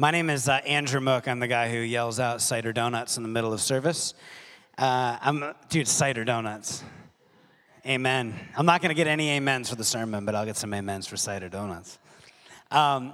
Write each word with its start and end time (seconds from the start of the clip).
My 0.00 0.10
name 0.10 0.30
is 0.30 0.48
uh, 0.48 0.52
Andrew 0.64 0.98
Mook. 0.98 1.28
I'm 1.28 1.40
the 1.40 1.46
guy 1.46 1.70
who 1.70 1.76
yells 1.76 2.18
out 2.18 2.40
cider 2.40 2.72
donuts 2.72 3.18
in 3.18 3.22
the 3.22 3.28
middle 3.28 3.52
of 3.52 3.60
service. 3.60 4.14
Uh, 4.78 5.18
I'm, 5.20 5.54
dude, 5.68 5.86
cider 5.86 6.24
donuts. 6.24 6.82
Amen. 7.84 8.34
I'm 8.56 8.64
not 8.64 8.80
going 8.80 8.88
to 8.88 8.94
get 8.94 9.06
any 9.06 9.36
amens 9.36 9.68
for 9.68 9.76
the 9.76 9.84
sermon, 9.84 10.24
but 10.24 10.34
I'll 10.34 10.46
get 10.46 10.56
some 10.56 10.72
amens 10.72 11.06
for 11.06 11.18
cider 11.18 11.50
donuts. 11.50 11.98
Um, 12.70 13.12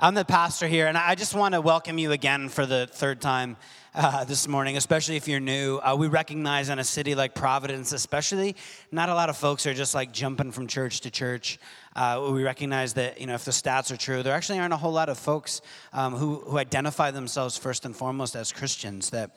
I'm 0.00 0.14
the 0.14 0.24
pastor 0.24 0.68
here, 0.68 0.86
and 0.86 0.96
I 0.96 1.16
just 1.16 1.34
want 1.34 1.54
to 1.54 1.60
welcome 1.60 1.98
you 1.98 2.12
again 2.12 2.50
for 2.50 2.64
the 2.66 2.86
third 2.88 3.20
time 3.20 3.56
uh, 3.96 4.22
this 4.22 4.46
morning, 4.46 4.76
especially 4.76 5.16
if 5.16 5.26
you're 5.26 5.40
new. 5.40 5.78
Uh, 5.78 5.96
we 5.98 6.06
recognize 6.06 6.68
in 6.68 6.78
a 6.78 6.84
city 6.84 7.16
like 7.16 7.34
Providence, 7.34 7.92
especially, 7.92 8.54
not 8.92 9.08
a 9.08 9.14
lot 9.14 9.28
of 9.28 9.36
folks 9.36 9.66
are 9.66 9.74
just 9.74 9.96
like 9.96 10.12
jumping 10.12 10.52
from 10.52 10.68
church 10.68 11.00
to 11.00 11.10
church. 11.10 11.58
Uh, 11.96 12.28
we 12.32 12.44
recognize 12.44 12.94
that, 12.94 13.20
you 13.20 13.26
know, 13.26 13.34
if 13.34 13.44
the 13.44 13.50
stats 13.50 13.90
are 13.90 13.96
true, 13.96 14.22
there 14.22 14.34
actually 14.34 14.60
aren't 14.60 14.72
a 14.72 14.76
whole 14.76 14.92
lot 14.92 15.08
of 15.08 15.18
folks 15.18 15.62
um, 15.92 16.14
who, 16.14 16.36
who 16.46 16.58
identify 16.58 17.10
themselves 17.10 17.58
first 17.58 17.84
and 17.84 17.96
foremost 17.96 18.36
as 18.36 18.52
Christians 18.52 19.10
that 19.10 19.32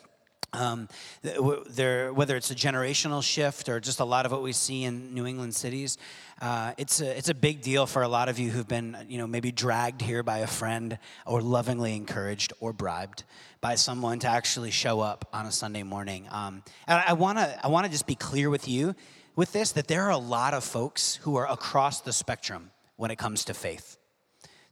um, 0.53 0.89
there, 1.21 2.13
whether 2.13 2.35
it's 2.35 2.51
a 2.51 2.55
generational 2.55 3.23
shift 3.23 3.69
or 3.69 3.79
just 3.79 3.99
a 3.99 4.05
lot 4.05 4.25
of 4.25 4.31
what 4.31 4.43
we 4.43 4.51
see 4.51 4.83
in 4.83 5.13
New 5.13 5.25
England 5.25 5.55
cities, 5.55 5.97
uh, 6.41 6.73
it's, 6.77 6.99
a, 6.99 7.17
it's 7.17 7.29
a 7.29 7.33
big 7.33 7.61
deal 7.61 7.85
for 7.85 8.01
a 8.01 8.07
lot 8.07 8.27
of 8.27 8.37
you 8.37 8.49
who've 8.49 8.67
been, 8.67 8.97
you 9.07 9.17
know, 9.17 9.27
maybe 9.27 9.51
dragged 9.51 10.01
here 10.01 10.23
by 10.23 10.39
a 10.39 10.47
friend 10.47 10.97
or 11.25 11.41
lovingly 11.41 11.95
encouraged 11.95 12.51
or 12.59 12.73
bribed 12.73 13.23
by 13.61 13.75
someone 13.75 14.19
to 14.19 14.27
actually 14.27 14.71
show 14.71 14.99
up 14.99 15.29
on 15.31 15.45
a 15.45 15.51
Sunday 15.51 15.83
morning. 15.83 16.27
Um, 16.31 16.63
and 16.87 17.01
I 17.07 17.13
want 17.13 17.37
to 17.37 17.59
I 17.63 17.69
wanna 17.69 17.89
just 17.89 18.07
be 18.07 18.15
clear 18.15 18.49
with 18.49 18.67
you 18.67 18.95
with 19.35 19.53
this 19.53 19.71
that 19.73 19.87
there 19.87 20.03
are 20.03 20.11
a 20.11 20.17
lot 20.17 20.53
of 20.53 20.63
folks 20.63 21.15
who 21.17 21.35
are 21.35 21.49
across 21.49 22.01
the 22.01 22.11
spectrum 22.11 22.71
when 22.97 23.11
it 23.11 23.17
comes 23.17 23.45
to 23.45 23.53
faith. 23.53 23.97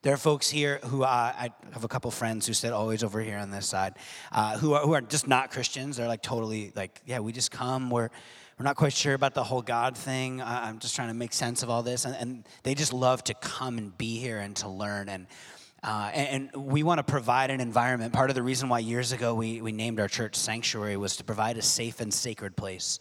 There 0.01 0.13
are 0.13 0.17
folks 0.17 0.49
here 0.49 0.79
who 0.85 1.03
uh, 1.03 1.07
I 1.07 1.49
have 1.73 1.83
a 1.83 1.89
couple 1.89 2.09
friends 2.09 2.47
who 2.47 2.53
sit 2.53 2.71
always 2.71 3.03
over 3.03 3.19
here 3.19 3.37
on 3.37 3.51
this 3.51 3.65
side, 3.65 3.95
uh, 4.31 4.57
who 4.57 4.73
are 4.73 4.81
who 4.81 4.93
are 4.93 5.01
just 5.01 5.27
not 5.27 5.51
Christians. 5.51 5.97
They're 5.97 6.07
like 6.07 6.21
totally 6.21 6.71
like, 6.73 7.01
yeah, 7.05 7.19
we 7.19 7.33
just 7.33 7.51
come. 7.51 7.89
We're 7.89 8.09
we're 8.57 8.63
not 8.63 8.77
quite 8.77 8.93
sure 8.93 9.13
about 9.13 9.33
the 9.33 9.43
whole 9.43 9.61
God 9.61 9.97
thing. 9.97 10.41
I'm 10.41 10.79
just 10.79 10.95
trying 10.95 11.09
to 11.09 11.13
make 11.13 11.33
sense 11.33 11.63
of 11.63 11.69
all 11.69 11.83
this, 11.83 12.05
and, 12.05 12.15
and 12.15 12.47
they 12.63 12.75
just 12.75 12.93
love 12.93 13.25
to 13.25 13.33
come 13.33 13.77
and 13.77 13.97
be 13.97 14.17
here 14.19 14.37
and 14.37 14.55
to 14.57 14.69
learn. 14.69 15.09
And 15.09 15.27
uh, 15.83 16.11
and, 16.13 16.51
and, 16.53 16.65
we 16.65 16.83
want 16.83 16.99
to 16.99 17.03
provide 17.03 17.51
an 17.51 17.59
environment. 17.59 18.13
Part 18.13 18.29
of 18.29 18.35
the 18.35 18.43
reason 18.43 18.67
why 18.67 18.79
years 18.79 19.13
ago 19.13 19.33
we, 19.33 19.61
we 19.61 19.71
named 19.71 20.01
our 20.01 20.09
church 20.09 20.35
Sanctuary 20.35 20.97
was 20.97 21.15
to 21.17 21.23
provide 21.23 21.57
a 21.57 21.61
safe 21.61 22.01
and 22.01 22.13
sacred 22.13 22.57
place, 22.57 22.99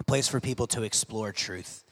a 0.00 0.04
place 0.04 0.26
for 0.26 0.40
people 0.40 0.66
to 0.68 0.84
explore 0.84 1.32
truth 1.32 1.84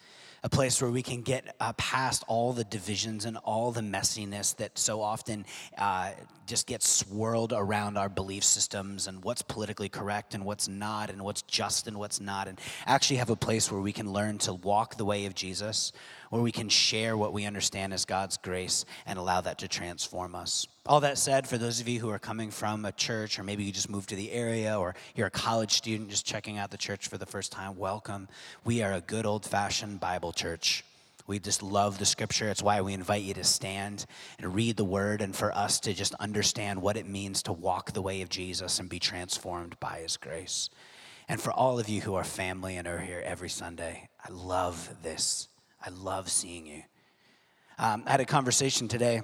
a 0.42 0.48
place 0.48 0.80
where 0.80 0.90
we 0.90 1.02
can 1.02 1.22
get 1.22 1.54
uh, 1.60 1.72
past 1.74 2.24
all 2.28 2.52
the 2.52 2.64
divisions 2.64 3.24
and 3.24 3.36
all 3.38 3.72
the 3.72 3.80
messiness 3.80 4.56
that 4.56 4.78
so 4.78 5.00
often 5.00 5.44
uh, 5.78 6.10
just 6.50 6.66
gets 6.66 6.88
swirled 6.88 7.52
around 7.52 7.96
our 7.96 8.08
belief 8.08 8.42
systems 8.42 9.06
and 9.06 9.22
what's 9.22 9.40
politically 9.40 9.88
correct 9.88 10.34
and 10.34 10.44
what's 10.44 10.66
not 10.66 11.08
and 11.08 11.22
what's 11.22 11.42
just 11.42 11.86
and 11.86 11.96
what's 11.96 12.20
not 12.20 12.48
and 12.48 12.60
actually 12.86 13.18
have 13.18 13.30
a 13.30 13.36
place 13.36 13.70
where 13.70 13.80
we 13.80 13.92
can 13.92 14.12
learn 14.12 14.36
to 14.36 14.52
walk 14.54 14.96
the 14.96 15.04
way 15.04 15.26
of 15.26 15.34
jesus 15.36 15.92
where 16.30 16.42
we 16.42 16.50
can 16.50 16.68
share 16.68 17.16
what 17.16 17.32
we 17.32 17.46
understand 17.46 17.94
as 17.94 18.04
god's 18.04 18.36
grace 18.36 18.84
and 19.06 19.16
allow 19.16 19.40
that 19.40 19.58
to 19.58 19.68
transform 19.68 20.34
us 20.34 20.66
all 20.86 21.00
that 21.00 21.18
said, 21.18 21.46
for 21.46 21.56
those 21.56 21.80
of 21.80 21.86
you 21.86 22.00
who 22.00 22.08
are 22.08 22.18
coming 22.18 22.50
from 22.50 22.84
a 22.84 22.90
church, 22.90 23.38
or 23.38 23.44
maybe 23.44 23.62
you 23.62 23.70
just 23.70 23.90
moved 23.90 24.08
to 24.08 24.16
the 24.16 24.32
area, 24.32 24.76
or 24.76 24.96
you're 25.14 25.28
a 25.28 25.30
college 25.30 25.72
student 25.72 26.08
just 26.08 26.26
checking 26.26 26.58
out 26.58 26.70
the 26.70 26.78
church 26.78 27.06
for 27.06 27.18
the 27.18 27.26
first 27.26 27.52
time, 27.52 27.76
welcome. 27.76 28.26
We 28.64 28.82
are 28.82 28.94
a 28.94 29.00
good 29.02 29.24
old 29.24 29.44
fashioned 29.44 30.00
Bible 30.00 30.32
church. 30.32 30.82
We 31.30 31.38
just 31.38 31.62
love 31.62 31.98
the 31.98 32.06
scripture. 32.06 32.48
It's 32.48 32.60
why 32.60 32.80
we 32.80 32.92
invite 32.92 33.22
you 33.22 33.34
to 33.34 33.44
stand 33.44 34.04
and 34.40 34.52
read 34.52 34.76
the 34.76 34.84
word 34.84 35.22
and 35.22 35.34
for 35.34 35.56
us 35.56 35.78
to 35.78 35.94
just 35.94 36.12
understand 36.14 36.82
what 36.82 36.96
it 36.96 37.06
means 37.06 37.44
to 37.44 37.52
walk 37.52 37.92
the 37.92 38.02
way 38.02 38.22
of 38.22 38.28
Jesus 38.28 38.80
and 38.80 38.88
be 38.88 38.98
transformed 38.98 39.78
by 39.78 40.00
his 40.00 40.16
grace. 40.16 40.70
And 41.28 41.40
for 41.40 41.52
all 41.52 41.78
of 41.78 41.88
you 41.88 42.00
who 42.00 42.16
are 42.16 42.24
family 42.24 42.76
and 42.76 42.88
are 42.88 42.98
here 42.98 43.22
every 43.24 43.48
Sunday, 43.48 44.08
I 44.28 44.32
love 44.32 44.92
this. 45.04 45.46
I 45.80 45.90
love 45.90 46.28
seeing 46.28 46.66
you. 46.66 46.82
Um, 47.78 48.02
I 48.06 48.10
had 48.10 48.20
a 48.20 48.26
conversation 48.26 48.88
today 48.88 49.22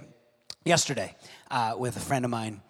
yesterday 0.65 1.17
uh, 1.51 1.75
with 1.77 1.97
a 1.97 2.01
friend 2.01 2.25
of 2.25 2.31
mine, 2.31 2.61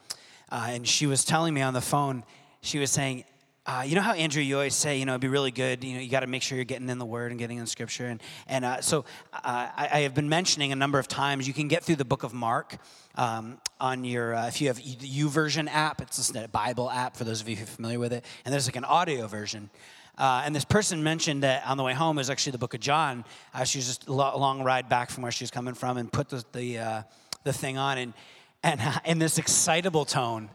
uh, 0.51 0.69
and 0.71 0.89
she 0.89 1.07
was 1.07 1.27
telling 1.27 1.53
me 1.53 1.61
on 1.61 1.75
the 1.75 1.83
phone, 1.83 2.25
she 2.63 2.79
was 2.79 2.91
saying, 2.91 3.25
uh, 3.67 3.83
you 3.85 3.97
know 3.97 4.01
how 4.01 4.13
Andrew, 4.13 4.41
you 4.41 4.55
always 4.55 4.77
say, 4.77 4.99
you 4.99 5.05
know, 5.05 5.13
it'd 5.13 5.21
be 5.21 5.29
really 5.29 5.51
good. 5.51 5.83
You 5.83 5.95
know, 5.95 6.01
you 6.01 6.09
got 6.09 6.21
to 6.21 6.29
make 6.29 6.43
sure 6.43 6.57
you're 6.57 6.65
getting 6.65 6.89
in 6.89 6.99
the 6.99 7.05
Word 7.05 7.33
and 7.33 7.39
getting 7.39 7.59
in 7.59 7.67
Scripture. 7.67 8.07
And 8.07 8.23
and 8.47 8.65
uh, 8.65 8.81
so 8.81 9.05
uh, 9.33 9.41
I, 9.45 9.89
I, 9.93 10.01
have 10.01 10.15
been 10.15 10.29
mentioning 10.29 10.71
a 10.71 10.77
number 10.77 11.01
of 11.01 11.09
times. 11.09 11.49
You 11.49 11.55
can 11.55 11.67
get 11.67 11.83
through 11.83 11.97
the 11.97 12.05
Book 12.05 12.23
of 12.23 12.33
Mark 12.33 12.79
um, 13.17 13.59
on 13.81 14.05
your 14.05 14.35
uh, 14.35 14.47
if 14.47 14.61
you 14.61 14.69
have 14.69 14.77
the 14.77 15.09
YouVersion 15.09 15.69
app. 15.69 16.01
It's 16.01 16.17
just 16.17 16.37
a 16.37 16.47
Bible 16.47 16.89
app 16.89 17.17
for 17.17 17.25
those 17.25 17.41
of 17.41 17.49
you 17.49 17.57
who 17.57 17.65
are 17.65 17.67
familiar 17.67 17.99
with 17.99 18.13
it. 18.13 18.25
And 18.45 18.55
there's 18.55 18.69
like 18.69 18.77
an 18.77 18.85
audio 18.85 19.27
version. 19.27 19.69
Uh, 20.17 20.43
and 20.45 20.55
this 20.55 20.65
person 20.65 21.03
mentioned 21.03 21.43
that 21.43 21.67
on 21.67 21.77
the 21.77 21.83
way 21.83 21.93
home 21.93 22.19
is 22.19 22.31
actually 22.31 22.53
the 22.53 22.59
Book 22.59 22.73
of 22.73 22.81
John. 22.81 23.25
Uh, 23.53 23.65
she 23.65 23.79
was 23.79 23.87
just 23.87 24.07
a 24.07 24.13
long 24.13 24.63
ride 24.63 24.89
back 24.89 25.11
from 25.11 25.25
where 25.25 25.33
she 25.33 25.43
was 25.43 25.51
coming 25.51 25.75
from, 25.75 25.97
and 25.97 26.11
put 26.13 26.29
the 26.29 26.45
the 26.53 27.05
the 27.43 27.53
thing 27.53 27.79
on, 27.79 27.99
and, 27.99 28.15
and 28.63 28.81
in 29.05 29.19
this 29.19 29.39
excitable 29.39 30.05
tone, 30.05 30.51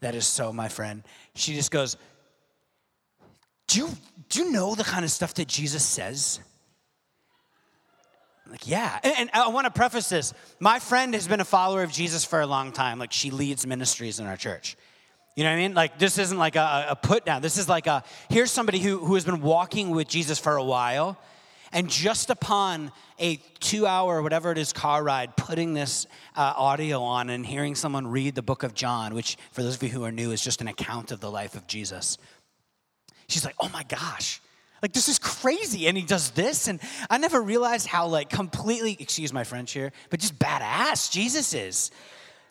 that 0.00 0.14
is 0.14 0.26
so 0.26 0.52
my 0.52 0.68
friend, 0.68 1.04
she 1.34 1.54
just 1.54 1.70
goes, 1.70 1.96
do 3.66 3.80
you, 3.80 3.88
do 4.28 4.40
you 4.40 4.52
know 4.52 4.74
the 4.74 4.84
kind 4.84 5.04
of 5.04 5.10
stuff 5.10 5.34
that 5.34 5.48
Jesus 5.48 5.84
says? 5.84 6.40
Like, 8.50 8.68
yeah. 8.68 8.98
And, 9.02 9.14
and 9.18 9.30
I 9.32 9.48
want 9.48 9.66
to 9.66 9.72
preface 9.72 10.08
this. 10.08 10.32
My 10.60 10.78
friend 10.78 11.14
has 11.14 11.26
been 11.26 11.40
a 11.40 11.44
follower 11.44 11.82
of 11.82 11.90
Jesus 11.90 12.24
for 12.24 12.40
a 12.40 12.46
long 12.46 12.72
time. 12.72 12.98
Like, 12.98 13.12
she 13.12 13.30
leads 13.30 13.66
ministries 13.66 14.20
in 14.20 14.26
our 14.26 14.36
church. 14.36 14.76
You 15.34 15.44
know 15.44 15.50
what 15.50 15.56
I 15.56 15.58
mean? 15.58 15.74
Like, 15.74 15.98
this 15.98 16.16
isn't 16.18 16.38
like 16.38 16.56
a, 16.56 16.86
a 16.90 16.96
put 16.96 17.26
down. 17.26 17.42
This 17.42 17.58
is 17.58 17.68
like 17.68 17.86
a 17.86 18.04
here's 18.30 18.50
somebody 18.50 18.78
who, 18.78 18.98
who 18.98 19.14
has 19.14 19.24
been 19.24 19.42
walking 19.42 19.90
with 19.90 20.08
Jesus 20.08 20.38
for 20.38 20.56
a 20.56 20.64
while 20.64 21.18
and 21.72 21.90
just 21.90 22.30
upon 22.30 22.92
a 23.18 23.36
two 23.60 23.86
hour, 23.86 24.22
whatever 24.22 24.50
it 24.50 24.58
is, 24.58 24.72
car 24.72 25.02
ride, 25.02 25.36
putting 25.36 25.74
this 25.74 26.06
uh, 26.36 26.54
audio 26.56 27.02
on 27.02 27.28
and 27.28 27.44
hearing 27.44 27.74
someone 27.74 28.06
read 28.06 28.34
the 28.34 28.42
book 28.42 28.62
of 28.62 28.72
John, 28.72 29.14
which 29.14 29.36
for 29.52 29.62
those 29.62 29.76
of 29.76 29.82
you 29.82 29.88
who 29.90 30.04
are 30.04 30.12
new 30.12 30.30
is 30.32 30.40
just 30.40 30.62
an 30.62 30.68
account 30.68 31.12
of 31.12 31.20
the 31.20 31.30
life 31.30 31.54
of 31.54 31.66
Jesus, 31.66 32.16
she's 33.28 33.44
like, 33.44 33.54
oh 33.60 33.68
my 33.68 33.82
gosh. 33.84 34.40
Like 34.82 34.92
this 34.92 35.08
is 35.08 35.18
crazy, 35.18 35.88
and 35.88 35.96
he 35.96 36.04
does 36.04 36.30
this, 36.32 36.68
and 36.68 36.80
I 37.08 37.18
never 37.18 37.40
realized 37.40 37.86
how 37.86 38.08
like 38.08 38.28
completely, 38.28 38.96
excuse 39.00 39.32
my 39.32 39.42
French 39.42 39.72
here, 39.72 39.90
but 40.10 40.20
just 40.20 40.38
badass 40.38 41.10
Jesus 41.10 41.54
is. 41.54 41.90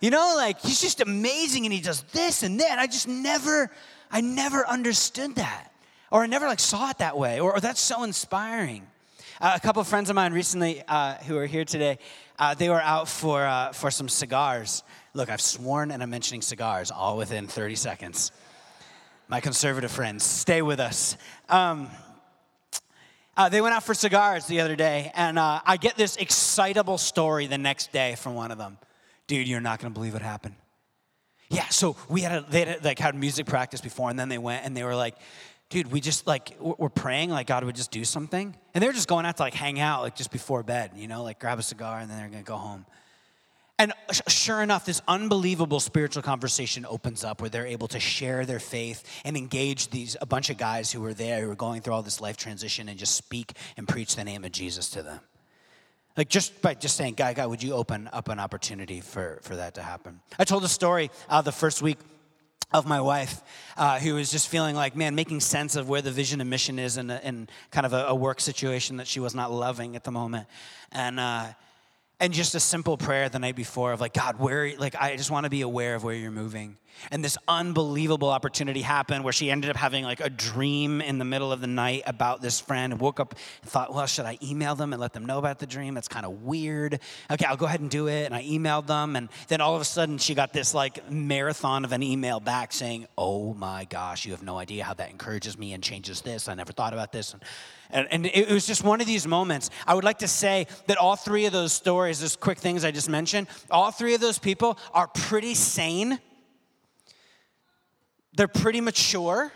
You 0.01 0.09
know, 0.09 0.33
like 0.35 0.59
he's 0.59 0.81
just 0.81 1.01
amazing, 1.01 1.65
and 1.65 1.73
he 1.73 1.81
does 1.81 2.01
this 2.11 2.43
and 2.43 2.59
that. 2.59 2.79
I 2.79 2.87
just 2.87 3.07
never, 3.07 3.71
I 4.11 4.21
never 4.21 4.67
understood 4.67 5.35
that, 5.35 5.71
or 6.11 6.23
I 6.23 6.25
never 6.25 6.47
like 6.47 6.59
saw 6.59 6.89
it 6.89 6.97
that 6.97 7.17
way, 7.17 7.39
or, 7.39 7.55
or 7.55 7.59
that's 7.59 7.79
so 7.79 8.03
inspiring. 8.03 8.87
Uh, 9.39 9.53
a 9.55 9.59
couple 9.59 9.81
of 9.81 9.87
friends 9.87 10.09
of 10.09 10.15
mine 10.15 10.31
recently 10.31 10.81
uh, 10.87 11.15
who 11.15 11.37
are 11.37 11.45
here 11.45 11.65
today, 11.65 11.99
uh, 12.39 12.53
they 12.53 12.69
were 12.69 12.81
out 12.81 13.09
for, 13.09 13.45
uh, 13.45 13.73
for 13.73 13.91
some 13.91 14.07
cigars. 14.07 14.81
Look, 15.13 15.29
I've 15.29 15.41
sworn 15.41 15.91
and 15.91 16.01
I'm 16.01 16.09
mentioning 16.09 16.41
cigars 16.41 16.89
all 16.89 17.17
within 17.17 17.45
30 17.47 17.75
seconds. 17.75 18.31
My 19.27 19.39
conservative 19.39 19.91
friends, 19.91 20.23
stay 20.23 20.61
with 20.61 20.79
us. 20.79 21.17
Um, 21.49 21.89
uh, 23.35 23.49
they 23.49 23.59
went 23.59 23.73
out 23.73 23.83
for 23.83 23.95
cigars 23.95 24.45
the 24.45 24.61
other 24.61 24.75
day, 24.75 25.11
and 25.15 25.39
uh, 25.39 25.61
I 25.65 25.77
get 25.77 25.95
this 25.95 26.15
excitable 26.17 26.99
story 26.99 27.47
the 27.47 27.57
next 27.57 27.91
day 27.91 28.15
from 28.15 28.35
one 28.35 28.51
of 28.51 28.57
them. 28.57 28.77
Dude, 29.27 29.47
you're 29.47 29.61
not 29.61 29.79
gonna 29.79 29.93
believe 29.93 30.13
what 30.13 30.21
happened. 30.21 30.55
Yeah, 31.49 31.67
so 31.69 31.95
we 32.07 32.21
had 32.21 32.43
a, 32.43 32.45
they 32.47 32.65
had 32.65 32.85
like 32.85 32.99
had 32.99 33.15
music 33.15 33.47
practice 33.47 33.81
before, 33.81 34.09
and 34.11 34.19
then 34.19 34.29
they 34.29 34.37
went 34.37 34.63
and 34.63 34.77
they 34.77 34.83
were 34.83 34.95
like, 34.95 35.15
dude, 35.69 35.91
we 35.91 36.01
just 36.01 36.27
like, 36.27 36.55
we're 36.59 36.89
praying 36.89 37.31
like 37.31 37.47
God 37.47 37.63
would 37.63 37.75
just 37.75 37.91
do 37.91 38.05
something. 38.05 38.55
And 38.73 38.83
they're 38.83 38.93
just 38.93 39.07
going 39.07 39.25
out 39.25 39.37
to 39.37 39.43
like 39.43 39.53
hang 39.53 39.79
out 39.79 40.03
like 40.03 40.15
just 40.15 40.31
before 40.31 40.63
bed, 40.63 40.91
you 40.95 41.07
know, 41.07 41.23
like 41.23 41.39
grab 41.39 41.59
a 41.59 41.63
cigar 41.63 41.99
and 41.99 42.09
then 42.09 42.17
they're 42.17 42.29
gonna 42.29 42.43
go 42.43 42.57
home. 42.57 42.85
And 43.77 43.91
sure 44.29 44.61
enough, 44.61 44.85
this 44.85 45.01
unbelievable 45.05 45.81
spiritual 45.81 46.23
conversation 46.23 46.85
opens 46.85 47.25
up 47.25 47.41
where 47.41 47.49
they're 47.49 47.67
able 47.67 47.89
to 47.89 47.99
share 47.99 48.45
their 48.45 48.59
faith 48.59 49.03
and 49.25 49.35
engage 49.35 49.89
these 49.89 50.15
a 50.21 50.25
bunch 50.25 50.49
of 50.49 50.57
guys 50.57 50.91
who 50.93 51.01
were 51.01 51.13
there 51.13 51.41
who 51.41 51.49
were 51.49 51.55
going 51.55 51.81
through 51.81 51.93
all 51.93 52.01
this 52.01 52.21
life 52.21 52.37
transition 52.37 52.87
and 52.87 52.97
just 52.97 53.15
speak 53.15 53.51
and 53.75 53.85
preach 53.85 54.15
the 54.15 54.23
name 54.23 54.45
of 54.45 54.53
Jesus 54.53 54.89
to 54.91 55.03
them. 55.03 55.19
Like 56.15 56.29
just 56.29 56.61
by 56.61 56.75
just 56.75 56.95
saying, 56.95 57.15
guy, 57.15 57.33
guy, 57.33 57.45
would 57.45 57.61
you 57.61 57.73
open 57.73 58.09
up 58.13 58.29
an 58.29 58.39
opportunity 58.39 59.01
for, 59.01 59.39
for 59.41 59.57
that 59.57 59.75
to 59.75 59.81
happen? 59.81 60.21
I 60.39 60.45
told 60.45 60.63
a 60.63 60.69
story 60.69 61.11
uh, 61.27 61.41
the 61.41 61.51
first 61.51 61.81
week 61.81 61.97
of 62.71 62.87
my 62.87 63.01
wife, 63.01 63.41
uh, 63.75 63.99
who 63.99 64.15
was 64.15 64.31
just 64.31 64.47
feeling 64.47 64.75
like, 64.75 64.95
man, 64.95 65.15
making 65.15 65.41
sense 65.41 65.75
of 65.75 65.89
where 65.89 66.01
the 66.01 66.11
vision 66.11 66.39
and 66.39 66.49
mission 66.49 66.79
is 66.79 66.95
in, 66.95 67.11
in 67.11 67.49
kind 67.71 67.85
of 67.85 67.91
a, 67.91 68.05
a, 68.07 68.15
work 68.15 68.41
situation 68.41 68.97
that 68.97 69.07
she 69.07 69.19
was 69.19 69.35
not 69.35 69.51
loving 69.51 69.95
at 69.95 70.03
the 70.03 70.11
moment. 70.11 70.47
And, 70.91 71.19
uh, 71.19 71.47
and 72.19 72.33
just 72.33 72.55
a 72.55 72.59
simple 72.59 72.97
prayer 72.97 73.29
the 73.29 73.39
night 73.39 73.55
before 73.55 73.91
of 73.91 74.01
like 74.01 74.13
god 74.13 74.39
where 74.39 74.75
like 74.77 74.95
i 74.99 75.15
just 75.15 75.31
want 75.31 75.43
to 75.43 75.49
be 75.49 75.61
aware 75.61 75.95
of 75.95 76.03
where 76.03 76.15
you're 76.15 76.31
moving. 76.31 76.77
And 77.11 77.21
this 77.21 77.37
unbelievable 77.45 78.29
opportunity 78.29 78.81
happened 78.81 79.25
where 79.25 79.33
she 79.33 79.51
ended 79.51 79.69
up 79.69 79.75
having 79.75 80.05
like 80.05 80.21
a 80.21 80.29
dream 80.29 81.01
in 81.01 81.17
the 81.17 81.25
middle 81.25 81.51
of 81.51 81.59
the 81.59 81.67
night 81.67 82.03
about 82.05 82.41
this 82.41 82.61
friend 82.61 83.01
woke 83.01 83.19
up 83.19 83.35
and 83.61 83.69
thought 83.69 83.93
well 83.93 84.05
should 84.05 84.25
i 84.25 84.37
email 84.41 84.75
them 84.75 84.93
and 84.93 85.01
let 85.01 85.11
them 85.11 85.25
know 85.25 85.37
about 85.37 85.59
the 85.59 85.67
dream? 85.67 85.93
That's 85.93 86.07
kind 86.07 86.25
of 86.25 86.43
weird. 86.43 86.99
Okay 87.29 87.45
i'll 87.45 87.57
go 87.57 87.65
ahead 87.65 87.81
and 87.81 87.89
do 87.89 88.07
it. 88.07 88.25
And 88.25 88.33
i 88.33 88.43
emailed 88.43 88.87
them 88.87 89.15
and 89.15 89.29
then 89.47 89.59
all 89.59 89.75
of 89.75 89.81
a 89.81 89.85
sudden 89.85 90.17
she 90.17 90.35
got 90.35 90.53
this 90.53 90.73
like 90.73 91.11
marathon 91.11 91.83
of 91.83 91.91
an 91.91 92.01
email 92.01 92.39
back 92.39 92.71
saying 92.71 93.07
oh 93.17 93.53
my 93.53 93.85
gosh 93.85 94.25
you 94.25 94.31
have 94.31 94.43
no 94.43 94.57
idea 94.57 94.83
how 94.83 94.93
that 94.93 95.09
encourages 95.09 95.57
me 95.57 95.73
and 95.73 95.83
changes 95.83 96.21
this. 96.21 96.47
I 96.47 96.53
never 96.53 96.71
thought 96.71 96.93
about 96.93 97.11
this. 97.11 97.33
And 97.33 97.43
and, 97.89 98.07
and 98.11 98.25
it 98.25 98.49
was 98.49 98.65
just 98.65 98.83
one 98.83 99.01
of 99.01 99.07
these 99.07 99.27
moments. 99.27 99.69
I 99.85 99.93
would 99.93 100.03
like 100.03 100.19
to 100.19 100.27
say 100.27 100.67
that 100.87 100.97
all 100.97 101.15
three 101.15 101.45
of 101.45 101.53
those 101.53 101.73
stories, 101.73 102.19
those 102.19 102.35
quick 102.35 102.57
things 102.57 102.83
I 102.83 102.91
just 102.91 103.09
mentioned, 103.09 103.47
all 103.69 103.91
three 103.91 104.13
of 104.13 104.21
those 104.21 104.39
people 104.39 104.77
are 104.93 105.07
pretty 105.07 105.53
sane. 105.53 106.19
They're 108.33 108.47
pretty 108.47 108.81
mature. 108.81 109.51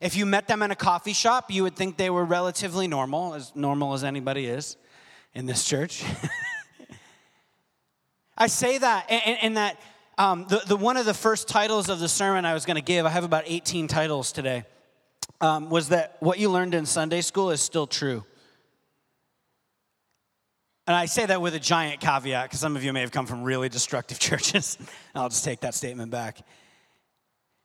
If 0.00 0.16
you 0.16 0.24
met 0.24 0.48
them 0.48 0.62
in 0.62 0.70
a 0.70 0.76
coffee 0.76 1.12
shop, 1.12 1.50
you 1.50 1.62
would 1.64 1.76
think 1.76 1.96
they 1.96 2.08
were 2.08 2.24
relatively 2.24 2.88
normal, 2.88 3.34
as 3.34 3.52
normal 3.54 3.92
as 3.92 4.04
anybody 4.04 4.46
is 4.46 4.76
in 5.34 5.46
this 5.46 5.64
church. 5.64 6.02
I 8.38 8.46
say 8.46 8.78
that, 8.78 9.10
and, 9.10 9.58
that 9.58 9.78
um, 10.16 10.46
the, 10.48 10.62
the, 10.66 10.76
one 10.76 10.96
of 10.96 11.04
the 11.04 11.12
first 11.12 11.46
titles 11.46 11.90
of 11.90 11.98
the 12.00 12.08
sermon 12.08 12.46
I 12.46 12.54
was 12.54 12.64
going 12.64 12.76
to 12.76 12.82
give, 12.82 13.04
I 13.04 13.10
have 13.10 13.24
about 13.24 13.44
18 13.46 13.86
titles 13.86 14.32
today 14.32 14.64
um, 15.40 15.70
was 15.70 15.88
that 15.88 16.16
what 16.20 16.38
you 16.38 16.50
learned 16.50 16.74
in 16.74 16.86
Sunday 16.86 17.20
school 17.20 17.50
is 17.50 17.60
still 17.60 17.86
true. 17.86 18.24
And 20.86 20.96
I 20.96 21.06
say 21.06 21.24
that 21.26 21.40
with 21.40 21.54
a 21.54 21.60
giant 21.60 22.00
caveat 22.00 22.46
because 22.46 22.60
some 22.60 22.74
of 22.74 22.82
you 22.82 22.92
may 22.92 23.00
have 23.00 23.12
come 23.12 23.26
from 23.26 23.42
really 23.44 23.68
destructive 23.68 24.18
churches. 24.20 24.76
I'll 25.14 25.28
just 25.28 25.44
take 25.44 25.60
that 25.60 25.74
statement 25.74 26.10
back. 26.10 26.38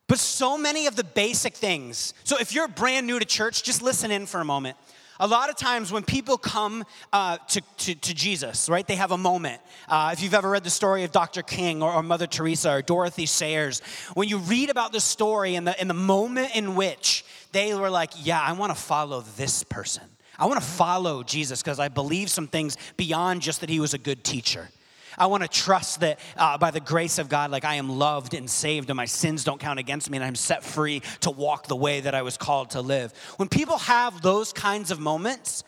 But 0.08 0.20
so 0.20 0.58
many 0.58 0.86
of 0.86 0.96
the 0.96 1.04
basic 1.04 1.56
things. 1.56 2.14
So 2.24 2.38
if 2.40 2.54
you're 2.54 2.68
brand 2.68 3.08
new 3.08 3.18
to 3.18 3.26
church, 3.26 3.64
just 3.64 3.82
listen 3.82 4.12
in 4.12 4.28
for 4.28 4.40
a 4.40 4.46
moment. 4.46 4.78
A 5.20 5.28
lot 5.28 5.50
of 5.50 5.56
times 5.56 5.94
when 5.94 6.04
people 6.04 6.38
come 6.38 6.84
uh, 7.14 7.38
to, 7.38 7.62
to, 7.78 7.96
to, 7.96 8.14
Jesus, 8.14 8.68
right, 8.68 8.86
they 8.86 8.96
have 8.96 9.12
a 9.12 9.18
moment. 9.18 9.62
Uh, 9.88 10.10
if 10.12 10.22
you've 10.22 10.34
ever 10.34 10.50
read 10.50 10.66
the 10.66 10.70
story 10.70 11.06
of 11.06 11.14
Dr. 11.14 11.42
King 11.42 11.82
or, 11.82 11.94
or, 11.94 12.04
Mother 12.04 12.28
Teresa 12.28 12.72
or 12.72 12.82
Dorothy 12.82 13.26
Sayers, 13.26 13.80
when 14.14 14.28
you 14.28 14.40
read 14.40 14.70
about 14.70 14.92
the 14.92 15.00
story 15.00 15.56
and 15.56 15.66
the, 15.68 15.80
and 15.80 15.90
the 15.90 15.94
moment 15.94 16.54
in 16.56 16.76
which 16.76 17.24
they 17.54 17.74
were 17.74 17.90
like, 17.90 18.12
yeah, 18.26 18.42
I 18.42 18.52
want 18.52 18.76
to 18.76 18.82
follow 18.82 19.22
this 19.38 19.64
person. 19.64 20.04
I 20.38 20.48
want 20.48 20.60
to 20.60 20.68
follow 20.68 21.24
Jesus 21.24 21.62
because 21.62 21.80
I 21.80 21.88
believe 21.88 22.30
some 22.30 22.48
things 22.48 22.76
beyond 22.98 23.42
just 23.42 23.62
that 23.62 23.70
he 23.70 23.80
was 23.80 23.94
a 23.94 23.98
good 23.98 24.24
teacher. 24.24 24.70
I 25.18 25.28
want 25.28 25.44
to 25.44 25.50
trust 25.50 26.02
that 26.02 26.20
uh, 26.38 26.58
by 26.58 26.72
the 26.72 26.80
grace 26.80 27.20
of 27.20 27.30
God, 27.30 27.52
like 27.52 27.66
I 27.66 27.76
am 27.76 27.90
loved 27.90 28.34
and 28.34 28.50
saved, 28.50 28.90
and 28.90 28.98
my 28.98 29.06
sins 29.06 29.44
don't 29.44 29.60
count 29.60 29.80
against 29.80 30.10
me, 30.10 30.18
and 30.18 30.26
I'm 30.26 30.36
set 30.36 30.64
free 30.64 31.02
to 31.22 31.32
walk 31.32 31.68
the 31.68 31.76
way 31.76 32.02
that 32.02 32.16
I 32.16 32.22
was 32.22 32.38
called 32.38 32.72
to 32.72 32.82
live. 32.82 33.14
When 33.38 33.50
people 33.50 33.78
have 33.78 34.22
those 34.22 34.54
kinds 34.54 34.92
of 34.92 35.00
moments, 35.00 35.64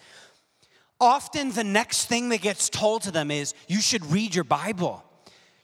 often 0.99 1.51
the 1.51 1.63
next 1.63 2.05
thing 2.05 2.29
that 2.29 2.41
gets 2.41 2.69
told 2.69 3.03
to 3.03 3.11
them 3.11 3.31
is, 3.31 3.53
You 3.67 3.81
should 3.81 4.05
read 4.11 4.35
your 4.35 4.43
Bible. 4.43 5.03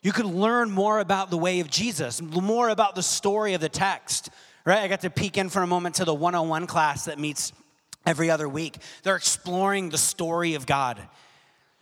You 0.01 0.11
could 0.11 0.25
learn 0.25 0.69
more 0.69 0.99
about 0.99 1.29
the 1.29 1.37
way 1.37 1.61
of 1.61 1.69
Jesus, 1.69 2.21
more 2.21 2.69
about 2.69 2.93
the 2.93 3.03
story 3.03 3.53
of 3.53 3.61
the 3.61 3.69
text, 3.69 4.29
right? 4.65 4.79
I 4.79 4.89
got 4.89 5.01
to 5.01 5.09
peek 5.09 5.37
in 5.37 5.47
for 5.47 5.61
a 5.61 5.67
moment 5.67 5.95
to 5.95 6.05
the 6.05 6.13
101 6.13 6.67
class 6.67 7.05
that 7.05 7.19
meets 7.19 7.53
every 8.05 8.29
other 8.29 8.49
week. 8.49 8.77
They're 9.03 9.15
exploring 9.15 9.89
the 9.89 9.97
story 9.97 10.55
of 10.55 10.65
God. 10.65 11.01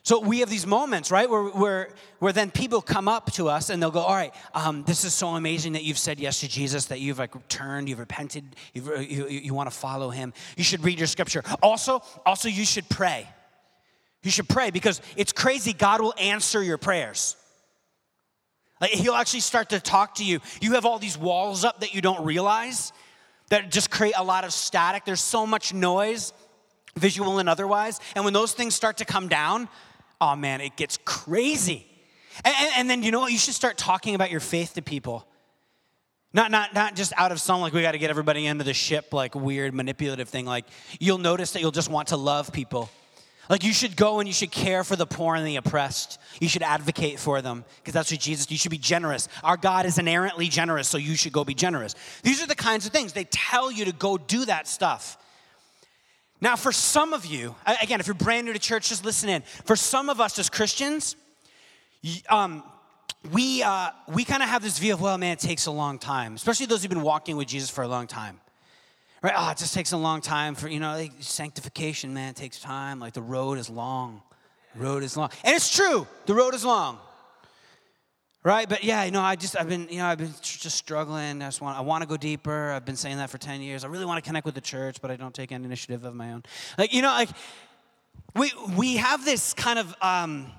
So 0.03 0.19
we 0.19 0.39
have 0.39 0.49
these 0.49 0.65
moments, 0.65 1.11
right, 1.11 1.29
where, 1.29 1.43
where, 1.43 1.89
where 2.17 2.33
then 2.33 2.49
people 2.49 2.81
come 2.81 3.07
up 3.07 3.31
to 3.33 3.49
us 3.49 3.69
and 3.69 3.81
they'll 3.81 3.91
go, 3.91 3.99
all 3.99 4.15
right, 4.15 4.33
um, 4.55 4.83
this 4.83 5.03
is 5.03 5.13
so 5.13 5.29
amazing 5.29 5.73
that 5.73 5.83
you've 5.83 5.99
said 5.99 6.19
yes 6.19 6.39
to 6.39 6.47
Jesus, 6.47 6.85
that 6.85 6.99
you've 6.99 7.19
like 7.19 7.47
turned, 7.49 7.87
you've 7.87 7.99
repented, 7.99 8.43
you've, 8.73 8.87
you, 9.09 9.27
you 9.27 9.53
want 9.53 9.69
to 9.69 9.75
follow 9.75 10.09
him. 10.09 10.33
You 10.57 10.63
should 10.63 10.83
read 10.83 10.97
your 10.97 11.07
scripture. 11.07 11.43
Also, 11.61 12.01
also 12.25 12.49
you 12.49 12.65
should 12.65 12.89
pray. 12.89 13.27
You 14.23 14.31
should 14.31 14.49
pray 14.49 14.71
because 14.71 15.01
it's 15.15 15.31
crazy. 15.31 15.71
God 15.71 16.01
will 16.01 16.15
answer 16.19 16.63
your 16.63 16.79
prayers. 16.79 17.35
Like 18.79 18.91
he'll 18.91 19.13
actually 19.13 19.41
start 19.41 19.69
to 19.69 19.79
talk 19.79 20.15
to 20.15 20.25
you. 20.25 20.39
You 20.61 20.73
have 20.73 20.85
all 20.85 20.97
these 20.97 21.17
walls 21.17 21.63
up 21.63 21.81
that 21.81 21.93
you 21.93 22.01
don't 22.01 22.25
realize 22.25 22.91
that 23.49 23.69
just 23.69 23.91
create 23.91 24.15
a 24.17 24.23
lot 24.23 24.45
of 24.45 24.51
static. 24.53 25.05
There's 25.05 25.21
so 25.21 25.45
much 25.45 25.73
noise, 25.73 26.33
visual 26.95 27.37
and 27.37 27.47
otherwise. 27.47 27.99
And 28.15 28.25
when 28.25 28.33
those 28.33 28.53
things 28.53 28.73
start 28.73 28.97
to 28.97 29.05
come 29.05 29.27
down, 29.27 29.69
oh 30.21 30.35
man, 30.35 30.61
it 30.61 30.77
gets 30.77 30.97
crazy. 31.03 31.85
And, 32.45 32.55
and, 32.77 32.89
then 32.89 33.03
you 33.03 33.11
know 33.11 33.19
what? 33.19 33.31
You 33.31 33.37
should 33.37 33.53
start 33.53 33.77
talking 33.77 34.15
about 34.15 34.31
your 34.31 34.39
faith 34.39 34.75
to 34.75 34.81
people. 34.81 35.27
Not, 36.33 36.49
not, 36.49 36.73
not 36.73 36.95
just 36.95 37.11
out 37.17 37.33
of 37.33 37.41
some, 37.41 37.59
like 37.59 37.73
we 37.73 37.81
got 37.81 37.91
to 37.91 37.97
get 37.97 38.09
everybody 38.09 38.45
into 38.45 38.63
the 38.63 38.73
ship, 38.73 39.11
like 39.11 39.35
weird 39.35 39.73
manipulative 39.73 40.29
thing. 40.29 40.45
Like 40.45 40.65
you'll 40.99 41.17
notice 41.17 41.51
that 41.51 41.61
you'll 41.61 41.71
just 41.71 41.89
want 41.89 42.09
to 42.09 42.17
love 42.17 42.53
people. 42.53 42.89
Like 43.49 43.65
you 43.65 43.73
should 43.73 43.97
go 43.97 44.19
and 44.19 44.29
you 44.29 44.33
should 44.33 44.51
care 44.51 44.85
for 44.85 44.95
the 44.95 45.05
poor 45.05 45.35
and 45.35 45.45
the 45.45 45.57
oppressed. 45.57 46.19
You 46.39 46.47
should 46.47 46.63
advocate 46.63 47.19
for 47.19 47.41
them 47.41 47.65
because 47.77 47.93
that's 47.93 48.09
what 48.09 48.21
Jesus, 48.21 48.49
you 48.49 48.57
should 48.57 48.71
be 48.71 48.77
generous. 48.77 49.27
Our 49.43 49.57
God 49.57 49.85
is 49.85 49.97
inerrantly 49.97 50.47
generous, 50.47 50.87
so 50.87 50.97
you 50.97 51.15
should 51.15 51.33
go 51.33 51.43
be 51.43 51.53
generous. 51.53 51.95
These 52.23 52.41
are 52.41 52.47
the 52.47 52.55
kinds 52.55 52.85
of 52.85 52.93
things 52.93 53.11
they 53.11 53.25
tell 53.25 53.69
you 53.69 53.85
to 53.85 53.91
go 53.91 54.17
do 54.17 54.45
that 54.45 54.69
stuff. 54.69 55.17
Now, 56.41 56.55
for 56.55 56.71
some 56.71 57.13
of 57.13 57.25
you, 57.25 57.55
again, 57.81 57.99
if 57.99 58.07
you're 58.07 58.15
brand 58.15 58.47
new 58.47 58.53
to 58.53 58.59
church, 58.59 58.89
just 58.89 59.05
listen 59.05 59.29
in. 59.29 59.43
For 59.65 59.75
some 59.75 60.09
of 60.09 60.19
us 60.19 60.39
as 60.39 60.49
Christians, 60.49 61.15
um, 62.29 62.63
we, 63.31 63.61
uh, 63.61 63.91
we 64.07 64.25
kind 64.25 64.41
of 64.41 64.49
have 64.49 64.63
this 64.63 64.79
view 64.79 64.93
of, 64.93 65.01
well, 65.01 65.19
man, 65.19 65.33
it 65.33 65.39
takes 65.39 65.67
a 65.67 65.71
long 65.71 65.99
time, 65.99 66.33
especially 66.33 66.65
those 66.65 66.81
who've 66.81 66.89
been 66.89 67.03
walking 67.03 67.37
with 67.37 67.47
Jesus 67.47 67.69
for 67.69 67.83
a 67.83 67.87
long 67.87 68.07
time. 68.07 68.39
Right? 69.21 69.33
Oh, 69.37 69.51
it 69.51 69.57
just 69.57 69.75
takes 69.75 69.91
a 69.91 69.97
long 69.97 70.19
time 70.19 70.55
for, 70.55 70.67
you 70.67 70.79
know, 70.79 70.93
like 70.93 71.11
sanctification, 71.19 72.11
man, 72.11 72.31
it 72.31 72.35
takes 72.35 72.59
time. 72.59 72.99
Like 72.99 73.13
the 73.13 73.21
road 73.21 73.59
is 73.59 73.69
long. 73.69 74.23
Road 74.75 75.03
is 75.03 75.15
long. 75.15 75.29
And 75.43 75.55
it's 75.55 75.73
true, 75.73 76.07
the 76.25 76.33
road 76.33 76.55
is 76.55 76.65
long 76.65 76.97
right 78.43 78.67
but 78.67 78.83
yeah 78.83 79.03
you 79.03 79.11
know 79.11 79.21
i 79.21 79.35
just 79.35 79.59
i've 79.59 79.69
been 79.69 79.87
you 79.89 79.97
know 79.97 80.05
i've 80.05 80.17
been 80.17 80.33
just 80.41 80.77
struggling. 80.77 81.41
I 81.41 81.47
just 81.47 81.61
want 81.61 81.77
i 81.77 81.81
want 81.81 82.01
to 82.01 82.07
go 82.07 82.17
deeper. 82.17 82.71
I've 82.71 82.85
been 82.85 82.95
saying 82.95 83.17
that 83.17 83.29
for 83.29 83.37
10 83.37 83.61
years. 83.61 83.83
I 83.83 83.87
really 83.87 84.05
want 84.05 84.23
to 84.23 84.27
connect 84.27 84.45
with 84.45 84.55
the 84.55 84.61
church 84.61 85.01
but 85.01 85.11
i 85.11 85.15
don't 85.15 85.33
take 85.33 85.51
any 85.51 85.65
initiative 85.65 86.03
of 86.03 86.15
my 86.15 86.33
own. 86.33 86.43
Like 86.77 86.93
you 86.93 87.01
know 87.01 87.09
like 87.09 87.29
we 88.35 88.51
we 88.75 88.97
have 88.97 89.25
this 89.25 89.53
kind 89.53 89.79
of 89.79 89.95
um 90.01 90.51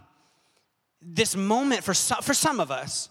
this 1.00 1.34
moment 1.34 1.82
for 1.82 1.94
some, 1.94 2.22
for 2.22 2.34
some 2.34 2.60
of 2.60 2.70
us 2.70 3.08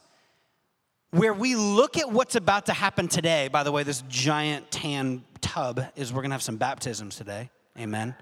where 1.12 1.33
we 1.33 1.56
look 1.56 1.97
at 1.97 2.09
what's 2.09 2.35
about 2.35 2.67
to 2.67 2.74
happen 2.74 3.09
today. 3.09 3.50
By 3.50 3.63
the 3.63 3.71
way 3.71 3.83
this 3.83 4.03
giant 4.07 4.71
tan 4.71 5.24
tub 5.41 5.81
is 5.97 6.13
we're 6.13 6.21
going 6.21 6.29
to 6.29 6.35
have 6.35 6.44
some 6.44 6.57
baptisms 6.57 7.17
today. 7.17 7.50
Amen 7.77 8.15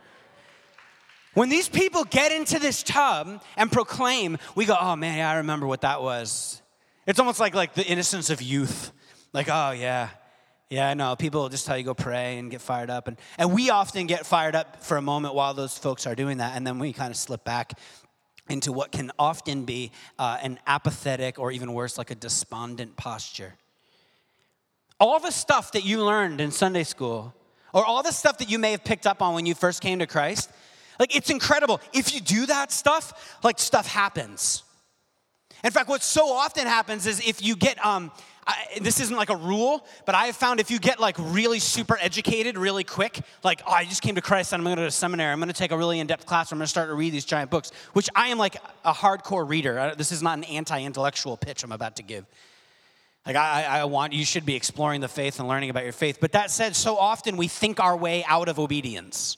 when 1.34 1.50
these 1.50 1.70
people 1.70 2.04
get 2.04 2.32
into 2.32 2.60
this 2.60 2.84
tub 2.84 3.44
and 3.56 3.72
proclaim, 3.72 4.38
we 4.56 4.66
go, 4.66 4.76
oh 4.80 4.96
man, 4.96 5.18
yeah, 5.20 5.32
I 5.32 5.36
remember 5.38 5.68
what 5.68 5.82
that 5.82 6.02
was. 6.02 6.62
It's 7.06 7.20
almost 7.20 7.40
like, 7.40 7.56
like 7.56 7.74
the 7.74 7.86
innocence 7.86 8.30
of 8.30 8.42
youth. 8.42 8.92
Like, 9.34 9.48
oh 9.50 9.72
yeah, 9.72 10.10
yeah, 10.70 10.90
I 10.90 10.94
know. 10.94 11.16
People 11.16 11.50
just 11.50 11.66
tell 11.66 11.78
you 11.78 11.84
go 11.84 11.94
pray 11.94 12.38
and 12.38 12.52
get 12.52 12.62
fired 12.62 12.90
up. 12.90 13.08
And, 13.08 13.18
and 13.38 13.54
we 13.54 13.70
often 13.70 14.06
get 14.06 14.26
fired 14.26 14.56
up 14.56 14.84
for 14.84 14.98
a 14.98 15.02
moment 15.02 15.34
while 15.34 15.54
those 15.54 15.78
folks 15.78 16.06
are 16.06 16.16
doing 16.16 16.38
that. 16.38 16.56
And 16.56 16.66
then 16.66 16.78
we 16.78 16.94
kind 16.94 17.10
of 17.10 17.18
slip 17.18 17.44
back 17.44 17.74
into 18.50 18.72
what 18.72 18.92
can 18.92 19.12
often 19.18 19.66
be 19.66 19.92
uh, 20.18 20.38
an 20.42 20.60
apathetic 20.68 21.40
or 21.40 21.52
even 21.52 21.74
worse, 21.74 21.98
like 21.98 22.12
a 22.12 22.16
despondent 22.16 22.96
posture. 22.98 23.56
All 25.00 25.20
the 25.20 25.32
stuff 25.32 25.72
that 25.72 25.86
you 25.86 26.04
learned 26.04 26.42
in 26.42 26.52
Sunday 26.52 26.84
school, 26.84 27.34
or 27.74 27.86
all 27.86 28.04
the 28.04 28.12
stuff 28.12 28.40
that 28.40 28.50
you 28.50 28.60
may 28.60 28.72
have 28.72 28.84
picked 28.84 29.08
up 29.08 29.22
on 29.22 29.34
when 29.36 29.46
you 29.46 29.54
first 29.56 29.82
came 29.82 30.00
to 30.00 30.08
Christ, 30.08 30.52
like, 31.00 31.16
it's 31.16 31.30
incredible. 31.30 31.82
If 31.94 32.14
you 32.14 32.22
do 32.22 32.46
that 32.48 32.72
stuff, 32.72 33.40
like, 33.44 33.58
stuff 33.58 33.88
happens. 33.88 34.64
In 35.64 35.72
fact, 35.72 35.90
what 35.90 36.04
so 36.04 36.32
often 36.32 36.68
happens 36.68 37.06
is 37.06 37.20
if 37.26 37.42
you 37.42 37.56
get, 37.56 37.84
um, 37.86 38.12
I, 38.48 38.80
this 38.82 39.00
isn't 39.00 39.16
like 39.16 39.30
a 39.30 39.36
rule, 39.36 39.86
but 40.06 40.16
I 40.16 40.26
have 40.26 40.36
found 40.36 40.60
if 40.60 40.72
you 40.72 40.80
get 40.80 41.00
like 41.00 41.16
really 41.20 41.60
super 41.60 41.98
educated 42.02 42.58
really 42.58 42.84
quick, 42.84 43.22
like, 43.44 43.62
oh, 43.68 43.72
I 43.72 43.86
just 43.86 44.02
came 44.02 44.16
to 44.16 44.22
Christ 44.22 44.54
and 44.54 44.60
I'm 44.60 44.64
gonna 44.64 44.78
go 44.78 44.86
to 44.86 44.92
seminary, 44.92 45.32
I'm 45.32 45.40
gonna 45.40 45.54
take 45.54 45.72
a 45.72 45.78
really 45.78 46.00
in 46.00 46.08
depth 46.08 46.26
class, 46.26 46.52
I'm 46.52 46.58
gonna 46.58 46.68
start 46.68 46.90
to 46.90 46.96
read 46.96 47.14
these 47.14 47.26
giant 47.26 47.52
books, 47.52 47.72
which 47.94 48.10
I 48.16 48.30
am 48.30 48.38
like 48.38 48.56
a 48.86 48.94
hardcore 48.94 49.48
reader. 49.48 49.94
This 49.98 50.12
is 50.12 50.24
not 50.24 50.38
an 50.38 50.46
anti 50.46 50.82
intellectual 50.82 51.38
pitch 51.38 51.64
I'm 51.64 51.72
about 51.72 51.98
to 51.98 52.04
give. 52.04 52.26
Like, 53.26 53.36
I, 53.36 53.82
I 53.82 53.84
want, 53.84 54.14
you 54.14 54.26
should 54.26 54.46
be 54.46 54.56
exploring 54.56 55.02
the 55.02 55.08
faith 55.08 55.40
and 55.40 55.48
learning 55.48 55.70
about 55.70 55.84
your 55.84 55.94
faith. 55.94 56.18
But 56.20 56.32
that 56.32 56.50
said, 56.50 56.76
so 56.76 56.98
often 56.98 57.38
we 57.38 57.48
think 57.48 57.80
our 57.80 57.96
way 57.96 58.24
out 58.26 58.48
of 58.48 58.58
obedience. 58.58 59.38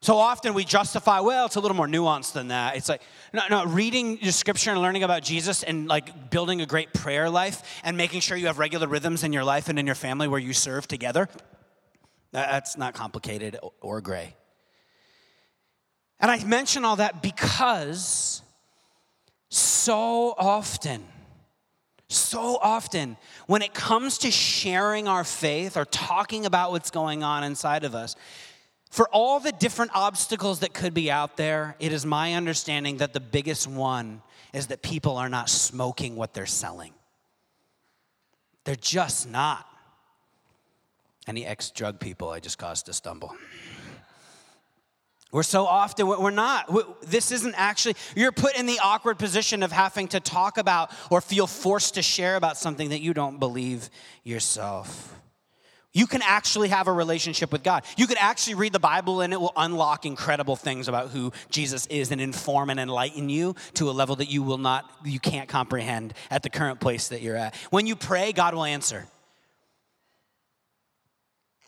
So 0.00 0.16
often 0.16 0.54
we 0.54 0.64
justify, 0.64 1.20
well, 1.20 1.46
it's 1.46 1.56
a 1.56 1.60
little 1.60 1.76
more 1.76 1.88
nuanced 1.88 2.32
than 2.32 2.48
that. 2.48 2.76
It's 2.76 2.88
like, 2.88 3.02
no, 3.32 3.42
no, 3.50 3.64
reading 3.64 4.18
your 4.20 4.30
scripture 4.30 4.70
and 4.70 4.80
learning 4.80 5.02
about 5.02 5.24
Jesus 5.24 5.64
and 5.64 5.88
like 5.88 6.30
building 6.30 6.60
a 6.60 6.66
great 6.66 6.92
prayer 6.92 7.28
life 7.28 7.80
and 7.82 7.96
making 7.96 8.20
sure 8.20 8.36
you 8.36 8.46
have 8.46 8.60
regular 8.60 8.86
rhythms 8.86 9.24
in 9.24 9.32
your 9.32 9.42
life 9.42 9.68
and 9.68 9.78
in 9.78 9.86
your 9.86 9.96
family 9.96 10.28
where 10.28 10.38
you 10.38 10.52
serve 10.52 10.86
together, 10.86 11.28
that's 12.30 12.76
not 12.76 12.94
complicated 12.94 13.58
or 13.80 14.00
gray. 14.00 14.36
And 16.20 16.30
I 16.30 16.44
mention 16.44 16.84
all 16.84 16.96
that 16.96 17.20
because 17.20 18.42
so 19.48 20.34
often, 20.38 21.04
so 22.08 22.56
often, 22.60 23.16
when 23.46 23.62
it 23.62 23.74
comes 23.74 24.18
to 24.18 24.30
sharing 24.30 25.08
our 25.08 25.24
faith 25.24 25.76
or 25.76 25.84
talking 25.84 26.46
about 26.46 26.70
what's 26.70 26.90
going 26.90 27.22
on 27.22 27.44
inside 27.44 27.84
of 27.84 27.94
us, 27.94 28.14
for 28.90 29.08
all 29.10 29.40
the 29.40 29.52
different 29.52 29.90
obstacles 29.94 30.60
that 30.60 30.72
could 30.72 30.94
be 30.94 31.10
out 31.10 31.36
there, 31.36 31.76
it 31.78 31.92
is 31.92 32.06
my 32.06 32.34
understanding 32.34 32.98
that 32.98 33.12
the 33.12 33.20
biggest 33.20 33.66
one 33.66 34.22
is 34.52 34.68
that 34.68 34.82
people 34.82 35.16
are 35.16 35.28
not 35.28 35.50
smoking 35.50 36.16
what 36.16 36.32
they're 36.32 36.46
selling. 36.46 36.92
They're 38.64 38.76
just 38.76 39.28
not. 39.28 39.66
Any 41.26 41.44
ex 41.44 41.70
drug 41.70 42.00
people 42.00 42.30
I 42.30 42.40
just 42.40 42.58
caused 42.58 42.86
to 42.86 42.92
stumble. 42.94 43.34
We're 45.30 45.42
so 45.42 45.66
often, 45.66 46.06
we're 46.06 46.30
not. 46.30 46.70
This 47.02 47.32
isn't 47.32 47.54
actually, 47.54 47.96
you're 48.16 48.32
put 48.32 48.56
in 48.56 48.64
the 48.64 48.78
awkward 48.82 49.18
position 49.18 49.62
of 49.62 49.70
having 49.70 50.08
to 50.08 50.20
talk 50.20 50.56
about 50.56 50.90
or 51.10 51.20
feel 51.20 51.46
forced 51.46 51.94
to 51.94 52.02
share 52.02 52.36
about 52.36 52.56
something 52.56 52.88
that 52.90 53.00
you 53.00 53.12
don't 53.12 53.38
believe 53.38 53.90
yourself. 54.24 55.14
You 55.98 56.06
can 56.06 56.22
actually 56.22 56.68
have 56.68 56.86
a 56.86 56.92
relationship 56.92 57.50
with 57.50 57.64
God. 57.64 57.82
You 57.96 58.06
could 58.06 58.18
actually 58.20 58.54
read 58.54 58.72
the 58.72 58.78
Bible 58.78 59.20
and 59.20 59.32
it 59.32 59.40
will 59.40 59.52
unlock 59.56 60.06
incredible 60.06 60.54
things 60.54 60.86
about 60.86 61.08
who 61.08 61.32
Jesus 61.50 61.88
is 61.88 62.12
and 62.12 62.20
inform 62.20 62.70
and 62.70 62.78
enlighten 62.78 63.28
you 63.28 63.56
to 63.74 63.90
a 63.90 63.92
level 63.92 64.14
that 64.14 64.30
you 64.30 64.44
will 64.44 64.58
not, 64.58 64.88
you 65.04 65.18
can't 65.18 65.48
comprehend 65.48 66.14
at 66.30 66.44
the 66.44 66.50
current 66.50 66.78
place 66.78 67.08
that 67.08 67.20
you're 67.20 67.34
at. 67.34 67.56
When 67.70 67.88
you 67.88 67.96
pray, 67.96 68.32
God 68.32 68.54
will 68.54 68.62
answer. 68.62 69.08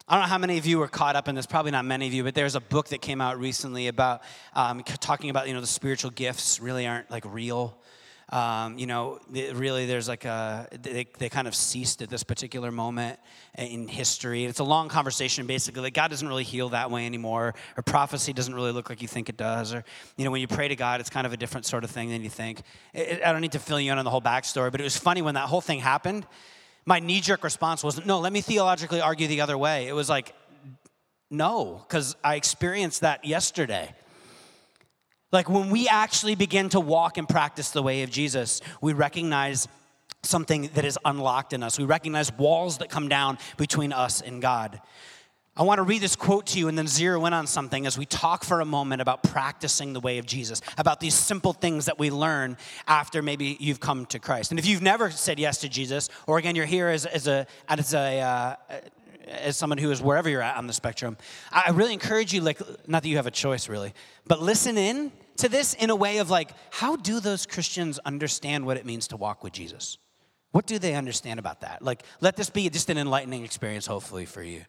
I 0.06 0.14
don't 0.14 0.22
know 0.22 0.28
how 0.28 0.38
many 0.38 0.58
of 0.58 0.66
you 0.66 0.80
are 0.82 0.88
caught 0.88 1.16
up 1.16 1.26
in 1.26 1.34
this, 1.34 1.46
probably 1.46 1.72
not 1.72 1.84
many 1.84 2.06
of 2.06 2.12
you, 2.12 2.22
but 2.22 2.36
there's 2.36 2.54
a 2.54 2.60
book 2.60 2.86
that 2.90 3.00
came 3.00 3.20
out 3.20 3.40
recently 3.40 3.88
about 3.88 4.22
um, 4.54 4.84
talking 4.84 5.30
about, 5.30 5.48
you 5.48 5.54
know, 5.54 5.60
the 5.60 5.66
spiritual 5.66 6.12
gifts 6.12 6.60
really 6.60 6.86
aren't 6.86 7.10
like 7.10 7.24
real. 7.26 7.79
Um, 8.30 8.78
you 8.78 8.86
know, 8.86 9.18
really 9.28 9.86
there's 9.86 10.08
like 10.08 10.24
a, 10.24 10.68
they, 10.82 11.06
they 11.18 11.28
kind 11.28 11.48
of 11.48 11.54
ceased 11.54 12.00
at 12.00 12.08
this 12.08 12.22
particular 12.22 12.70
moment 12.70 13.18
in 13.58 13.88
history. 13.88 14.44
It's 14.44 14.60
a 14.60 14.64
long 14.64 14.88
conversation 14.88 15.46
basically. 15.46 15.82
Like 15.82 15.94
God 15.94 16.08
doesn't 16.08 16.26
really 16.26 16.44
heal 16.44 16.68
that 16.68 16.90
way 16.92 17.06
anymore, 17.06 17.54
or 17.76 17.82
prophecy 17.82 18.32
doesn't 18.32 18.54
really 18.54 18.70
look 18.70 18.88
like 18.88 19.02
you 19.02 19.08
think 19.08 19.28
it 19.28 19.36
does, 19.36 19.74
or, 19.74 19.84
you 20.16 20.24
know, 20.24 20.30
when 20.30 20.40
you 20.40 20.46
pray 20.46 20.68
to 20.68 20.76
God, 20.76 21.00
it's 21.00 21.10
kind 21.10 21.26
of 21.26 21.32
a 21.32 21.36
different 21.36 21.66
sort 21.66 21.82
of 21.82 21.90
thing 21.90 22.10
than 22.10 22.22
you 22.22 22.30
think. 22.30 22.62
It, 22.94 23.20
I 23.24 23.32
don't 23.32 23.40
need 23.40 23.52
to 23.52 23.58
fill 23.58 23.80
you 23.80 23.90
in 23.90 23.98
on 23.98 24.04
the 24.04 24.10
whole 24.10 24.22
backstory, 24.22 24.70
but 24.70 24.80
it 24.80 24.84
was 24.84 24.96
funny 24.96 25.22
when 25.22 25.34
that 25.34 25.48
whole 25.48 25.60
thing 25.60 25.80
happened 25.80 26.24
my 26.86 26.98
knee 26.98 27.20
jerk 27.20 27.44
response 27.44 27.84
wasn't, 27.84 28.06
no, 28.06 28.20
let 28.20 28.32
me 28.32 28.40
theologically 28.40 29.00
argue 29.00 29.28
the 29.28 29.42
other 29.42 29.56
way. 29.56 29.86
It 29.86 29.92
was 29.92 30.08
like, 30.08 30.34
no, 31.30 31.84
because 31.86 32.16
I 32.24 32.34
experienced 32.34 33.02
that 33.02 33.24
yesterday. 33.24 33.94
Like 35.32 35.48
when 35.48 35.70
we 35.70 35.88
actually 35.88 36.34
begin 36.34 36.68
to 36.70 36.80
walk 36.80 37.18
and 37.18 37.28
practice 37.28 37.70
the 37.70 37.82
way 37.82 38.02
of 38.02 38.10
Jesus, 38.10 38.60
we 38.80 38.92
recognize 38.92 39.68
something 40.22 40.70
that 40.74 40.84
is 40.84 40.98
unlocked 41.04 41.52
in 41.52 41.62
us. 41.62 41.78
We 41.78 41.84
recognize 41.84 42.32
walls 42.32 42.78
that 42.78 42.90
come 42.90 43.08
down 43.08 43.38
between 43.56 43.92
us 43.92 44.20
and 44.20 44.42
God. 44.42 44.80
I 45.56 45.62
want 45.62 45.78
to 45.78 45.82
read 45.82 46.00
this 46.00 46.16
quote 46.16 46.46
to 46.48 46.58
you 46.58 46.68
and 46.68 46.78
then 46.78 46.86
zero 46.86 47.24
in 47.26 47.32
on 47.32 47.46
something 47.46 47.84
as 47.84 47.98
we 47.98 48.06
talk 48.06 48.44
for 48.44 48.60
a 48.60 48.64
moment 48.64 49.02
about 49.02 49.22
practicing 49.22 49.92
the 49.92 50.00
way 50.00 50.18
of 50.18 50.24
Jesus, 50.24 50.62
about 50.78 51.00
these 51.00 51.14
simple 51.14 51.52
things 51.52 51.86
that 51.86 51.98
we 51.98 52.10
learn 52.10 52.56
after 52.86 53.20
maybe 53.20 53.56
you've 53.60 53.80
come 53.80 54.06
to 54.06 54.18
Christ. 54.18 54.52
And 54.52 54.58
if 54.58 54.66
you've 54.66 54.80
never 54.80 55.10
said 55.10 55.38
yes 55.38 55.58
to 55.58 55.68
Jesus, 55.68 56.08
or 56.26 56.38
again, 56.38 56.54
you're 56.54 56.66
here 56.66 56.88
as, 56.88 57.04
as 57.04 57.26
a, 57.26 57.46
as 57.68 57.94
a, 57.94 58.20
uh, 58.20 58.56
as 59.30 59.56
someone 59.56 59.78
who 59.78 59.90
is 59.90 60.02
wherever 60.02 60.28
you're 60.28 60.42
at 60.42 60.56
on 60.56 60.66
the 60.66 60.72
spectrum, 60.72 61.16
I 61.52 61.70
really 61.70 61.92
encourage 61.92 62.32
you, 62.32 62.40
like, 62.40 62.60
not 62.88 63.02
that 63.02 63.08
you 63.08 63.16
have 63.16 63.26
a 63.26 63.30
choice 63.30 63.68
really, 63.68 63.94
but 64.26 64.42
listen 64.42 64.76
in 64.76 65.12
to 65.38 65.48
this 65.48 65.74
in 65.74 65.90
a 65.90 65.96
way 65.96 66.18
of 66.18 66.28
like, 66.28 66.50
how 66.70 66.96
do 66.96 67.20
those 67.20 67.46
Christians 67.46 67.98
understand 68.00 68.66
what 68.66 68.76
it 68.76 68.84
means 68.84 69.08
to 69.08 69.16
walk 69.16 69.42
with 69.42 69.52
Jesus? 69.52 69.98
What 70.52 70.66
do 70.66 70.78
they 70.78 70.94
understand 70.94 71.38
about 71.38 71.60
that? 71.60 71.80
Like, 71.80 72.02
let 72.20 72.36
this 72.36 72.50
be 72.50 72.68
just 72.68 72.90
an 72.90 72.98
enlightening 72.98 73.44
experience, 73.44 73.86
hopefully, 73.86 74.26
for 74.26 74.42
you. 74.42 74.62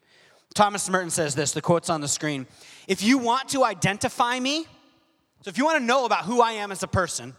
Thomas 0.54 0.88
Merton 0.90 1.10
says 1.10 1.34
this, 1.34 1.54
the 1.54 1.62
quote's 1.62 1.90
on 1.90 2.02
the 2.02 2.08
screen. 2.08 2.46
If 2.88 3.04
you 3.04 3.18
want 3.18 3.50
to 3.50 3.64
identify 3.64 4.40
me, 4.40 4.66
so 5.42 5.50
if 5.50 5.58
you 5.58 5.66
want 5.66 5.80
to 5.80 5.84
know 5.84 6.06
about 6.06 6.26
who 6.26 6.42
I 6.42 6.54
am 6.54 6.72
as 6.72 6.84
a 6.84 6.88
person, 6.88 7.34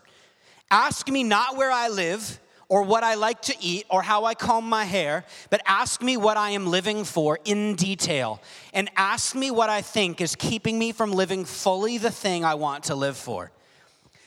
ask 0.70 1.08
me 1.08 1.22
not 1.22 1.56
where 1.56 1.70
I 1.70 1.88
live 1.88 2.40
or 2.72 2.82
what 2.82 3.04
I 3.04 3.16
like 3.16 3.42
to 3.42 3.54
eat 3.60 3.84
or 3.90 4.00
how 4.00 4.24
I 4.24 4.32
comb 4.32 4.66
my 4.66 4.84
hair, 4.84 5.26
but 5.50 5.60
ask 5.66 6.00
me 6.00 6.16
what 6.16 6.38
I 6.38 6.52
am 6.52 6.66
living 6.66 7.04
for 7.04 7.38
in 7.44 7.74
detail. 7.74 8.40
And 8.72 8.90
ask 8.96 9.34
me 9.34 9.50
what 9.50 9.68
I 9.68 9.82
think 9.82 10.22
is 10.22 10.34
keeping 10.34 10.78
me 10.78 10.92
from 10.92 11.12
living 11.12 11.44
fully 11.44 11.98
the 11.98 12.10
thing 12.10 12.46
I 12.46 12.54
want 12.54 12.84
to 12.84 12.94
live 12.94 13.18
for. 13.18 13.52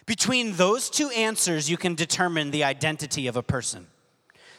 Between 0.06 0.52
those 0.58 0.92
two 0.92 1.10
answers, 1.10 1.72
you 1.72 1.76
can 1.76 1.96
determine 1.96 2.52
the 2.52 2.66
identity 2.66 3.26
of 3.26 3.36
a 3.36 3.42
person. 3.42 3.88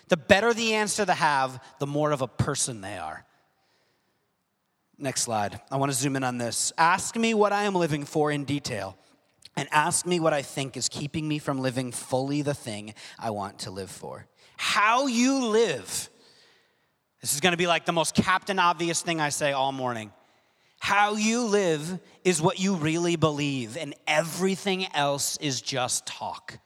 The 0.08 0.16
better 0.16 0.52
the 0.52 0.74
answer 0.74 1.04
they 1.04 1.14
have, 1.14 1.62
the 1.78 1.86
more 1.86 2.10
of 2.10 2.22
a 2.22 2.26
person 2.26 2.80
they 2.80 2.98
are. 2.98 3.24
Next 4.98 5.22
slide. 5.22 5.60
I 5.70 5.76
want 5.76 5.92
to 5.92 5.96
zoom 5.96 6.16
in 6.16 6.24
on 6.24 6.38
this. 6.38 6.72
Ask 6.76 7.14
me 7.14 7.34
what 7.34 7.52
I 7.52 7.62
am 7.62 7.76
living 7.76 8.04
for 8.04 8.32
in 8.32 8.46
detail, 8.46 8.98
and 9.56 9.68
ask 9.72 10.06
me 10.06 10.20
what 10.20 10.32
I 10.32 10.42
think 10.42 10.76
is 10.76 10.88
keeping 10.88 11.26
me 11.26 11.38
from 11.38 11.58
living 11.58 11.92
fully 11.92 12.42
the 12.42 12.54
thing 12.54 12.94
I 13.18 13.30
want 13.30 13.60
to 13.60 13.70
live 13.70 13.90
for. 13.90 14.26
How 14.56 15.06
you 15.06 15.46
live. 15.46 16.10
This 17.20 17.34
is 17.34 17.40
to 17.52 17.56
be 17.56 17.66
like 17.66 17.86
the 17.86 17.92
most 17.92 18.14
captain 18.14 18.58
obvious 18.58 19.02
thing 19.02 19.20
I 19.20 19.30
say 19.30 19.52
all 19.52 19.72
morning. 19.72 20.12
How 20.78 21.14
you 21.14 21.46
live 21.46 21.98
is 22.22 22.40
what 22.40 22.60
you 22.60 22.74
really 22.74 23.16
believe, 23.16 23.76
and 23.76 23.94
everything 24.06 24.86
else 24.94 25.36
is 25.38 25.60
just 25.60 26.06
talk. 26.06 26.58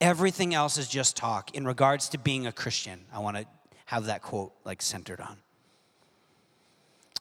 Everything 0.00 0.54
else 0.54 0.78
is 0.78 0.88
just 0.88 1.16
talk 1.16 1.54
in 1.54 1.66
regards 1.66 2.08
to 2.10 2.18
being 2.18 2.46
a 2.46 2.52
Christian. 2.52 3.04
I 3.12 3.18
want 3.18 3.36
to 3.36 3.46
have 3.86 4.06
that 4.06 4.22
quote 4.22 4.52
like 4.64 4.82
centered 4.82 5.20
on. 5.20 5.36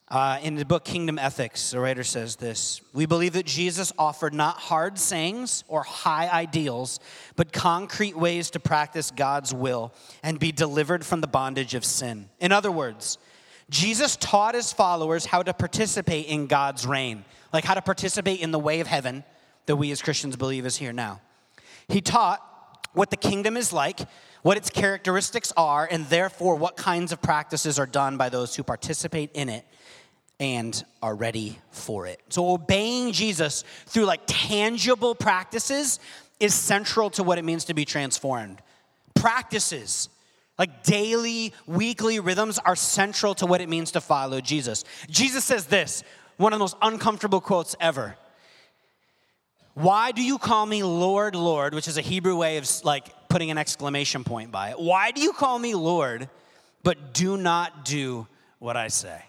Uh, 0.07 0.37
in 0.43 0.53
the 0.53 0.65
book 0.65 0.85
Kingdom 0.85 1.17
Ethics, 1.17 1.71
the 1.71 1.79
writer 1.79 2.03
says 2.03 2.35
this 2.35 2.79
We 2.93 3.07
believe 3.07 3.33
that 3.33 3.47
Jesus 3.47 3.91
offered 3.97 4.35
not 4.35 4.57
hard 4.57 4.99
sayings 4.99 5.63
or 5.67 5.81
high 5.81 6.29
ideals, 6.29 6.99
but 7.35 7.51
concrete 7.51 8.15
ways 8.15 8.51
to 8.51 8.59
practice 8.59 9.09
God's 9.09 9.51
will 9.51 9.93
and 10.21 10.39
be 10.39 10.51
delivered 10.51 11.03
from 11.03 11.21
the 11.21 11.27
bondage 11.27 11.73
of 11.73 11.83
sin. 11.83 12.29
In 12.39 12.51
other 12.51 12.71
words, 12.71 13.17
Jesus 13.67 14.15
taught 14.15 14.53
his 14.53 14.71
followers 14.71 15.25
how 15.25 15.41
to 15.41 15.55
participate 15.55 16.27
in 16.27 16.45
God's 16.45 16.85
reign, 16.85 17.25
like 17.51 17.63
how 17.63 17.73
to 17.73 17.81
participate 17.81 18.41
in 18.41 18.51
the 18.51 18.59
way 18.59 18.81
of 18.81 18.87
heaven 18.87 19.23
that 19.65 19.75
we 19.75 19.89
as 19.89 20.03
Christians 20.03 20.35
believe 20.35 20.67
is 20.67 20.77
here 20.77 20.93
now. 20.93 21.19
He 21.87 21.99
taught 21.99 22.41
what 22.93 23.09
the 23.09 23.17
kingdom 23.17 23.57
is 23.57 23.73
like, 23.73 24.01
what 24.43 24.55
its 24.55 24.69
characteristics 24.69 25.51
are, 25.57 25.87
and 25.89 26.05
therefore 26.05 26.57
what 26.57 26.77
kinds 26.77 27.11
of 27.11 27.23
practices 27.23 27.79
are 27.79 27.87
done 27.87 28.17
by 28.17 28.29
those 28.29 28.55
who 28.55 28.61
participate 28.61 29.31
in 29.33 29.49
it 29.49 29.65
and 30.39 30.83
are 31.01 31.15
ready 31.15 31.59
for 31.71 32.07
it. 32.07 32.19
So, 32.29 32.51
obeying 32.51 33.11
Jesus 33.11 33.63
through 33.85 34.05
like 34.05 34.21
tangible 34.25 35.15
practices 35.15 35.99
is 36.39 36.53
central 36.53 37.09
to 37.11 37.23
what 37.23 37.37
it 37.37 37.45
means 37.45 37.65
to 37.65 37.73
be 37.73 37.85
transformed. 37.85 38.61
Practices, 39.13 40.09
like 40.59 40.83
daily, 40.83 41.53
weekly 41.65 42.19
rhythms, 42.19 42.59
are 42.59 42.75
central 42.75 43.33
to 43.35 43.45
what 43.45 43.61
it 43.61 43.69
means 43.69 43.91
to 43.91 44.01
follow 44.01 44.41
Jesus. 44.41 44.83
Jesus 45.09 45.43
says 45.43 45.65
this 45.65 46.03
one 46.37 46.51
of 46.51 46.59
the 46.59 46.63
most 46.63 46.77
uncomfortable 46.81 47.39
quotes 47.39 47.75
ever. 47.79 48.15
Why 49.73 50.11
do 50.11 50.23
you 50.23 50.37
call 50.37 50.65
me 50.65 50.83
Lord, 50.83 51.35
Lord, 51.35 51.73
which 51.73 51.87
is 51.87 51.97
a 51.97 52.01
Hebrew 52.01 52.35
way 52.35 52.57
of 52.57 52.69
like 52.83 53.09
putting 53.29 53.51
an 53.51 53.57
exclamation 53.57 54.23
point 54.23 54.51
by 54.51 54.69
it? 54.69 54.79
Why 54.79 55.11
do 55.11 55.21
you 55.21 55.33
call 55.33 55.59
me 55.59 55.75
Lord, 55.75 56.29
but 56.83 57.13
do 57.13 57.35
not 57.35 57.83
do 57.83 58.27
what 58.59 58.77
I 58.77 58.87
say? 58.87 59.21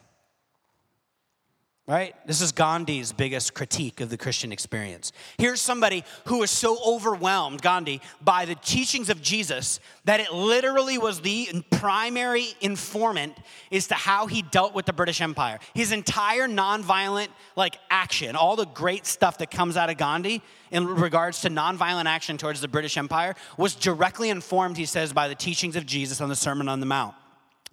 Right? 1.88 2.16
This 2.26 2.40
is 2.40 2.50
Gandhi's 2.50 3.12
biggest 3.12 3.54
critique 3.54 4.00
of 4.00 4.10
the 4.10 4.16
Christian 4.16 4.50
experience. 4.50 5.12
Here's 5.38 5.60
somebody 5.60 6.02
who 6.24 6.38
was 6.38 6.50
so 6.50 6.78
overwhelmed, 6.84 7.62
Gandhi, 7.62 8.00
by 8.20 8.44
the 8.44 8.56
teachings 8.56 9.08
of 9.08 9.22
Jesus 9.22 9.78
that 10.04 10.18
it 10.18 10.32
literally 10.32 10.98
was 10.98 11.20
the 11.20 11.62
primary 11.70 12.48
informant 12.60 13.36
as 13.70 13.86
to 13.88 13.94
how 13.94 14.26
he 14.26 14.42
dealt 14.42 14.74
with 14.74 14.86
the 14.86 14.92
British 14.92 15.20
Empire. 15.20 15.60
His 15.74 15.92
entire 15.92 16.48
nonviolent 16.48 17.28
like 17.54 17.76
action, 17.88 18.34
all 18.34 18.56
the 18.56 18.66
great 18.66 19.06
stuff 19.06 19.38
that 19.38 19.52
comes 19.52 19.76
out 19.76 19.88
of 19.88 19.96
Gandhi 19.96 20.42
in 20.72 20.88
regards 20.88 21.42
to 21.42 21.50
nonviolent 21.50 22.06
action 22.06 22.36
towards 22.36 22.60
the 22.60 22.68
British 22.68 22.96
Empire 22.96 23.36
was 23.56 23.76
directly 23.76 24.30
informed, 24.30 24.76
he 24.76 24.86
says, 24.86 25.12
by 25.12 25.28
the 25.28 25.36
teachings 25.36 25.76
of 25.76 25.86
Jesus 25.86 26.20
on 26.20 26.28
the 26.28 26.36
Sermon 26.36 26.68
on 26.68 26.80
the 26.80 26.86
Mount 26.86 27.14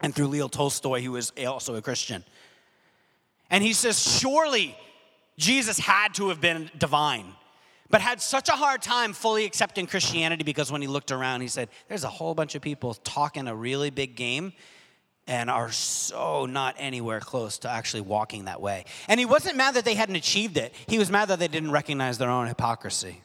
and 0.02 0.14
through 0.14 0.28
Leo 0.28 0.48
Tolstoy, 0.48 1.02
who 1.02 1.14
was 1.14 1.34
also 1.48 1.74
a 1.74 1.82
Christian. 1.82 2.24
And 3.54 3.64
he 3.64 3.74
says, 3.74 4.02
Surely 4.20 4.76
Jesus 5.38 5.78
had 5.78 6.16
to 6.16 6.30
have 6.30 6.42
been 6.42 6.72
divine, 6.76 7.28
but 7.92 8.02
had 8.02 8.20
such 8.20 8.50
a 8.50 8.54
hard 8.54 8.82
time 8.82 9.14
fully 9.14 9.46
accepting 9.46 9.86
Christianity 9.86 10.44
because 10.44 10.72
when 10.72 10.82
he 10.82 10.88
looked 10.88 11.12
around, 11.12 11.42
he 11.42 11.48
said, 11.48 11.70
There's 11.88 12.04
a 12.04 12.10
whole 12.10 12.34
bunch 12.34 12.56
of 12.56 12.64
people 12.64 12.96
talking 12.96 13.48
a 13.48 13.56
really 13.56 13.92
big 13.92 14.16
game, 14.16 14.54
and 15.28 15.52
are 15.52 15.72
so 15.72 16.48
not 16.48 16.76
anywhere 16.80 17.20
close 17.20 17.60
to 17.60 17.70
actually 17.70 18.02
walking 18.02 18.46
that 18.46 18.60
way. 18.60 18.86
And 19.08 19.20
he 19.20 19.26
wasn't 19.28 19.56
mad 19.56 19.76
that 19.76 19.86
they 19.86 19.94
hadn't 19.94 20.16
achieved 20.16 20.58
it, 20.58 20.74
he 20.88 20.98
was 20.98 21.12
mad 21.12 21.28
that 21.28 21.38
they 21.38 21.48
didn't 21.48 21.72
recognize 21.72 22.18
their 22.18 22.32
own 22.32 22.48
hypocrisy. 22.48 23.22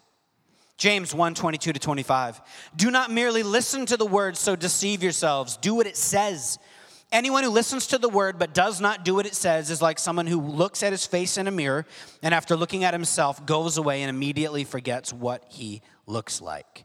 James 0.77 1.15
1 1.15 1.37
22 1.37 1.73
to 1.73 1.81
25. 1.81 2.43
Do 2.77 2.91
not 2.91 3.11
merely 3.11 3.43
listen 3.43 3.87
to 3.87 3.97
the 3.97 4.07
word, 4.07 4.37
so 4.37 4.57
deceive 4.57 5.03
yourselves. 5.03 5.57
Do 5.57 5.75
what 5.75 5.87
it 5.87 5.97
says. 5.97 6.59
Anyone 7.11 7.43
who 7.43 7.51
listens 7.51 7.87
to 7.89 7.99
the 7.99 8.09
word 8.09 8.39
but 8.39 8.53
does 8.53 8.81
not 8.81 9.05
do 9.05 9.15
what 9.15 9.25
it 9.25 9.35
says 9.35 9.71
is 9.71 9.81
like 9.81 9.99
someone 9.99 10.27
who 10.27 10.41
looks 10.41 10.83
at 10.83 10.93
his 10.93 11.07
face 11.07 11.39
in 11.39 11.47
a 11.47 11.51
mirror 11.51 11.87
and 12.23 12.35
after 12.35 12.55
looking 12.55 12.85
at 12.85 12.93
himself 12.93 13.45
goes 13.47 13.79
away 13.79 14.03
and 14.03 14.11
immediately 14.11 14.65
forgets 14.65 15.13
what 15.13 15.43
he 15.49 15.81
looks 16.07 16.43
like. 16.43 16.85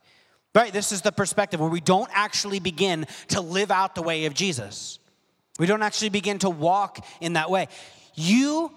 Right? 0.56 0.72
This 0.72 0.92
is 0.92 1.02
the 1.02 1.12
perspective 1.12 1.60
where 1.60 1.70
we 1.70 1.82
don't 1.82 2.10
actually 2.14 2.60
begin 2.60 3.06
to 3.30 3.42
live 3.42 3.70
out 3.70 3.96
the 3.96 4.02
way 4.02 4.26
of 4.26 4.34
Jesus. 4.34 5.00
We 5.60 5.68
don't 5.68 5.84
actually 5.84 6.10
begin 6.10 6.40
to 6.40 6.50
walk 6.50 7.06
in 7.20 7.34
that 7.34 7.50
way. 7.50 7.68
You 8.16 8.72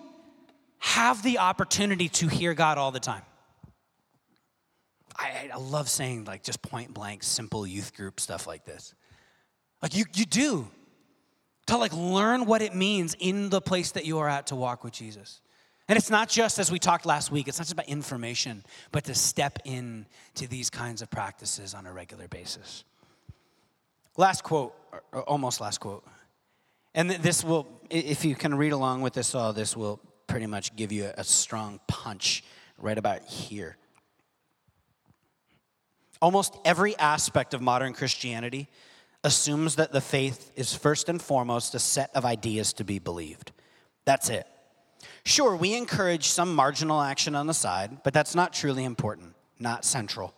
have 0.78 1.22
the 1.22 1.38
opportunity 1.38 2.08
to 2.08 2.28
hear 2.28 2.54
God 2.54 2.76
all 2.76 2.90
the 2.90 3.00
time. 3.00 3.22
I, 5.16 5.50
I 5.52 5.58
love 5.58 5.88
saying, 5.88 6.24
like, 6.24 6.42
just 6.42 6.60
point 6.60 6.92
blank, 6.92 7.22
simple 7.22 7.66
youth 7.66 7.94
group 7.94 8.20
stuff 8.20 8.46
like 8.46 8.64
this. 8.64 8.94
Like, 9.80 9.94
you, 9.94 10.04
you 10.14 10.26
do 10.26 10.68
to 11.66 11.76
like 11.76 11.92
learn 11.92 12.46
what 12.46 12.62
it 12.62 12.74
means 12.74 13.14
in 13.18 13.50
the 13.50 13.60
place 13.60 13.92
that 13.92 14.04
you 14.04 14.18
are 14.18 14.28
at 14.28 14.48
to 14.48 14.56
walk 14.56 14.84
with 14.84 14.92
Jesus. 14.92 15.40
And 15.88 15.96
it's 15.96 16.10
not 16.10 16.28
just 16.28 16.58
as 16.58 16.70
we 16.70 16.78
talked 16.78 17.06
last 17.06 17.30
week, 17.30 17.46
it's 17.46 17.58
not 17.58 17.64
just 17.64 17.72
about 17.72 17.88
information, 17.88 18.64
but 18.90 19.04
to 19.04 19.14
step 19.14 19.60
in 19.64 20.06
to 20.34 20.48
these 20.48 20.68
kinds 20.68 21.00
of 21.00 21.10
practices 21.10 21.74
on 21.74 21.86
a 21.86 21.92
regular 21.92 22.26
basis. 22.26 22.84
Last 24.16 24.42
quote, 24.42 24.74
or 25.12 25.22
almost 25.22 25.60
last 25.60 25.78
quote. 25.78 26.04
And 26.94 27.10
this 27.10 27.44
will, 27.44 27.68
if 27.90 28.24
you 28.24 28.34
can 28.34 28.54
read 28.56 28.72
along 28.72 29.02
with 29.02 29.12
this 29.12 29.34
all, 29.34 29.52
this 29.52 29.76
will 29.76 30.00
pretty 30.26 30.46
much 30.46 30.74
give 30.74 30.90
you 30.90 31.10
a 31.16 31.22
strong 31.22 31.78
punch 31.86 32.42
right 32.78 32.96
about 32.96 33.22
here. 33.24 33.76
Almost 36.20 36.56
every 36.64 36.96
aspect 36.98 37.54
of 37.54 37.60
modern 37.60 37.92
Christianity 37.92 38.68
assumes 39.24 39.76
that 39.76 39.92
the 39.92 40.00
faith 40.00 40.52
is 40.56 40.74
first 40.74 41.08
and 41.08 41.20
foremost 41.20 41.74
a 41.74 41.78
set 41.78 42.10
of 42.14 42.24
ideas 42.24 42.72
to 42.74 42.84
be 42.84 42.98
believed. 42.98 43.52
That's 44.04 44.28
it. 44.28 44.46
Sure, 45.24 45.56
we 45.56 45.74
encourage 45.74 46.28
some 46.28 46.54
marginal 46.54 47.00
action 47.02 47.34
on 47.34 47.46
the 47.46 47.54
side, 47.54 48.02
but 48.04 48.14
that's 48.14 48.34
not 48.34 48.52
truly 48.52 48.84
important, 48.84 49.34
not 49.58 49.84
central. 49.84 50.32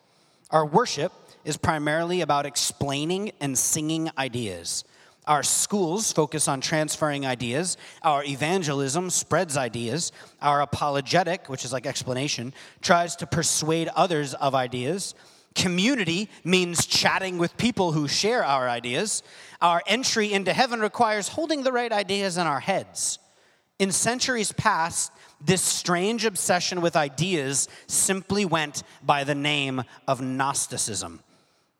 Our 0.50 0.64
worship 0.64 1.12
is 1.44 1.56
primarily 1.56 2.22
about 2.22 2.46
explaining 2.46 3.32
and 3.40 3.56
singing 3.56 4.10
ideas. 4.16 4.84
Our 5.26 5.42
schools 5.42 6.10
focus 6.10 6.48
on 6.48 6.62
transferring 6.62 7.26
ideas. 7.26 7.76
Our 8.02 8.24
evangelism 8.24 9.10
spreads 9.10 9.58
ideas. 9.58 10.10
Our 10.40 10.62
apologetic, 10.62 11.50
which 11.50 11.66
is 11.66 11.72
like 11.72 11.84
explanation, 11.84 12.54
tries 12.80 13.14
to 13.16 13.26
persuade 13.26 13.88
others 13.94 14.32
of 14.32 14.54
ideas. 14.54 15.14
Community 15.58 16.30
means 16.44 16.86
chatting 16.86 17.36
with 17.36 17.56
people 17.56 17.90
who 17.90 18.06
share 18.06 18.44
our 18.44 18.68
ideas. 18.68 19.24
Our 19.60 19.82
entry 19.88 20.32
into 20.32 20.52
heaven 20.52 20.78
requires 20.78 21.26
holding 21.26 21.64
the 21.64 21.72
right 21.72 21.90
ideas 21.90 22.36
in 22.36 22.46
our 22.46 22.60
heads. 22.60 23.18
In 23.80 23.90
centuries 23.90 24.52
past, 24.52 25.10
this 25.44 25.60
strange 25.60 26.24
obsession 26.24 26.80
with 26.80 26.94
ideas 26.94 27.68
simply 27.88 28.44
went 28.44 28.84
by 29.02 29.24
the 29.24 29.34
name 29.34 29.82
of 30.06 30.20
Gnosticism, 30.20 31.24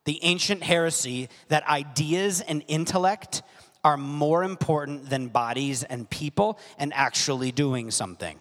the 0.07 0.19
ancient 0.25 0.65
heresy 0.65 1.29
that 1.47 1.65
ideas 1.69 2.41
and 2.41 2.65
intellect 2.67 3.43
are 3.85 3.97
more 3.97 4.43
important 4.43 5.09
than 5.09 5.29
bodies 5.29 5.85
and 5.85 6.11
people 6.11 6.59
and 6.79 6.93
actually 6.95 7.53
doing 7.53 7.93
something. 7.93 8.41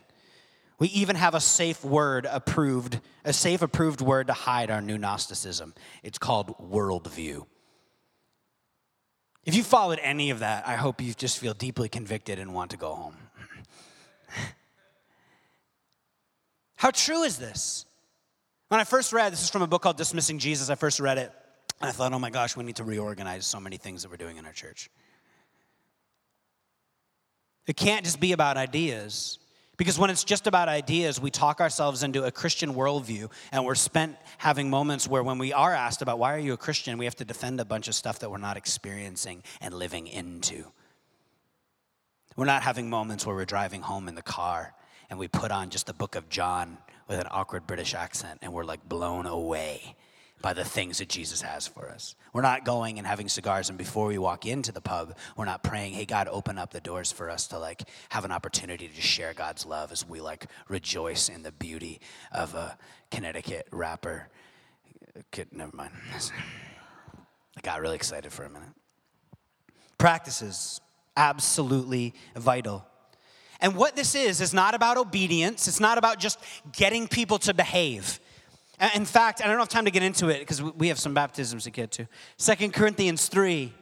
We 0.80 0.90
even 0.90 1.16
have 1.16 1.34
a 1.34 1.40
safe 1.40 1.84
word 1.84 2.28
approved, 2.30 3.00
a 3.26 3.34
safe 3.34 3.62
approved 3.62 4.00
word 4.02 4.28
to 4.28 4.34
hide 4.34 4.70
our 4.70 4.82
new 4.82 4.98
Gnosticism. 4.98 5.74
It's 6.04 6.20
called 6.20 6.56
worldview. 6.60 7.46
If 9.44 9.56
you 9.56 9.64
followed 9.64 10.00
any 10.04 10.30
of 10.30 10.40
that, 10.40 10.68
I 10.68 10.76
hope 10.76 11.02
you 11.02 11.14
just 11.14 11.40
feel 11.40 11.54
deeply 11.54 11.90
convicted 11.90 12.38
and 12.38 12.54
want 12.54 12.72
to 12.72 12.78
go 12.78 12.94
home. 12.94 13.18
How 16.76 16.92
true 16.92 17.24
is 17.24 17.38
this? 17.38 17.86
When 18.68 18.80
I 18.80 18.84
first 18.84 19.14
read, 19.14 19.32
this 19.32 19.42
is 19.42 19.50
from 19.50 19.62
a 19.62 19.68
book 19.68 19.82
called 19.82 19.98
Dismissing 19.98 20.40
Jesus. 20.40 20.70
I 20.70 20.76
first 20.76 21.00
read 21.00 21.18
it, 21.18 21.32
and 21.80 21.90
I 21.90 21.92
thought, 21.94 22.12
oh 22.14 22.20
my 22.20 22.30
gosh, 22.30 22.58
we 22.58 22.66
need 22.66 22.76
to 22.76 22.84
reorganize 22.84 23.48
so 23.48 23.60
many 23.60 23.78
things 23.78 24.04
that 24.04 24.10
we're 24.10 24.18
doing 24.18 24.38
in 24.38 24.46
our 24.46 24.52
church. 24.52 24.90
It 27.66 27.78
can't 27.78 28.04
just 28.04 28.20
be 28.20 28.34
about 28.34 28.58
ideas. 28.58 29.40
Because 29.78 30.00
when 30.00 30.10
it's 30.10 30.24
just 30.24 30.48
about 30.48 30.68
ideas, 30.68 31.22
we 31.22 31.30
talk 31.30 31.62
ourselves 31.62 32.02
into 32.02 32.24
a 32.26 32.32
Christian 32.32 32.74
worldview, 32.74 33.32
and 33.52 33.64
we're 33.64 33.76
spent 33.76 34.18
having 34.40 34.72
moments 34.72 35.08
where, 35.08 35.22
when 35.22 35.38
we 35.38 35.54
are 35.54 35.74
asked 35.74 36.02
about 36.02 36.18
why 36.18 36.34
are 36.34 36.40
you 36.40 36.54
a 36.54 36.58
Christian, 36.58 36.98
we 36.98 37.06
have 37.06 37.16
to 37.18 37.26
defend 37.26 37.60
a 37.60 37.66
bunch 37.66 37.88
of 37.88 37.94
stuff 37.94 38.20
that 38.20 38.32
we're 38.32 38.40
not 38.40 38.58
experiencing 38.58 39.44
and 39.62 39.76
living 39.76 40.08
into. 40.08 40.66
We're 42.36 42.46
not 42.46 42.64
having 42.64 42.90
moments 42.90 43.26
where 43.26 43.36
we're 43.36 43.46
driving 43.46 43.82
home 43.82 44.08
in 44.08 44.16
the 44.16 44.22
car 44.22 44.74
and 45.10 45.18
we 45.18 45.28
put 45.28 45.52
on 45.52 45.70
just 45.70 45.88
the 45.88 45.94
book 45.94 46.16
of 46.16 46.30
John 46.30 46.78
with 47.08 47.20
an 47.20 47.28
awkward 47.32 47.66
British 47.66 47.96
accent 47.96 48.40
and 48.42 48.54
we're 48.54 48.64
like 48.64 48.88
blown 48.88 49.26
away 49.26 49.96
by 50.42 50.54
the 50.54 50.64
things 50.64 51.00
that 51.00 51.10
Jesus 51.10 51.42
has 51.42 51.68
for 51.68 51.90
us. 51.90 52.16
We're 52.32 52.42
not 52.42 52.64
going 52.64 53.00
and 53.00 53.08
having 53.08 53.28
cigars, 53.28 53.70
and 53.70 53.78
before 53.78 54.08
we 54.08 54.18
walk 54.18 54.46
into 54.46 54.72
the 54.72 54.82
pub, 54.82 55.18
we're 55.36 55.46
not 55.46 55.64
praying, 55.64 55.94
hey, 55.94 56.06
God, 56.06 56.28
open 56.28 56.58
up 56.58 56.72
the 56.72 56.80
doors 56.80 57.12
for 57.12 57.30
us 57.30 57.48
to 57.48 57.60
like 57.60 57.84
have 58.10 58.26
an 58.26 58.32
opportunity 58.32 58.88
to 58.88 59.02
share 59.02 59.34
God's 59.34 59.66
love 59.66 59.92
as 59.92 60.08
we 60.08 60.22
like 60.22 60.46
rejoice 60.68 61.30
in 61.30 61.44
the 61.44 61.52
beauty 61.52 62.00
of 62.32 62.54
a 62.54 62.78
Connecticut 63.10 63.68
wrapper. 63.72 64.30
Kid, 65.32 65.48
never 65.52 65.76
mind. 65.76 65.92
I 67.58 67.62
got 67.62 67.82
really 67.82 67.96
excited 67.96 68.32
for 68.32 68.44
a 68.44 68.50
minute. 68.50 68.70
Practices, 69.98 70.80
absolutely 71.16 72.14
vital. 72.36 72.86
And 73.60 73.76
what 73.76 73.96
this 73.96 74.14
is, 74.14 74.40
is 74.42 74.54
not 74.54 74.76
about 74.76 74.98
obedience. 74.98 75.68
It's 75.68 75.80
not 75.80 75.98
about 75.98 76.20
just 76.20 76.38
getting 76.72 77.08
people 77.08 77.40
to 77.40 77.56
behave. 77.56 78.20
In 78.96 79.06
fact, 79.06 79.42
I 79.44 79.48
don't 79.48 79.58
have 79.58 79.70
time 79.70 79.86
to 79.86 79.92
get 79.92 80.04
into 80.04 80.30
it 80.30 80.40
because 80.40 80.62
we 80.62 80.90
have 80.90 81.00
some 81.00 81.14
baptisms 81.16 81.64
to 81.64 81.72
get 81.72 81.92
to. 81.94 82.08
Second 82.38 82.74
Corinthians 82.74 83.28
3 83.28 83.74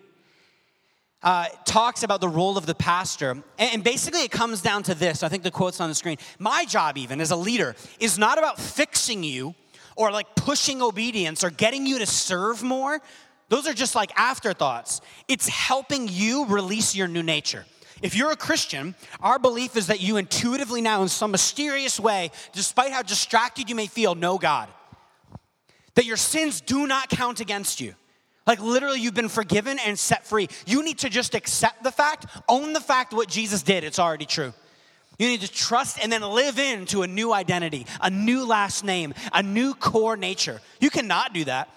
uh, 1.22 1.48
talks 1.66 2.04
about 2.04 2.22
the 2.22 2.30
role 2.30 2.58
of 2.58 2.66
the 2.66 2.76
pastor. 2.76 3.44
And 3.58 3.84
basically, 3.84 4.22
it 4.22 4.32
comes 4.32 4.62
down 4.62 4.84
to 4.84 4.96
this. 4.96 5.22
I 5.22 5.28
think 5.28 5.44
the 5.44 5.52
quote's 5.52 5.82
on 5.82 5.90
the 5.90 5.96
screen. 5.96 6.18
My 6.40 6.64
job, 6.64 6.98
even 6.98 7.20
as 7.20 7.32
a 7.32 7.36
leader, 7.36 7.76
is 8.00 8.18
not 8.18 8.38
about 8.38 8.58
fixing 8.60 9.24
you 9.24 9.54
or 9.98 10.12
like 10.12 10.34
pushing 10.36 10.82
obedience 10.82 11.44
or 11.44 11.50
getting 11.50 11.86
you 11.86 12.00
to 12.00 12.06
serve 12.06 12.64
more. 12.64 13.02
Those 13.50 13.68
are 13.68 13.74
just 13.74 13.96
like 13.96 14.12
afterthoughts. 14.16 15.02
It's 15.28 15.50
helping 15.50 16.08
you 16.08 16.46
release 16.46 16.96
your 16.96 17.10
new 17.10 17.24
nature. 17.24 17.66
If 18.02 18.16
you're 18.16 18.32
a 18.32 18.38
Christian, 18.38 18.96
our 19.20 19.40
belief 19.40 19.76
is 19.76 19.88
that 19.88 20.00
you 20.00 20.18
intuitively 20.18 20.82
now, 20.82 21.02
in 21.02 21.08
some 21.08 21.32
mysterious 21.32 22.00
way, 22.00 22.32
despite 22.54 22.92
how 22.92 23.02
distracted 23.02 23.70
you 23.70 23.76
may 23.76 23.88
feel, 23.88 24.16
know 24.16 24.38
God 24.38 24.70
that 25.96 26.06
your 26.06 26.18
sins 26.18 26.62
do 26.62 26.88
not 26.88 27.10
count 27.10 27.40
against 27.40 27.82
you. 27.82 27.96
Like 28.46 28.62
literally, 28.62 29.00
you've 29.00 29.16
been 29.16 29.30
forgiven 29.30 29.80
and 29.80 29.98
set 29.98 30.26
free. 30.26 30.48
You 30.68 30.84
need 30.84 31.00
to 31.00 31.10
just 31.10 31.34
accept 31.34 31.84
the 31.84 31.92
fact, 31.92 32.28
own 32.48 32.74
the 32.74 32.80
fact 32.80 33.12
what 33.14 33.28
Jesus 33.28 33.64
did. 33.64 33.84
It's 33.84 33.98
already 33.98 34.26
true. 34.26 34.54
You 35.18 35.28
need 35.28 35.42
to 35.42 35.52
trust 35.52 35.98
and 36.04 36.12
then 36.12 36.22
live 36.22 36.60
into 36.60 37.02
a 37.02 37.08
new 37.08 37.34
identity, 37.34 37.88
a 38.02 38.10
new 38.10 38.46
last 38.46 38.84
name, 38.84 39.14
a 39.34 39.42
new 39.42 39.74
core 39.74 40.18
nature. 40.18 40.62
You 40.80 40.90
cannot 40.90 41.34
do 41.34 41.46
that. 41.46 41.70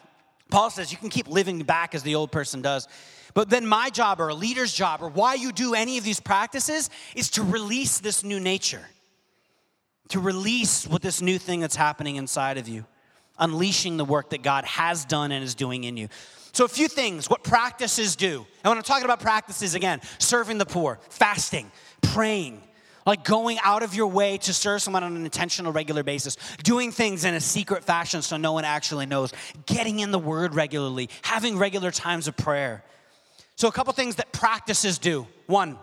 Paul 0.50 0.70
says 0.70 0.90
you 0.90 0.98
can 0.98 1.08
keep 1.08 1.28
living 1.28 1.62
back 1.62 1.94
as 1.94 2.02
the 2.02 2.16
old 2.16 2.32
person 2.32 2.62
does. 2.62 2.88
But 3.34 3.48
then 3.48 3.66
my 3.66 3.90
job 3.90 4.20
or 4.20 4.28
a 4.28 4.34
leader's 4.34 4.72
job 4.72 5.02
or 5.02 5.08
why 5.08 5.34
you 5.34 5.52
do 5.52 5.74
any 5.74 5.98
of 5.98 6.04
these 6.04 6.20
practices 6.20 6.90
is 7.14 7.30
to 7.32 7.42
release 7.42 8.00
this 8.00 8.24
new 8.24 8.40
nature, 8.40 8.84
to 10.08 10.20
release 10.20 10.86
what 10.86 11.00
this 11.00 11.22
new 11.22 11.38
thing 11.38 11.60
that's 11.60 11.76
happening 11.76 12.16
inside 12.16 12.58
of 12.58 12.66
you 12.66 12.84
unleashing 13.38 13.96
the 13.96 14.04
work 14.04 14.30
that 14.30 14.42
God 14.42 14.64
has 14.64 15.04
done 15.04 15.32
and 15.32 15.44
is 15.44 15.54
doing 15.54 15.84
in 15.84 15.96
you. 15.96 16.08
So, 16.52 16.64
a 16.64 16.68
few 16.68 16.88
things, 16.88 17.30
what 17.30 17.44
practices 17.44 18.16
do. 18.16 18.46
And 18.64 18.70
when 18.70 18.78
I'm 18.78 18.82
talking 18.82 19.04
about 19.04 19.20
practices, 19.20 19.74
again, 19.74 20.00
serving 20.18 20.58
the 20.58 20.66
poor, 20.66 20.98
fasting, 21.08 21.70
praying, 22.02 22.62
like 23.06 23.24
going 23.24 23.58
out 23.62 23.82
of 23.82 23.94
your 23.94 24.08
way 24.08 24.38
to 24.38 24.52
serve 24.52 24.82
someone 24.82 25.04
on 25.04 25.16
an 25.16 25.24
intentional, 25.24 25.72
regular 25.72 26.02
basis, 26.02 26.36
doing 26.62 26.90
things 26.90 27.24
in 27.24 27.34
a 27.34 27.40
secret 27.40 27.84
fashion 27.84 28.22
so 28.22 28.36
no 28.36 28.52
one 28.52 28.64
actually 28.64 29.06
knows, 29.06 29.32
getting 29.66 30.00
in 30.00 30.10
the 30.10 30.18
word 30.18 30.54
regularly, 30.54 31.08
having 31.22 31.56
regular 31.58 31.90
times 31.90 32.28
of 32.28 32.36
prayer. 32.36 32.82
So, 33.56 33.68
a 33.68 33.72
couple 33.72 33.92
things 33.92 34.16
that 34.16 34.32
practices 34.32 34.98
do. 34.98 35.26
One, 35.46 35.78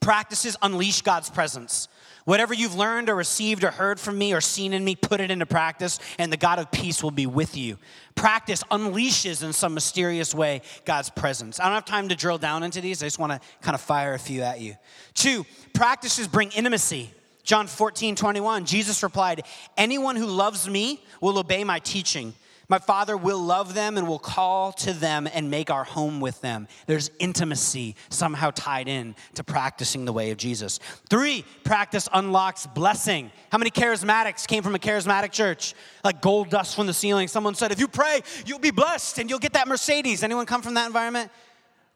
practices 0.00 0.56
unleash 0.62 1.02
God's 1.02 1.30
presence. 1.30 1.88
Whatever 2.24 2.54
you've 2.54 2.74
learned 2.74 3.08
or 3.08 3.16
received 3.16 3.64
or 3.64 3.70
heard 3.70 3.98
from 3.98 4.16
me 4.16 4.32
or 4.32 4.40
seen 4.40 4.72
in 4.72 4.84
me, 4.84 4.94
put 4.94 5.20
it 5.20 5.30
into 5.30 5.46
practice, 5.46 5.98
and 6.18 6.32
the 6.32 6.36
God 6.36 6.58
of 6.58 6.70
peace 6.70 7.02
will 7.02 7.10
be 7.10 7.26
with 7.26 7.56
you. 7.56 7.78
Practice 8.14 8.62
unleashes 8.70 9.42
in 9.42 9.52
some 9.52 9.74
mysterious 9.74 10.34
way 10.34 10.62
God's 10.84 11.10
presence. 11.10 11.58
I 11.58 11.64
don't 11.64 11.74
have 11.74 11.84
time 11.84 12.08
to 12.10 12.14
drill 12.14 12.38
down 12.38 12.62
into 12.62 12.80
these, 12.80 13.02
I 13.02 13.06
just 13.06 13.18
want 13.18 13.32
to 13.32 13.40
kind 13.60 13.74
of 13.74 13.80
fire 13.80 14.14
a 14.14 14.18
few 14.18 14.42
at 14.42 14.60
you. 14.60 14.76
Two, 15.14 15.44
practices 15.74 16.28
bring 16.28 16.50
intimacy. 16.50 17.10
John 17.42 17.66
14, 17.66 18.14
21, 18.14 18.66
Jesus 18.66 19.02
replied, 19.02 19.42
Anyone 19.76 20.14
who 20.14 20.26
loves 20.26 20.68
me 20.68 21.02
will 21.20 21.38
obey 21.38 21.64
my 21.64 21.80
teaching. 21.80 22.34
My 22.72 22.78
Father 22.78 23.18
will 23.18 23.38
love 23.38 23.74
them 23.74 23.98
and 23.98 24.08
will 24.08 24.18
call 24.18 24.72
to 24.72 24.94
them 24.94 25.28
and 25.30 25.50
make 25.50 25.68
our 25.68 25.84
home 25.84 26.22
with 26.22 26.40
them. 26.40 26.68
There's 26.86 27.10
intimacy 27.18 27.96
somehow 28.08 28.50
tied 28.50 28.88
in 28.88 29.14
to 29.34 29.44
practicing 29.44 30.06
the 30.06 30.12
way 30.14 30.30
of 30.30 30.38
Jesus. 30.38 30.80
Three, 31.10 31.44
practice 31.64 32.08
unlocks 32.14 32.66
blessing. 32.66 33.30
How 33.50 33.58
many 33.58 33.70
charismatics 33.70 34.46
came 34.48 34.62
from 34.62 34.74
a 34.74 34.78
charismatic 34.78 35.32
church? 35.32 35.74
Like 36.02 36.22
gold 36.22 36.48
dust 36.48 36.74
from 36.74 36.86
the 36.86 36.94
ceiling. 36.94 37.28
Someone 37.28 37.54
said, 37.54 37.72
if 37.72 37.78
you 37.78 37.88
pray, 37.88 38.22
you'll 38.46 38.58
be 38.58 38.70
blessed 38.70 39.18
and 39.18 39.28
you'll 39.28 39.38
get 39.38 39.52
that 39.52 39.68
Mercedes. 39.68 40.22
Anyone 40.22 40.46
come 40.46 40.62
from 40.62 40.72
that 40.72 40.86
environment? 40.86 41.30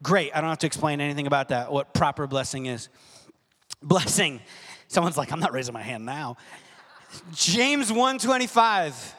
Great. 0.02 0.30
I 0.36 0.42
don't 0.42 0.50
have 0.50 0.58
to 0.58 0.66
explain 0.66 1.00
anything 1.00 1.26
about 1.26 1.48
that, 1.48 1.72
what 1.72 1.94
proper 1.94 2.26
blessing 2.26 2.66
is. 2.66 2.90
Blessing. 3.82 4.42
Someone's 4.88 5.16
like, 5.16 5.32
I'm 5.32 5.40
not 5.40 5.54
raising 5.54 5.72
my 5.72 5.80
hand 5.80 6.04
now. 6.04 6.36
James 7.32 7.90
125. 7.90 9.15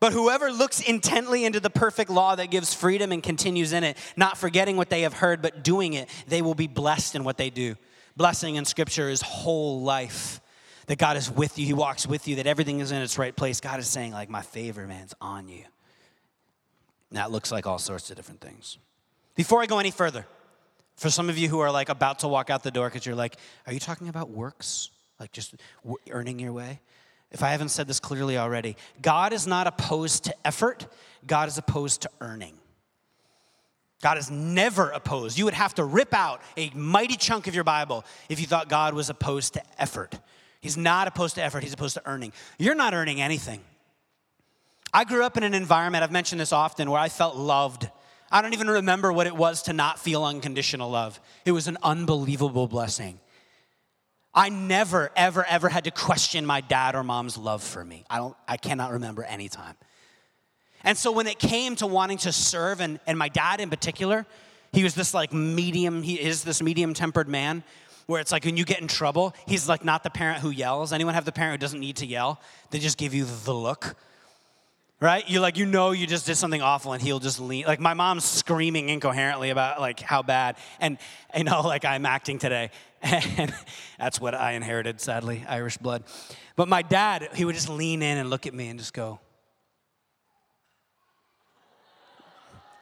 But 0.00 0.12
whoever 0.12 0.52
looks 0.52 0.80
intently 0.80 1.44
into 1.44 1.60
the 1.60 1.70
perfect 1.70 2.10
law 2.10 2.36
that 2.36 2.50
gives 2.50 2.72
freedom 2.72 3.10
and 3.10 3.22
continues 3.22 3.72
in 3.72 3.82
it, 3.82 3.96
not 4.16 4.38
forgetting 4.38 4.76
what 4.76 4.90
they 4.90 5.02
have 5.02 5.14
heard, 5.14 5.42
but 5.42 5.64
doing 5.64 5.94
it, 5.94 6.08
they 6.28 6.40
will 6.40 6.54
be 6.54 6.68
blessed 6.68 7.14
in 7.16 7.24
what 7.24 7.36
they 7.36 7.50
do. 7.50 7.74
Blessing 8.16 8.56
in 8.56 8.64
Scripture 8.64 9.08
is 9.08 9.22
whole 9.22 9.82
life. 9.82 10.40
That 10.86 10.98
God 10.98 11.18
is 11.18 11.30
with 11.30 11.58
you, 11.58 11.66
He 11.66 11.74
walks 11.74 12.06
with 12.06 12.26
you, 12.26 12.36
that 12.36 12.46
everything 12.46 12.80
is 12.80 12.92
in 12.92 13.02
its 13.02 13.18
right 13.18 13.36
place. 13.36 13.60
God 13.60 13.78
is 13.78 13.86
saying, 13.86 14.12
like, 14.12 14.30
my 14.30 14.40
favor, 14.40 14.86
man's 14.86 15.14
on 15.20 15.46
you. 15.46 15.64
And 17.10 17.18
that 17.18 17.30
looks 17.30 17.52
like 17.52 17.66
all 17.66 17.78
sorts 17.78 18.08
of 18.08 18.16
different 18.16 18.40
things. 18.40 18.78
Before 19.34 19.62
I 19.62 19.66
go 19.66 19.78
any 19.78 19.90
further, 19.90 20.26
for 20.96 21.10
some 21.10 21.28
of 21.30 21.38
you 21.38 21.48
who 21.48 21.60
are 21.60 21.70
like 21.70 21.88
about 21.88 22.20
to 22.20 22.28
walk 22.28 22.50
out 22.50 22.62
the 22.62 22.70
door 22.70 22.88
because 22.88 23.06
you're 23.06 23.14
like, 23.14 23.36
are 23.66 23.72
you 23.72 23.80
talking 23.80 24.08
about 24.08 24.30
works? 24.30 24.90
Like 25.20 25.32
just 25.32 25.54
earning 26.10 26.38
your 26.38 26.52
way? 26.52 26.80
If 27.30 27.42
I 27.42 27.50
haven't 27.50 27.68
said 27.68 27.86
this 27.86 28.00
clearly 28.00 28.38
already, 28.38 28.76
God 29.02 29.32
is 29.32 29.46
not 29.46 29.66
opposed 29.66 30.24
to 30.24 30.34
effort, 30.46 30.86
God 31.26 31.48
is 31.48 31.58
opposed 31.58 32.02
to 32.02 32.10
earning. 32.20 32.54
God 34.00 34.16
is 34.16 34.30
never 34.30 34.90
opposed. 34.90 35.38
You 35.38 35.44
would 35.44 35.54
have 35.54 35.74
to 35.74 35.84
rip 35.84 36.14
out 36.14 36.40
a 36.56 36.70
mighty 36.70 37.16
chunk 37.16 37.48
of 37.48 37.54
your 37.54 37.64
Bible 37.64 38.04
if 38.28 38.38
you 38.40 38.46
thought 38.46 38.68
God 38.68 38.94
was 38.94 39.10
opposed 39.10 39.54
to 39.54 39.62
effort. 39.76 40.14
He's 40.60 40.76
not 40.76 41.08
opposed 41.08 41.34
to 41.34 41.42
effort, 41.42 41.62
he's 41.62 41.72
opposed 41.72 41.94
to 41.94 42.02
earning. 42.08 42.32
You're 42.58 42.74
not 42.74 42.94
earning 42.94 43.20
anything. 43.20 43.60
I 44.92 45.04
grew 45.04 45.24
up 45.24 45.36
in 45.36 45.42
an 45.42 45.54
environment, 45.54 46.02
I've 46.02 46.12
mentioned 46.12 46.40
this 46.40 46.52
often, 46.52 46.90
where 46.90 47.00
I 47.00 47.08
felt 47.08 47.36
loved. 47.36 47.88
I 48.30 48.40
don't 48.40 48.54
even 48.54 48.68
remember 48.68 49.12
what 49.12 49.26
it 49.26 49.36
was 49.36 49.62
to 49.64 49.72
not 49.72 49.98
feel 49.98 50.24
unconditional 50.24 50.90
love. 50.90 51.20
It 51.44 51.52
was 51.52 51.66
an 51.66 51.76
unbelievable 51.82 52.66
blessing. 52.68 53.20
I 54.38 54.50
never, 54.50 55.10
ever, 55.16 55.44
ever 55.44 55.68
had 55.68 55.82
to 55.84 55.90
question 55.90 56.46
my 56.46 56.60
dad 56.60 56.94
or 56.94 57.02
mom's 57.02 57.36
love 57.36 57.60
for 57.60 57.84
me. 57.84 58.04
I, 58.08 58.18
don't, 58.18 58.36
I 58.46 58.56
cannot 58.56 58.92
remember 58.92 59.24
any 59.24 59.48
time. 59.48 59.74
And 60.84 60.96
so 60.96 61.10
when 61.10 61.26
it 61.26 61.40
came 61.40 61.74
to 61.76 61.88
wanting 61.88 62.18
to 62.18 62.30
serve, 62.30 62.80
and, 62.80 63.00
and 63.04 63.18
my 63.18 63.28
dad 63.28 63.60
in 63.60 63.68
particular, 63.68 64.26
he 64.72 64.84
was 64.84 64.94
this 64.94 65.12
like 65.12 65.32
medium, 65.32 66.04
he 66.04 66.14
is 66.14 66.44
this 66.44 66.62
medium 66.62 66.94
tempered 66.94 67.26
man 67.26 67.64
where 68.06 68.20
it's 68.20 68.30
like 68.30 68.44
when 68.44 68.56
you 68.56 68.64
get 68.64 68.80
in 68.80 68.86
trouble, 68.86 69.34
he's 69.48 69.68
like 69.68 69.84
not 69.84 70.04
the 70.04 70.10
parent 70.10 70.38
who 70.38 70.50
yells. 70.50 70.92
Anyone 70.92 71.14
have 71.14 71.24
the 71.24 71.32
parent 71.32 71.54
who 71.54 71.58
doesn't 71.58 71.80
need 71.80 71.96
to 71.96 72.06
yell? 72.06 72.40
They 72.70 72.78
just 72.78 72.96
give 72.96 73.14
you 73.14 73.24
the 73.24 73.52
look 73.52 73.96
right? 75.00 75.28
You 75.28 75.40
like 75.40 75.56
you 75.56 75.66
know 75.66 75.92
you 75.92 76.06
just 76.06 76.26
did 76.26 76.36
something 76.36 76.62
awful, 76.62 76.92
and 76.92 77.02
he'll 77.02 77.20
just 77.20 77.40
lean. 77.40 77.66
Like 77.66 77.80
my 77.80 77.94
mom's 77.94 78.24
screaming 78.24 78.88
incoherently 78.88 79.50
about 79.50 79.80
like 79.80 80.00
how 80.00 80.22
bad, 80.22 80.56
and 80.80 80.98
you 81.36 81.44
know 81.44 81.62
like 81.62 81.84
I'm 81.84 82.06
acting 82.06 82.38
today, 82.38 82.70
and 83.02 83.54
that's 83.98 84.20
what 84.20 84.34
I 84.34 84.52
inherited, 84.52 85.00
sadly, 85.00 85.44
Irish 85.48 85.76
blood. 85.78 86.04
But 86.56 86.68
my 86.68 86.82
dad, 86.82 87.28
he 87.34 87.44
would 87.44 87.54
just 87.54 87.68
lean 87.68 88.02
in 88.02 88.18
and 88.18 88.30
look 88.30 88.46
at 88.46 88.54
me 88.54 88.68
and 88.68 88.78
just 88.78 88.92
go. 88.92 89.20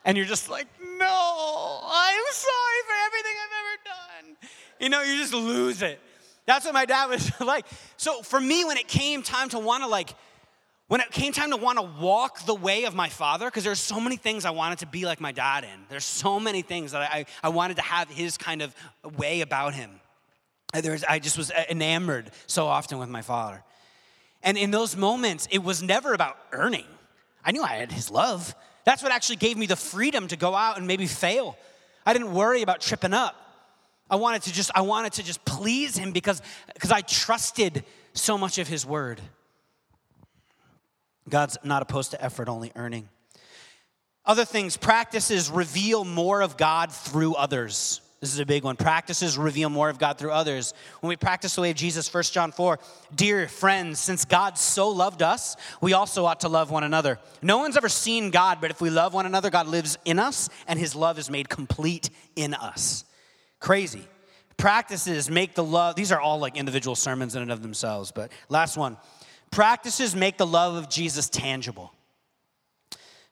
And 0.05 0.17
you're 0.17 0.27
just 0.27 0.49
like, 0.49 0.69
no, 0.81 1.81
I'm 1.85 2.25
sorry 2.31 2.81
for 2.87 2.95
everything 3.07 3.33
I've 3.43 3.57
ever 3.61 3.83
done. 3.85 4.51
You 4.79 4.89
know, 4.89 5.03
you 5.03 5.19
just 5.19 5.35
lose 5.35 5.83
it. 5.83 6.01
That's 6.47 6.65
what 6.65 6.75
my 6.75 6.85
dad 6.85 7.11
was 7.11 7.31
like. 7.41 7.67
So 7.97 8.23
for 8.23 8.41
me, 8.41 8.65
when 8.65 8.77
it 8.77 8.87
came 8.87 9.23
time 9.23 9.49
to 9.49 9.59
want 9.59 9.83
to 9.83 9.89
like 9.89 10.15
when 10.89 11.01
it 11.01 11.11
came 11.11 11.33
time 11.33 11.51
to 11.51 11.57
want 11.57 11.79
to 11.79 11.83
walk 12.01 12.47
the 12.47 12.55
way 12.55 12.85
of 12.85 12.95
my 12.95 13.09
father, 13.09 13.47
because 13.47 13.65
there's 13.65 13.81
so 13.81 14.01
many 14.01 14.17
things 14.17 14.45
I 14.45 14.51
wanted 14.51 14.79
to 14.79 14.87
be 14.87 15.05
like 15.05 15.21
my 15.21 15.33
dad 15.33 15.65
in. 15.65 15.81
There's 15.89 16.05
so 16.05 16.39
many 16.39 16.63
things 16.63 16.93
that 16.93 17.03
I, 17.03 17.27
I 17.43 17.49
wanted 17.49 17.79
to 17.79 17.83
have 17.83 18.09
his 18.09 18.37
kind 18.37 18.63
of 18.63 18.73
way 19.19 19.41
about 19.41 19.75
him. 19.75 19.91
Uh, 20.77 20.81
There's, 20.83 21.05
I 21.05 21.19
just 21.19 21.39
was 21.39 21.51
uh, 21.51 21.65
enamored 21.71 22.31
so 22.47 22.67
often 22.67 22.99
with 22.99 23.09
my 23.09 23.23
father. 23.23 23.63
And 24.43 24.59
in 24.59 24.71
those 24.71 24.97
moments, 24.97 25.49
it 25.51 25.63
was 25.63 25.83
never 25.83 26.13
about 26.13 26.37
earning. 26.53 26.85
I 27.45 27.53
knew 27.53 27.63
I 27.63 27.77
had 27.77 27.91
his 27.91 28.11
love. 28.11 28.55
That's 28.85 29.03
what 29.03 29.11
actually 29.11 29.37
gave 29.37 29.57
me 29.57 29.67
the 29.67 29.77
freedom 29.77 30.29
to 30.29 30.37
go 30.37 30.55
out 30.55 30.77
and 30.77 30.87
maybe 30.87 31.07
fail. 31.07 31.57
I 32.05 32.13
didn't 32.13 32.35
worry 32.35 32.63
about 32.63 32.81
tripping 32.81 33.15
up. 33.15 33.35
I 34.11 34.17
wanted 34.17 34.43
to 34.43 34.53
just, 34.53 34.71
I 34.75 34.83
wanted 34.83 35.15
to 35.15 35.23
just 35.23 35.45
please 35.45 35.97
him 35.97 36.13
because, 36.13 36.43
because 36.75 36.93
I 36.93 37.01
trusted 37.01 37.83
so 38.13 38.37
much 38.37 38.59
of 38.59 38.69
his 38.69 38.85
word. 38.85 39.21
God's 41.29 41.57
not 41.65 41.83
opposed 41.83 42.13
to 42.13 42.23
effort, 42.23 42.49
only 42.49 42.71
earning. 42.77 43.09
Other 44.25 44.45
things, 44.45 44.77
practices 44.77 45.51
reveal 45.51 46.05
more 46.05 46.43
of 46.43 46.57
God 46.57 46.93
through 46.93 47.35
others. 47.35 48.01
This 48.21 48.33
is 48.33 48.39
a 48.39 48.47
big 48.47 48.65
one. 48.65 48.77
Practices 48.77 49.37
reveal 49.37 49.69
more 49.69 49.91
of 49.91 49.99
God 49.99 50.19
through 50.19 50.31
others. 50.31 50.73
When 51.01 51.09
we 51.09 51.17
practice 51.17 51.55
the 51.55 51.61
way 51.61 51.71
of 51.71 51.77
Jesus, 51.77 52.13
1 52.13 52.23
John 52.25 52.51
4, 52.51 52.79
dear 53.15 53.47
friends, 53.47 54.01
since 54.01 54.25
God 54.25 54.57
so 54.57 54.89
loved 54.89 55.23
us, 55.23 55.57
we 55.83 55.93
also 55.93 56.25
ought 56.25 56.41
to 56.41 56.49
love 56.49 56.71
one 56.71 56.83
another. 56.83 57.19
No 57.43 57.59
one's 57.59 57.77
ever 57.77 57.91
seen 57.91 58.31
God, 58.31 58.59
but 58.61 58.71
if 58.71 58.81
we 58.81 58.89
love 58.89 59.13
one 59.13 59.27
another, 59.27 59.51
God 59.51 59.67
lives 59.67 59.99
in 60.07 60.19
us, 60.19 60.49
and 60.67 60.79
his 60.79 60.95
love 60.95 61.19
is 61.19 61.29
made 61.29 61.51
complete 61.51 62.09
in 62.37 62.55
us. 62.55 63.05
Crazy. 63.61 64.07
Practices 64.57 65.31
make 65.31 65.55
the 65.55 65.65
love, 65.65 65.95
these 65.97 66.11
are 66.11 66.21
all 66.21 66.39
like 66.39 66.57
individual 66.57 66.97
sermons 66.97 67.37
in 67.37 67.43
and 67.43 67.53
of 67.53 67.61
themselves, 67.61 68.13
but 68.13 68.33
last 68.49 68.79
one 68.79 68.97
Practices 69.51 70.15
make 70.15 70.39
the 70.39 70.47
love 70.47 70.75
of 70.75 70.89
Jesus 70.89 71.29
tangible. 71.29 71.93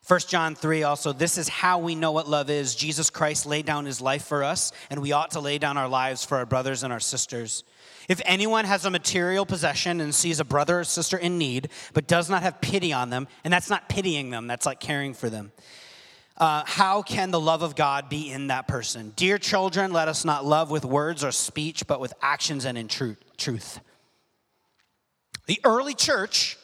1 0.06 0.20
John 0.28 0.54
3 0.54 0.82
also, 0.82 1.14
this 1.14 1.38
is 1.38 1.48
how 1.48 1.78
we 1.78 1.94
know 1.94 2.12
what 2.12 2.28
love 2.28 2.50
is. 2.50 2.74
Jesus 2.74 3.08
Christ 3.08 3.46
laid 3.46 3.64
down 3.64 3.86
his 3.86 4.02
life 4.02 4.26
for 4.26 4.44
us, 4.44 4.70
and 4.90 5.00
we 5.00 5.12
ought 5.12 5.30
to 5.30 5.40
lay 5.40 5.56
down 5.56 5.78
our 5.78 5.88
lives 5.88 6.22
for 6.22 6.36
our 6.36 6.44
brothers 6.44 6.82
and 6.82 6.92
our 6.92 7.00
sisters. 7.00 7.64
If 8.06 8.20
anyone 8.26 8.66
has 8.66 8.84
a 8.84 8.90
material 8.90 9.46
possession 9.46 10.02
and 10.02 10.14
sees 10.14 10.40
a 10.40 10.44
brother 10.44 10.80
or 10.80 10.84
sister 10.84 11.16
in 11.16 11.38
need, 11.38 11.70
but 11.94 12.06
does 12.06 12.28
not 12.28 12.42
have 12.42 12.60
pity 12.60 12.92
on 12.92 13.08
them, 13.08 13.28
and 13.44 13.52
that's 13.52 13.70
not 13.70 13.88
pitying 13.88 14.28
them, 14.28 14.46
that's 14.46 14.66
like 14.66 14.78
caring 14.78 15.14
for 15.14 15.30
them, 15.30 15.52
uh, 16.36 16.64
how 16.66 17.00
can 17.00 17.30
the 17.30 17.40
love 17.40 17.62
of 17.62 17.74
God 17.74 18.10
be 18.10 18.30
in 18.30 18.48
that 18.48 18.68
person? 18.68 19.14
Dear 19.16 19.38
children, 19.38 19.90
let 19.90 20.08
us 20.08 20.22
not 20.22 20.44
love 20.44 20.70
with 20.70 20.84
words 20.84 21.24
or 21.24 21.32
speech, 21.32 21.86
but 21.86 21.98
with 21.98 22.12
actions 22.20 22.66
and 22.66 22.76
in 22.76 22.88
truth. 22.88 23.80
The 25.46 25.60
early 25.64 25.94
church 25.94 26.58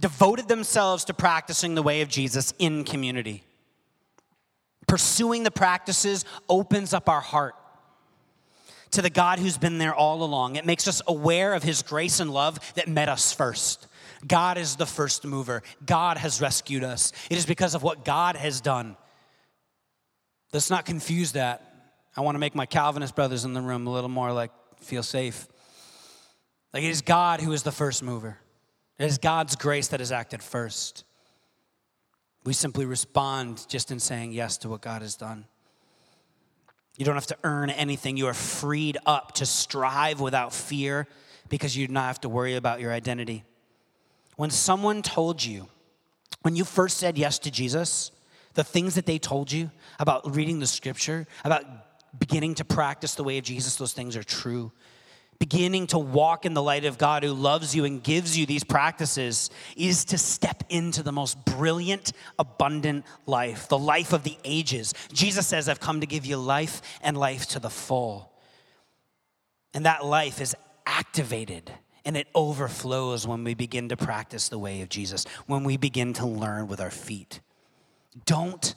devoted 0.00 0.48
themselves 0.48 1.04
to 1.04 1.14
practicing 1.14 1.74
the 1.74 1.82
way 1.82 2.00
of 2.00 2.08
Jesus 2.08 2.52
in 2.58 2.84
community. 2.84 3.44
Pursuing 4.86 5.42
the 5.42 5.50
practices 5.50 6.24
opens 6.48 6.92
up 6.92 7.08
our 7.08 7.20
heart 7.20 7.54
to 8.90 9.02
the 9.02 9.10
God 9.10 9.38
who's 9.38 9.58
been 9.58 9.78
there 9.78 9.94
all 9.94 10.22
along. 10.22 10.56
It 10.56 10.66
makes 10.66 10.86
us 10.86 11.02
aware 11.06 11.54
of 11.54 11.62
his 11.62 11.82
grace 11.82 12.20
and 12.20 12.32
love 12.32 12.58
that 12.74 12.88
met 12.88 13.08
us 13.08 13.32
first. 13.32 13.86
God 14.26 14.56
is 14.56 14.76
the 14.76 14.86
first 14.86 15.24
mover. 15.24 15.62
God 15.84 16.16
has 16.16 16.40
rescued 16.40 16.84
us. 16.84 17.12
It 17.30 17.36
is 17.36 17.46
because 17.46 17.74
of 17.74 17.82
what 17.82 18.04
God 18.04 18.36
has 18.36 18.60
done. 18.60 18.96
Let's 20.52 20.70
not 20.70 20.86
confuse 20.86 21.32
that. 21.32 21.70
I 22.16 22.20
want 22.20 22.36
to 22.36 22.38
make 22.38 22.54
my 22.54 22.66
Calvinist 22.66 23.16
brothers 23.16 23.44
in 23.44 23.52
the 23.52 23.60
room 23.60 23.86
a 23.86 23.92
little 23.92 24.08
more 24.08 24.32
like 24.32 24.52
feel 24.80 25.02
safe. 25.02 25.48
Like 26.72 26.84
it 26.84 26.90
is 26.90 27.02
God 27.02 27.40
who 27.40 27.52
is 27.52 27.64
the 27.64 27.72
first 27.72 28.02
mover. 28.02 28.38
It 28.98 29.06
is 29.06 29.18
God's 29.18 29.56
grace 29.56 29.88
that 29.88 30.00
has 30.00 30.12
acted 30.12 30.42
first. 30.42 31.04
We 32.44 32.52
simply 32.52 32.84
respond 32.84 33.66
just 33.68 33.90
in 33.90 33.98
saying 33.98 34.32
yes 34.32 34.58
to 34.58 34.68
what 34.68 34.82
God 34.82 35.02
has 35.02 35.16
done. 35.16 35.46
You 36.96 37.04
don't 37.04 37.16
have 37.16 37.26
to 37.26 37.38
earn 37.42 37.70
anything. 37.70 38.16
You 38.16 38.28
are 38.28 38.34
freed 38.34 38.98
up 39.04 39.32
to 39.32 39.46
strive 39.46 40.20
without 40.20 40.52
fear 40.52 41.08
because 41.48 41.76
you 41.76 41.86
do 41.86 41.92
not 41.92 42.06
have 42.06 42.20
to 42.20 42.28
worry 42.28 42.54
about 42.54 42.80
your 42.80 42.92
identity. 42.92 43.44
When 44.36 44.50
someone 44.50 45.02
told 45.02 45.44
you, 45.44 45.68
when 46.42 46.54
you 46.54 46.64
first 46.64 46.98
said 46.98 47.18
yes 47.18 47.38
to 47.40 47.50
Jesus, 47.50 48.10
the 48.54 48.64
things 48.64 48.94
that 48.94 49.06
they 49.06 49.18
told 49.18 49.50
you 49.50 49.70
about 49.98 50.36
reading 50.36 50.60
the 50.60 50.66
scripture, 50.66 51.26
about 51.44 51.64
beginning 52.18 52.54
to 52.56 52.64
practice 52.64 53.14
the 53.14 53.24
way 53.24 53.38
of 53.38 53.44
Jesus, 53.44 53.76
those 53.76 53.92
things 53.92 54.16
are 54.16 54.22
true. 54.22 54.70
Beginning 55.38 55.86
to 55.88 55.98
walk 55.98 56.46
in 56.46 56.54
the 56.54 56.62
light 56.62 56.84
of 56.84 56.98
God 56.98 57.22
who 57.22 57.32
loves 57.32 57.74
you 57.74 57.84
and 57.84 58.02
gives 58.02 58.36
you 58.36 58.46
these 58.46 58.64
practices 58.64 59.50
is 59.76 60.04
to 60.06 60.18
step 60.18 60.64
into 60.68 61.02
the 61.02 61.12
most 61.12 61.44
brilliant, 61.44 62.12
abundant 62.38 63.04
life, 63.26 63.68
the 63.68 63.78
life 63.78 64.12
of 64.12 64.22
the 64.22 64.36
ages. 64.44 64.94
Jesus 65.12 65.46
says, 65.46 65.68
I've 65.68 65.80
come 65.80 66.00
to 66.00 66.06
give 66.06 66.24
you 66.26 66.36
life 66.36 66.82
and 67.02 67.16
life 67.16 67.46
to 67.48 67.58
the 67.58 67.70
full. 67.70 68.32
And 69.72 69.86
that 69.86 70.04
life 70.04 70.40
is 70.40 70.54
activated 70.86 71.70
and 72.04 72.16
it 72.16 72.28
overflows 72.34 73.26
when 73.26 73.44
we 73.44 73.54
begin 73.54 73.88
to 73.88 73.96
practice 73.96 74.48
the 74.48 74.58
way 74.58 74.82
of 74.82 74.88
Jesus, 74.88 75.24
when 75.46 75.64
we 75.64 75.76
begin 75.76 76.12
to 76.14 76.26
learn 76.26 76.68
with 76.68 76.80
our 76.80 76.90
feet. 76.90 77.40
Don't 78.26 78.74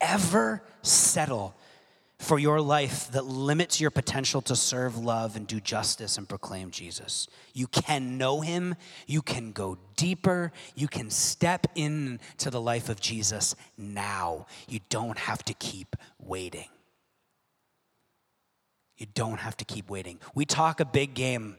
ever 0.00 0.62
settle 0.82 1.54
for 2.22 2.38
your 2.38 2.60
life 2.60 3.10
that 3.10 3.24
limits 3.24 3.80
your 3.80 3.90
potential 3.90 4.40
to 4.42 4.54
serve, 4.54 4.96
love, 4.96 5.34
and 5.34 5.44
do 5.46 5.58
justice 5.58 6.16
and 6.16 6.28
proclaim 6.28 6.70
Jesus. 6.70 7.26
You 7.52 7.66
can 7.66 8.16
know 8.16 8.40
him, 8.40 8.76
you 9.08 9.22
can 9.22 9.50
go 9.50 9.76
deeper, 9.96 10.52
you 10.76 10.86
can 10.86 11.10
step 11.10 11.66
into 11.74 12.48
the 12.48 12.60
life 12.60 12.88
of 12.88 13.00
Jesus 13.00 13.56
now. 13.76 14.46
You 14.68 14.78
don't 14.88 15.18
have 15.18 15.44
to 15.46 15.54
keep 15.54 15.96
waiting. 16.20 16.68
You 18.96 19.06
don't 19.14 19.40
have 19.40 19.56
to 19.56 19.64
keep 19.64 19.90
waiting. 19.90 20.20
We 20.32 20.44
talk 20.44 20.78
a 20.78 20.84
big 20.84 21.14
game 21.14 21.56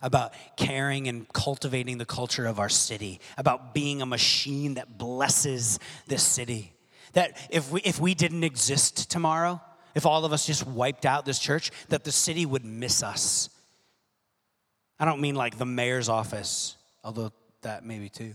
about 0.00 0.32
caring 0.56 1.06
and 1.06 1.30
cultivating 1.34 1.98
the 1.98 2.06
culture 2.06 2.46
of 2.46 2.58
our 2.58 2.70
city, 2.70 3.20
about 3.36 3.74
being 3.74 4.00
a 4.00 4.06
machine 4.06 4.74
that 4.74 4.96
blesses 4.96 5.78
this 6.06 6.22
city. 6.22 6.72
That 7.12 7.36
if 7.50 7.70
we, 7.70 7.82
if 7.82 8.00
we 8.00 8.14
didn't 8.14 8.42
exist 8.42 9.10
tomorrow, 9.10 9.60
if 9.96 10.04
all 10.04 10.26
of 10.26 10.32
us 10.32 10.46
just 10.46 10.66
wiped 10.66 11.06
out 11.06 11.24
this 11.24 11.38
church, 11.38 11.72
that 11.88 12.04
the 12.04 12.12
city 12.12 12.44
would 12.44 12.66
miss 12.66 13.02
us. 13.02 13.48
I 15.00 15.06
don't 15.06 15.22
mean 15.22 15.34
like 15.34 15.56
the 15.56 15.66
mayor's 15.66 16.10
office, 16.10 16.76
although 17.02 17.32
that 17.62 17.84
maybe 17.84 18.10
too. 18.10 18.34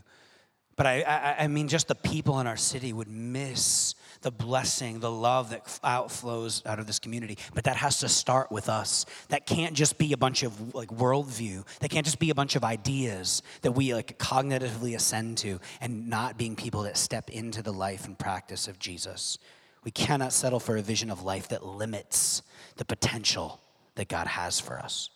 But 0.75 0.87
I, 0.87 1.01
I, 1.01 1.43
I 1.43 1.47
mean, 1.47 1.67
just 1.67 1.87
the 1.87 1.95
people 1.95 2.39
in 2.39 2.47
our 2.47 2.57
city 2.57 2.91
would 2.91 3.07
miss 3.07 3.93
the 4.21 4.31
blessing, 4.31 4.99
the 4.99 5.11
love 5.11 5.51
that 5.51 5.65
outflows 5.83 6.65
out 6.65 6.79
of 6.79 6.87
this 6.87 6.97
community. 6.97 7.37
But 7.53 7.65
that 7.65 7.75
has 7.75 7.99
to 7.99 8.09
start 8.09 8.51
with 8.51 8.67
us. 8.67 9.05
That 9.29 9.45
can't 9.45 9.75
just 9.75 9.99
be 9.99 10.13
a 10.13 10.17
bunch 10.17 10.41
of 10.41 10.73
like 10.73 10.89
worldview. 10.89 11.67
That 11.79 11.89
can't 11.89 12.05
just 12.05 12.19
be 12.19 12.31
a 12.31 12.35
bunch 12.35 12.55
of 12.55 12.63
ideas 12.63 13.43
that 13.61 13.73
we 13.73 13.93
like 13.93 14.17
cognitively 14.17 14.95
ascend 14.95 15.37
to 15.39 15.59
and 15.79 16.09
not 16.09 16.39
being 16.39 16.55
people 16.55 16.83
that 16.83 16.97
step 16.97 17.29
into 17.29 17.61
the 17.61 17.73
life 17.73 18.05
and 18.05 18.17
practice 18.17 18.67
of 18.67 18.79
Jesus. 18.79 19.37
We 19.83 19.91
cannot 19.91 20.33
settle 20.33 20.59
for 20.59 20.77
a 20.77 20.81
vision 20.81 21.09
of 21.09 21.23
life 21.23 21.49
that 21.49 21.65
limits 21.65 22.43
the 22.77 22.85
potential 22.85 23.59
that 23.95 24.07
God 24.07 24.27
has 24.27 24.59
for 24.59 24.79
us. 24.79 25.09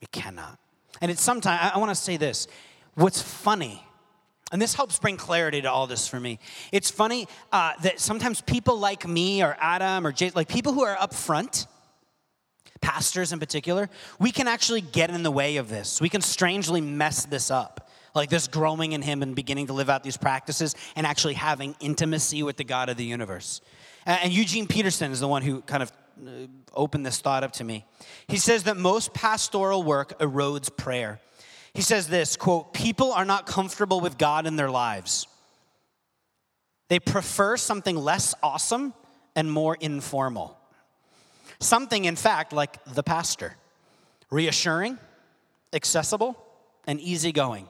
We 0.00 0.06
cannot. 0.08 0.58
And 1.00 1.10
it's 1.10 1.22
sometimes, 1.22 1.72
I, 1.74 1.78
want 1.78 1.90
to 1.90 1.94
say 1.94 2.16
this. 2.16 2.48
What's 2.94 3.22
funny 3.22 3.84
and 4.52 4.60
this 4.60 4.74
helps 4.74 4.98
bring 4.98 5.16
clarity 5.16 5.62
to 5.62 5.70
all 5.70 5.86
this 5.86 6.08
for 6.08 6.18
me. 6.18 6.40
It's 6.72 6.90
funny 6.90 7.28
uh, 7.52 7.74
that 7.82 8.00
sometimes 8.00 8.40
people 8.40 8.78
like 8.78 9.06
me 9.06 9.42
or 9.42 9.56
Adam 9.60 10.06
or 10.06 10.12
Jay, 10.12 10.32
like 10.34 10.48
people 10.48 10.72
who 10.72 10.82
are 10.82 10.96
up 11.00 11.14
front, 11.14 11.66
pastors 12.80 13.32
in 13.32 13.38
particular, 13.38 13.88
we 14.18 14.32
can 14.32 14.48
actually 14.48 14.80
get 14.80 15.10
in 15.10 15.22
the 15.22 15.30
way 15.30 15.56
of 15.58 15.68
this. 15.68 16.00
We 16.00 16.08
can 16.08 16.20
strangely 16.20 16.80
mess 16.80 17.26
this 17.26 17.50
up. 17.50 17.89
Like 18.14 18.30
this 18.30 18.48
growing 18.48 18.92
in 18.92 19.02
Him 19.02 19.22
and 19.22 19.34
beginning 19.34 19.68
to 19.68 19.72
live 19.72 19.88
out 19.88 20.02
these 20.02 20.16
practices 20.16 20.74
and 20.96 21.06
actually 21.06 21.34
having 21.34 21.76
intimacy 21.80 22.42
with 22.42 22.56
the 22.56 22.64
God 22.64 22.88
of 22.88 22.96
the 22.96 23.04
universe. 23.04 23.60
And 24.06 24.32
Eugene 24.32 24.66
Peterson 24.66 25.12
is 25.12 25.20
the 25.20 25.28
one 25.28 25.42
who 25.42 25.60
kind 25.62 25.82
of 25.82 25.92
uh, 26.26 26.30
opened 26.74 27.06
this 27.06 27.20
thought 27.20 27.44
up 27.44 27.52
to 27.52 27.64
me. 27.64 27.84
He 28.26 28.36
says 28.36 28.64
that 28.64 28.76
most 28.76 29.14
pastoral 29.14 29.82
work 29.82 30.18
erodes 30.18 30.74
prayer. 30.74 31.20
He 31.74 31.82
says 31.82 32.08
this 32.08 32.36
quote, 32.36 32.72
people 32.72 33.12
are 33.12 33.24
not 33.24 33.46
comfortable 33.46 34.00
with 34.00 34.18
God 34.18 34.46
in 34.46 34.56
their 34.56 34.70
lives. 34.70 35.26
They 36.88 36.98
prefer 36.98 37.56
something 37.56 37.96
less 37.96 38.34
awesome 38.42 38.92
and 39.36 39.50
more 39.50 39.76
informal. 39.80 40.58
Something, 41.60 42.04
in 42.06 42.16
fact, 42.16 42.52
like 42.52 42.82
the 42.84 43.02
pastor 43.02 43.54
reassuring, 44.30 44.98
accessible, 45.72 46.36
and 46.86 47.00
easygoing. 47.00 47.66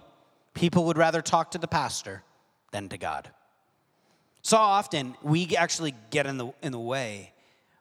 People 0.55 0.85
would 0.87 0.99
rather 0.99 1.23
talk 1.23 1.53
to 1.53 1.59
the 1.59 1.69
pastor 1.69 2.23
than 2.73 2.89
to 2.89 2.99
God. 2.99 3.31
So 4.43 4.57
often, 4.57 5.17
we 5.23 5.57
actually 5.57 5.95
get 6.11 6.27
in 6.27 6.39
the, 6.39 6.53
in 6.63 6.73
the 6.73 6.79
way 6.79 7.33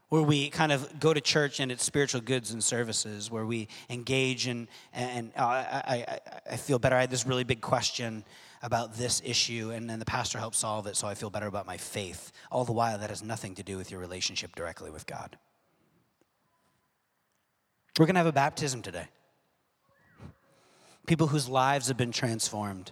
where 0.10 0.24
we 0.24 0.50
kind 0.50 0.72
of 0.72 1.00
go 1.00 1.14
to 1.14 1.22
church 1.22 1.60
and 1.60 1.72
it's 1.72 1.84
spiritual 1.84 2.22
goods 2.22 2.52
and 2.52 2.64
services, 2.64 3.30
where 3.30 3.46
we 3.46 3.68
engage 3.90 4.48
in, 4.48 4.68
and 4.92 5.32
uh, 5.38 5.42
I, 5.46 6.06
I, 6.08 6.20
I 6.52 6.58
feel 6.58 6.80
better. 6.80 6.96
I 6.96 7.02
had 7.02 7.12
this 7.12 7.28
really 7.28 7.44
big 7.44 7.62
question 7.62 8.24
about 8.64 8.96
this 8.98 9.22
issue, 9.24 9.72
and 9.72 9.90
then 9.90 10.00
the 10.00 10.06
pastor 10.06 10.40
helped 10.40 10.56
solve 10.56 10.88
it, 10.88 10.96
so 10.96 11.08
I 11.08 11.14
feel 11.14 11.30
better 11.30 11.48
about 11.48 11.68
my 11.68 11.78
faith. 11.78 12.32
All 12.52 12.66
the 12.66 12.72
while, 12.72 12.98
that 12.98 13.10
has 13.10 13.24
nothing 13.24 13.56
to 13.56 13.64
do 13.64 13.78
with 13.78 13.92
your 13.92 14.00
relationship 14.00 14.56
directly 14.56 14.90
with 14.90 15.06
God. 15.06 15.38
We're 17.98 18.06
going 18.06 18.16
to 18.16 18.20
have 18.20 18.28
a 18.28 18.32
baptism 18.32 18.82
today. 18.82 19.08
People 21.10 21.26
whose 21.26 21.50
lives 21.50 21.88
have 21.88 21.98
been 21.98 22.12
transformed. 22.12 22.92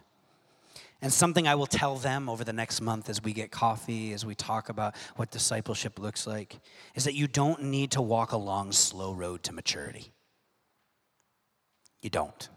And 1.04 1.14
something 1.14 1.48
I 1.48 1.54
will 1.54 1.68
tell 1.68 1.98
them 1.98 2.28
over 2.28 2.44
the 2.44 2.52
next 2.52 2.82
month 2.82 3.10
as 3.10 3.22
we 3.22 3.32
get 3.32 3.52
coffee, 3.52 4.12
as 4.12 4.26
we 4.26 4.34
talk 4.34 4.70
about 4.70 4.96
what 5.18 5.30
discipleship 5.30 6.00
looks 6.00 6.26
like, 6.26 6.58
is 6.96 7.04
that 7.04 7.14
you 7.14 7.28
don't 7.28 7.66
need 7.66 7.92
to 7.92 8.02
walk 8.02 8.32
a 8.32 8.38
long, 8.38 8.72
slow 8.72 9.14
road 9.14 9.44
to 9.44 9.54
maturity. 9.54 10.14
You 12.02 12.10
don't. 12.10 12.50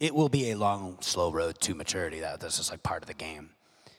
It 0.00 0.12
will 0.12 0.28
be 0.28 0.50
a 0.50 0.56
long, 0.56 0.96
slow 0.98 1.30
road 1.30 1.60
to 1.60 1.76
maturity. 1.76 2.18
That, 2.18 2.40
that's 2.40 2.56
just 2.56 2.72
like 2.72 2.82
part 2.82 3.04
of 3.04 3.06
the 3.06 3.14
game. 3.14 3.50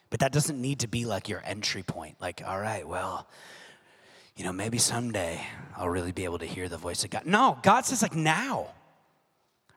But 0.10 0.20
that 0.20 0.34
doesn't 0.34 0.60
need 0.60 0.80
to 0.80 0.90
be 0.90 1.06
like 1.06 1.30
your 1.30 1.42
entry 1.46 1.84
point. 1.84 2.18
Like, 2.20 2.42
all 2.46 2.60
right, 2.60 2.86
well, 2.86 3.30
you 4.36 4.44
know, 4.44 4.52
maybe 4.52 4.78
someday 4.78 5.40
I'll 5.78 5.88
really 5.88 6.12
be 6.12 6.26
able 6.26 6.40
to 6.40 6.46
hear 6.46 6.68
the 6.68 6.76
voice 6.76 7.06
of 7.06 7.12
God. 7.12 7.26
No, 7.26 7.58
God 7.64 7.86
says, 7.86 8.02
like, 8.02 8.14
now. 8.14 8.72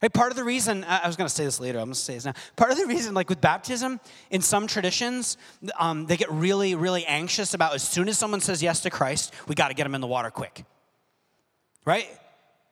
Right, 0.04 0.12
part 0.12 0.32
of 0.32 0.36
the 0.36 0.44
reason, 0.44 0.84
I 0.84 1.06
was 1.06 1.16
going 1.16 1.28
to 1.28 1.34
say 1.34 1.46
this 1.46 1.58
later, 1.58 1.78
I'm 1.78 1.86
going 1.86 1.94
to 1.94 1.98
say 1.98 2.12
this 2.12 2.26
now. 2.26 2.34
Part 2.56 2.70
of 2.70 2.76
the 2.76 2.84
reason, 2.84 3.14
like 3.14 3.30
with 3.30 3.40
baptism, 3.40 3.98
in 4.28 4.42
some 4.42 4.66
traditions, 4.66 5.38
um, 5.78 6.04
they 6.04 6.18
get 6.18 6.30
really, 6.30 6.74
really 6.74 7.06
anxious 7.06 7.54
about 7.54 7.74
as 7.74 7.82
soon 7.82 8.10
as 8.10 8.18
someone 8.18 8.42
says 8.42 8.62
yes 8.62 8.80
to 8.80 8.90
Christ, 8.90 9.32
we 9.48 9.54
got 9.54 9.68
to 9.68 9.74
get 9.74 9.84
them 9.84 9.94
in 9.94 10.02
the 10.02 10.06
water 10.06 10.28
quick. 10.28 10.66
Right? 11.86 12.06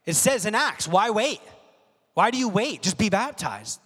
It 0.04 0.12
says 0.12 0.44
in 0.44 0.54
Acts, 0.54 0.86
why 0.86 1.08
wait? 1.08 1.40
Why 2.12 2.30
do 2.30 2.36
you 2.36 2.50
wait? 2.50 2.82
Just 2.82 2.98
be 2.98 3.08
baptized. 3.08 3.80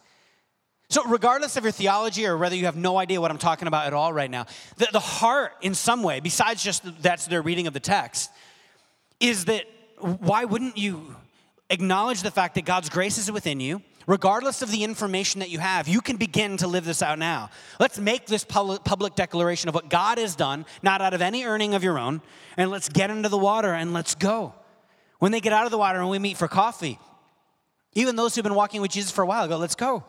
So, 0.88 1.04
regardless 1.04 1.56
of 1.56 1.62
your 1.62 1.70
theology 1.70 2.26
or 2.26 2.36
whether 2.36 2.56
you 2.56 2.64
have 2.64 2.74
no 2.74 2.96
idea 2.96 3.20
what 3.20 3.30
I'm 3.30 3.38
talking 3.38 3.68
about 3.68 3.86
at 3.86 3.92
all 3.92 4.12
right 4.12 4.28
now, 4.28 4.46
the, 4.76 4.88
the 4.90 4.98
heart, 4.98 5.52
in 5.62 5.76
some 5.76 6.02
way, 6.02 6.18
besides 6.18 6.64
just 6.64 6.82
that's 7.00 7.26
their 7.26 7.42
reading 7.42 7.68
of 7.68 7.74
the 7.74 7.80
text, 7.80 8.28
is 9.20 9.44
that 9.44 9.66
why 10.00 10.46
wouldn't 10.46 10.76
you 10.76 11.14
acknowledge 11.70 12.22
the 12.22 12.30
fact 12.30 12.54
that 12.54 12.64
God's 12.64 12.88
grace 12.88 13.18
is 13.18 13.30
within 13.30 13.60
you, 13.60 13.82
regardless 14.06 14.62
of 14.62 14.70
the 14.70 14.84
information 14.84 15.40
that 15.40 15.50
you 15.50 15.58
have, 15.58 15.88
you 15.88 16.00
can 16.00 16.16
begin 16.16 16.56
to 16.58 16.68
live 16.68 16.84
this 16.84 17.02
out 17.02 17.18
now. 17.18 17.50
Let's 17.80 17.98
make 17.98 18.26
this 18.26 18.44
public 18.44 19.14
declaration 19.14 19.68
of 19.68 19.74
what 19.74 19.90
God 19.90 20.18
has 20.18 20.36
done, 20.36 20.64
not 20.82 21.00
out 21.00 21.12
of 21.12 21.20
any 21.20 21.44
earning 21.44 21.74
of 21.74 21.82
your 21.82 21.98
own, 21.98 22.22
and 22.56 22.70
let's 22.70 22.88
get 22.88 23.10
into 23.10 23.28
the 23.28 23.38
water 23.38 23.72
and 23.72 23.92
let's 23.92 24.14
go. 24.14 24.54
When 25.18 25.32
they 25.32 25.40
get 25.40 25.52
out 25.52 25.64
of 25.64 25.70
the 25.70 25.78
water 25.78 25.98
and 25.98 26.08
we 26.08 26.18
meet 26.18 26.36
for 26.36 26.46
coffee, 26.46 26.98
even 27.94 28.14
those 28.14 28.34
who've 28.34 28.44
been 28.44 28.54
walking 28.54 28.80
with 28.80 28.90
Jesus 28.90 29.10
for 29.10 29.22
a 29.22 29.26
while 29.26 29.48
go, 29.48 29.56
let's 29.56 29.74
go. 29.74 30.04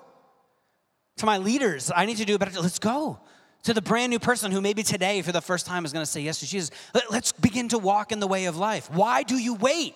To 1.18 1.26
my 1.26 1.38
leaders, 1.40 1.92
I 1.96 2.06
need 2.06 2.18
to 2.18 2.26
do 2.26 2.36
a 2.36 2.38
better, 2.38 2.60
let's 2.60 2.78
go. 2.78 3.20
To 3.64 3.74
the 3.74 3.82
brand 3.82 4.12
new 4.12 4.20
person 4.20 4.52
who 4.52 4.62
maybe 4.62 4.84
today 4.84 5.24
for 5.24 5.32
the 5.32 5.42
first 5.42 5.66
time 5.66 5.86
is 5.86 5.92
going 5.92 6.06
to 6.06 6.12
say 6.12 6.22
yes 6.22 6.40
to 6.42 6.46
Jesus, 6.46 6.70
let's 7.10 7.32
begin 7.32 7.70
to 7.70 7.80
walk 7.80 8.12
in 8.12 8.20
the 8.20 8.28
way 8.28 8.46
of 8.46 8.58
life. 8.58 8.92
Why 8.92 9.24
do 9.24 9.36
you 9.38 9.56
wait? 9.56 9.96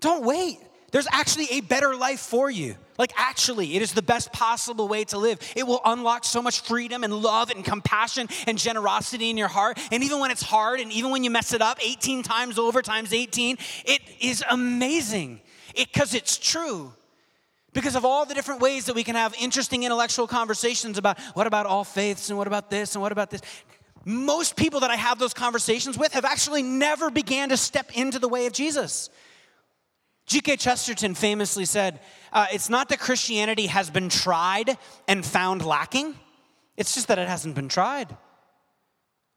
Don't 0.00 0.24
wait. 0.24 0.58
There's 0.92 1.08
actually 1.10 1.48
a 1.50 1.60
better 1.60 1.94
life 1.96 2.20
for 2.20 2.50
you. 2.50 2.76
Like, 2.98 3.12
actually, 3.16 3.76
it 3.76 3.82
is 3.82 3.92
the 3.92 4.02
best 4.02 4.32
possible 4.32 4.88
way 4.88 5.04
to 5.04 5.18
live. 5.18 5.38
It 5.54 5.66
will 5.66 5.80
unlock 5.84 6.24
so 6.24 6.40
much 6.40 6.60
freedom 6.60 7.04
and 7.04 7.12
love 7.12 7.50
and 7.50 7.64
compassion 7.64 8.28
and 8.46 8.56
generosity 8.56 9.28
in 9.28 9.36
your 9.36 9.48
heart. 9.48 9.78
And 9.92 10.02
even 10.02 10.20
when 10.20 10.30
it's 10.30 10.42
hard 10.42 10.80
and 10.80 10.90
even 10.92 11.10
when 11.10 11.22
you 11.22 11.30
mess 11.30 11.52
it 11.52 11.60
up 11.60 11.78
18 11.84 12.22
times 12.22 12.58
over 12.58 12.80
times 12.80 13.12
18, 13.12 13.58
it 13.84 14.00
is 14.20 14.42
amazing 14.48 15.40
because 15.76 16.14
it, 16.14 16.22
it's 16.22 16.38
true. 16.38 16.92
Because 17.74 17.94
of 17.94 18.06
all 18.06 18.24
the 18.24 18.32
different 18.32 18.62
ways 18.62 18.86
that 18.86 18.94
we 18.94 19.04
can 19.04 19.16
have 19.16 19.34
interesting 19.38 19.82
intellectual 19.82 20.26
conversations 20.26 20.96
about 20.96 21.20
what 21.34 21.46
about 21.46 21.66
all 21.66 21.84
faiths 21.84 22.30
and 22.30 22.38
what 22.38 22.46
about 22.46 22.70
this 22.70 22.94
and 22.94 23.02
what 23.02 23.12
about 23.12 23.28
this. 23.28 23.42
Most 24.06 24.56
people 24.56 24.80
that 24.80 24.90
I 24.90 24.96
have 24.96 25.18
those 25.18 25.34
conversations 25.34 25.98
with 25.98 26.14
have 26.14 26.24
actually 26.24 26.62
never 26.62 27.10
began 27.10 27.50
to 27.50 27.58
step 27.58 27.90
into 27.94 28.18
the 28.18 28.28
way 28.28 28.46
of 28.46 28.54
Jesus. 28.54 29.10
G.K. 30.26 30.56
Chesterton 30.56 31.14
famously 31.14 31.64
said, 31.64 32.00
uh, 32.32 32.46
It's 32.52 32.68
not 32.68 32.88
that 32.88 32.98
Christianity 32.98 33.66
has 33.66 33.90
been 33.90 34.08
tried 34.08 34.76
and 35.06 35.24
found 35.24 35.64
lacking, 35.64 36.14
it's 36.76 36.94
just 36.94 37.08
that 37.08 37.18
it 37.18 37.28
hasn't 37.28 37.54
been 37.54 37.68
tried. 37.68 38.14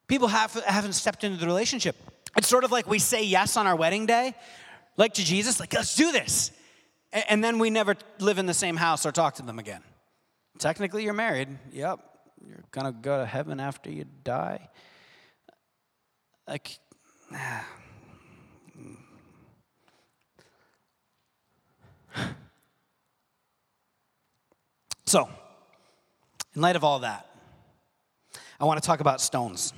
People 0.07 0.27
have, 0.27 0.53
haven't 0.65 0.93
stepped 0.93 1.23
into 1.23 1.37
the 1.37 1.45
relationship. 1.45 1.95
It's 2.35 2.47
sort 2.47 2.63
of 2.63 2.71
like 2.71 2.87
we 2.87 2.99
say 2.99 3.23
yes 3.23 3.55
on 3.55 3.67
our 3.67 3.75
wedding 3.75 4.07
day, 4.07 4.33
like 4.97 5.13
to 5.13 5.23
Jesus, 5.23 5.59
like, 5.59 5.73
let's 5.73 5.95
do 5.95 6.11
this. 6.11 6.51
And 7.11 7.43
then 7.43 7.59
we 7.59 7.69
never 7.69 7.95
live 8.19 8.37
in 8.37 8.45
the 8.45 8.53
same 8.53 8.75
house 8.75 9.05
or 9.05 9.11
talk 9.11 9.35
to 9.35 9.43
them 9.43 9.59
again. 9.59 9.81
Technically, 10.57 11.03
you're 11.03 11.13
married. 11.13 11.47
Yep. 11.71 11.99
You're 12.45 12.63
going 12.71 12.85
to 12.85 12.91
go 12.91 13.17
to 13.17 13.25
heaven 13.25 13.59
after 13.59 13.89
you 13.91 14.05
die. 14.23 14.69
Like, 16.47 16.79
so, 25.09 25.27
in 26.55 26.61
light 26.61 26.75
of 26.75 26.83
all 26.83 26.99
that, 26.99 27.25
I 28.59 28.65
want 28.65 28.79
to 28.79 28.85
talk 28.85 28.99
about 28.99 29.21
stones. 29.21 29.73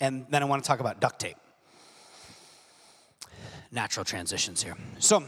And 0.00 0.24
then 0.30 0.40
I 0.40 0.46
want 0.46 0.62
to 0.62 0.68
talk 0.68 0.78
about 0.78 1.00
duct 1.00 1.18
tape. 1.18 1.36
Natural 3.72 4.04
transitions 4.04 4.62
here. 4.62 4.76
So, 5.00 5.24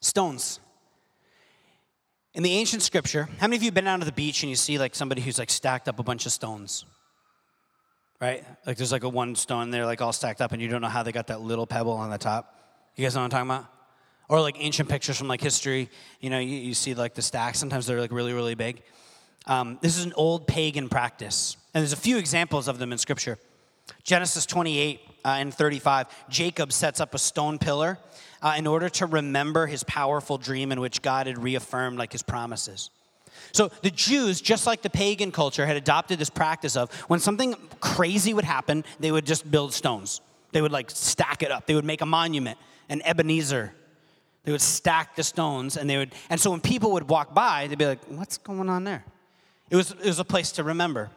stones. 0.00 0.60
In 2.34 2.42
the 2.42 2.52
ancient 2.52 2.82
scripture, 2.82 3.26
how 3.38 3.46
many 3.46 3.56
of 3.56 3.62
you 3.62 3.68
have 3.68 3.74
been 3.74 3.86
out 3.86 4.00
to 4.00 4.04
the 4.04 4.12
beach 4.12 4.42
and 4.42 4.50
you 4.50 4.56
see 4.56 4.78
like 4.78 4.94
somebody 4.94 5.22
who's 5.22 5.38
like 5.38 5.48
stacked 5.48 5.88
up 5.88 5.98
a 5.98 6.02
bunch 6.02 6.26
of 6.26 6.32
stones? 6.32 6.84
Right? 8.20 8.44
Like 8.66 8.76
there's 8.76 8.92
like 8.92 9.04
a 9.04 9.08
one 9.08 9.34
stone 9.34 9.70
there, 9.70 9.86
like 9.86 10.02
all 10.02 10.12
stacked 10.12 10.42
up, 10.42 10.52
and 10.52 10.60
you 10.60 10.68
don't 10.68 10.82
know 10.82 10.88
how 10.88 11.04
they 11.04 11.12
got 11.12 11.28
that 11.28 11.40
little 11.40 11.66
pebble 11.66 11.92
on 11.92 12.10
the 12.10 12.18
top. 12.18 12.54
You 12.96 13.06
guys 13.06 13.14
know 13.14 13.22
what 13.22 13.32
I'm 13.32 13.46
talking 13.46 13.50
about? 13.50 13.77
Or 14.28 14.40
like 14.40 14.56
ancient 14.58 14.88
pictures 14.88 15.16
from 15.16 15.28
like 15.28 15.40
history, 15.40 15.88
you 16.20 16.28
know, 16.28 16.38
you, 16.38 16.56
you 16.56 16.74
see 16.74 16.94
like 16.94 17.14
the 17.14 17.22
stacks. 17.22 17.58
Sometimes 17.58 17.86
they're 17.86 18.00
like 18.00 18.12
really, 18.12 18.34
really 18.34 18.54
big. 18.54 18.82
Um, 19.46 19.78
this 19.80 19.96
is 19.96 20.04
an 20.04 20.12
old 20.14 20.46
pagan 20.46 20.90
practice, 20.90 21.56
and 21.72 21.80
there's 21.80 21.94
a 21.94 21.96
few 21.96 22.18
examples 22.18 22.68
of 22.68 22.78
them 22.78 22.92
in 22.92 22.98
Scripture. 22.98 23.38
Genesis 24.04 24.44
28 24.44 25.00
uh, 25.24 25.28
and 25.38 25.54
35, 25.54 26.06
Jacob 26.28 26.72
sets 26.72 27.00
up 27.00 27.14
a 27.14 27.18
stone 27.18 27.58
pillar 27.58 27.98
uh, 28.42 28.54
in 28.58 28.66
order 28.66 28.88
to 28.90 29.06
remember 29.06 29.66
his 29.66 29.82
powerful 29.84 30.38
dream 30.38 30.72
in 30.72 30.80
which 30.80 31.00
God 31.02 31.26
had 31.26 31.38
reaffirmed 31.38 31.98
like 31.98 32.12
his 32.12 32.22
promises. 32.22 32.90
So 33.52 33.70
the 33.82 33.90
Jews, 33.90 34.40
just 34.40 34.66
like 34.66 34.82
the 34.82 34.90
pagan 34.90 35.32
culture, 35.32 35.64
had 35.66 35.76
adopted 35.76 36.18
this 36.18 36.30
practice 36.30 36.76
of 36.76 36.92
when 37.08 37.20
something 37.20 37.54
crazy 37.80 38.34
would 38.34 38.44
happen, 38.44 38.84
they 39.00 39.10
would 39.10 39.26
just 39.26 39.50
build 39.50 39.72
stones. 39.72 40.20
They 40.52 40.62
would 40.62 40.72
like 40.72 40.90
stack 40.90 41.42
it 41.42 41.50
up. 41.50 41.66
They 41.66 41.74
would 41.74 41.84
make 41.84 42.00
a 42.00 42.06
monument, 42.06 42.58
an 42.88 43.02
Ebenezer. 43.02 43.72
They 44.44 44.52
would 44.52 44.62
stack 44.62 45.16
the 45.16 45.22
stones, 45.22 45.76
and 45.76 45.88
they 45.88 45.98
would. 45.98 46.14
And 46.30 46.40
so 46.40 46.50
when 46.50 46.60
people 46.60 46.92
would 46.92 47.08
walk 47.08 47.34
by, 47.34 47.66
they'd 47.66 47.78
be 47.78 47.86
like, 47.86 48.04
"What's 48.06 48.38
going 48.38 48.68
on 48.68 48.84
there?" 48.84 49.04
It 49.70 49.76
was, 49.76 49.90
it 49.90 50.06
was 50.06 50.18
a 50.18 50.24
place 50.24 50.52
to 50.52 50.64
remember. 50.64 51.10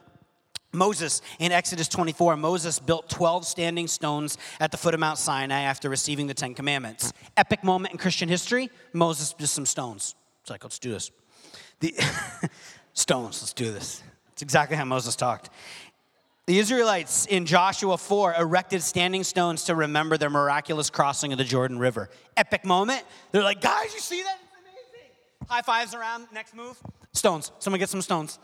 Moses, 0.74 1.22
in 1.40 1.52
Exodus 1.52 1.88
24, 1.88 2.38
Moses 2.38 2.80
built 2.80 3.10
12 3.10 3.46
standing 3.46 3.88
stones 3.88 4.38
at 4.60 4.72
the 4.72 4.78
foot 4.78 4.94
of 4.94 5.00
Mount 5.00 5.18
Sinai 5.18 5.62
after 5.62 5.90
receiving 5.90 6.28
the 6.28 6.34
Ten 6.34 6.54
Commandments. 6.54 7.12
Epic 7.36 7.64
moment 7.64 7.92
in 7.92 7.98
Christian 7.98 8.30
history, 8.30 8.70
Moses 8.94 9.34
just 9.34 9.54
some 9.54 9.66
stones. 9.66 10.16
It's 10.42 10.50
like, 10.50 10.64
let's 10.64 10.80
do 10.80 10.92
this. 10.92 11.12
The 11.82 11.94
stones, 12.94 13.42
let's 13.42 13.54
do 13.54 13.72
this. 13.72 14.02
It's 14.32 14.42
exactly 14.42 14.78
how 14.78 14.86
Moses 14.86 15.16
talked. 15.16 15.50
The 16.48 16.58
Israelites 16.58 17.28
in 17.28 17.46
Joshua 17.46 17.98
4 17.98 18.34
erected 18.34 18.82
standing 18.82 19.24
stones 19.24 19.66
to 19.66 19.76
remember 19.76 20.18
their 20.18 20.30
miraculous 20.30 20.90
crossing 20.90 21.32
of 21.32 21.38
the 21.38 21.44
Jordan 21.44 21.78
River. 21.78 22.10
Epic 22.36 22.66
moment. 22.66 23.04
They're 23.32 23.44
like, 23.44 23.62
guys, 23.62 23.94
you 23.94 24.00
see 24.00 24.24
that? 24.24 24.40
It's 24.42 24.54
amazing. 24.60 25.10
High 25.48 25.62
fives 25.62 25.94
around, 25.94 26.28
next 26.34 26.56
move. 26.56 26.82
Stones. 27.14 27.52
Someone 27.60 27.80
get 27.80 27.90
some 27.90 28.02
stones. 28.02 28.40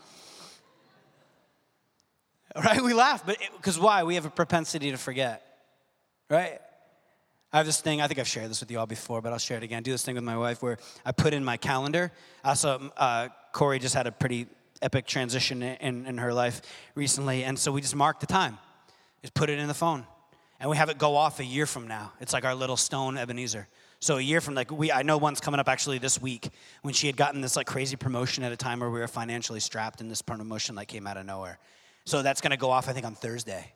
Right? 2.56 2.80
We 2.80 2.94
laugh, 2.94 3.26
but 3.26 3.36
because 3.56 3.78
why? 3.78 4.04
We 4.04 4.14
have 4.14 4.24
a 4.24 4.30
propensity 4.30 4.90
to 4.90 4.96
forget. 4.96 5.44
Right? 6.30 6.60
I 7.52 7.56
have 7.56 7.66
this 7.66 7.80
thing, 7.80 8.00
I 8.00 8.08
think 8.08 8.20
I've 8.20 8.28
shared 8.28 8.50
this 8.50 8.60
with 8.60 8.70
you 8.70 8.78
all 8.78 8.86
before, 8.86 9.22
but 9.22 9.32
I'll 9.32 9.38
share 9.38 9.56
it 9.56 9.62
again. 9.62 9.78
I 9.78 9.80
do 9.80 9.92
this 9.92 10.04
thing 10.04 10.14
with 10.14 10.24
my 10.24 10.36
wife 10.36 10.62
where 10.62 10.78
I 11.04 11.12
put 11.12 11.32
in 11.32 11.44
my 11.44 11.56
calendar. 11.56 12.12
Also, 12.44 12.92
uh, 12.96 13.28
Corey 13.52 13.78
just 13.78 13.94
had 13.94 14.06
a 14.06 14.12
pretty 14.12 14.46
epic 14.82 15.06
transition 15.06 15.62
in, 15.62 16.06
in 16.06 16.18
her 16.18 16.32
life 16.32 16.62
recently, 16.94 17.44
and 17.44 17.58
so 17.58 17.72
we 17.72 17.80
just 17.80 17.96
mark 17.96 18.20
the 18.20 18.26
time. 18.26 18.58
Just 19.22 19.34
put 19.34 19.50
it 19.50 19.58
in 19.58 19.68
the 19.68 19.74
phone. 19.74 20.06
And 20.60 20.68
we 20.68 20.76
have 20.76 20.88
it 20.88 20.98
go 20.98 21.14
off 21.16 21.38
a 21.38 21.44
year 21.44 21.66
from 21.66 21.86
now. 21.86 22.12
It's 22.20 22.32
like 22.32 22.44
our 22.44 22.54
little 22.54 22.76
stone 22.76 23.16
Ebenezer. 23.16 23.68
So 24.00 24.16
a 24.16 24.20
year 24.20 24.40
from 24.40 24.54
like 24.54 24.70
we, 24.70 24.92
I 24.92 25.02
know 25.02 25.18
one's 25.18 25.40
coming 25.40 25.58
up 25.58 25.68
actually 25.68 25.98
this 25.98 26.20
week 26.20 26.50
when 26.82 26.94
she 26.94 27.06
had 27.08 27.16
gotten 27.16 27.40
this 27.40 27.56
like 27.56 27.66
crazy 27.66 27.96
promotion 27.96 28.44
at 28.44 28.52
a 28.52 28.56
time 28.56 28.80
where 28.80 28.90
we 28.90 29.00
were 29.00 29.08
financially 29.08 29.60
strapped, 29.60 30.00
and 30.00 30.10
this 30.10 30.22
promotion 30.22 30.74
like 30.74 30.88
came 30.88 31.06
out 31.06 31.16
of 31.16 31.26
nowhere. 31.26 31.58
So 32.04 32.22
that's 32.22 32.40
to 32.40 32.56
go 32.56 32.70
off 32.70 32.88
I 32.88 32.92
think 32.92 33.06
on 33.06 33.14
Thursday, 33.14 33.72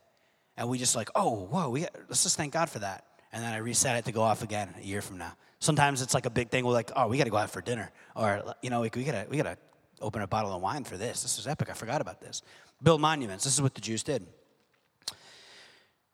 and 0.57 0.69
we 0.69 0.79
just 0.79 0.95
like 0.95 1.11
oh 1.15 1.47
whoa 1.51 1.71
we 1.71 1.87
let's 2.09 2.23
just 2.23 2.37
thank 2.37 2.53
God 2.53 2.71
for 2.71 2.79
that, 2.81 3.05
and 3.33 3.43
then 3.43 3.53
I 3.53 3.59
reset 3.59 3.97
it 3.97 4.05
to 4.05 4.13
go 4.13 4.23
off 4.23 4.43
again 4.43 4.73
a 4.81 4.85
year 4.85 5.03
from 5.03 5.19
now. 5.19 5.33
Sometimes 5.59 6.03
it's 6.03 6.15
like 6.15 6.27
a 6.27 6.31
big 6.31 6.51
thing. 6.51 6.65
We're 6.65 6.73
like 6.73 6.93
oh 6.95 7.09
we 7.09 7.19
got 7.19 7.25
to 7.25 7.31
go 7.31 7.37
out 7.37 7.51
for 7.51 7.61
dinner, 7.61 7.91
or 8.15 8.55
you 8.63 8.71
know 8.71 8.81
we, 8.81 8.91
we 8.95 9.03
gotta 9.03 9.27
we 9.29 9.37
gotta 9.37 9.57
open 10.03 10.23
a 10.23 10.27
bottle 10.27 10.55
of 10.55 10.61
wine 10.61 10.85
for 10.85 10.97
this. 10.97 11.23
This 11.23 11.39
is 11.39 11.47
epic. 11.47 11.71
I 11.71 11.75
forgot 11.75 12.01
about 12.01 12.21
this. 12.21 12.43
Build 12.83 13.01
monuments. 13.01 13.45
This 13.45 13.55
is 13.55 13.63
what 13.63 13.75
the 13.75 13.81
Jews 13.81 14.03
did. 14.03 14.27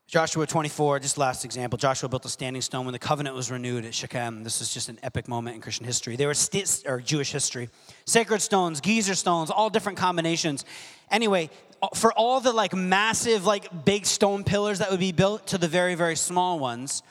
Joshua 0.09 0.47
24, 0.47 1.01
just 1.01 1.19
last 1.19 1.45
example. 1.45 1.77
Joshua 1.77 2.09
built 2.09 2.25
a 2.25 2.31
standing 2.31 2.63
stone 2.63 2.87
when 2.87 2.95
the 2.95 2.99
covenant 2.99 3.37
was 3.37 3.51
renewed 3.51 3.85
at 3.85 3.95
Shechem. 3.95 4.43
This 4.43 4.63
is 4.63 4.73
just 4.73 4.89
an 4.89 4.99
epic 5.03 5.29
moment 5.29 5.57
in 5.57 5.61
Christian 5.61 5.85
history. 5.85 6.17
They 6.17 6.25
were 6.25 6.33
st- 6.33 6.85
or 6.87 7.01
Jewish 7.01 7.31
history. 7.31 7.69
Sacred 8.07 8.41
stones, 8.41 8.81
geyser 8.81 9.15
stones, 9.15 9.51
all 9.51 9.69
different 9.69 9.99
combinations. 9.99 10.65
Anyway, 11.11 11.51
for 11.95 12.11
all 12.15 12.41
the 12.41 12.53
like 12.53 12.75
massive, 12.75 13.45
like 13.45 13.85
big 13.85 14.07
stone 14.07 14.45
pillars 14.45 14.79
that 14.79 14.91
would 14.91 14.99
be 14.99 15.13
built 15.13 15.49
to 15.49 15.59
the 15.59 15.69
very, 15.69 15.95
very 15.95 16.17
small 16.17 16.59
ones, 16.59 17.03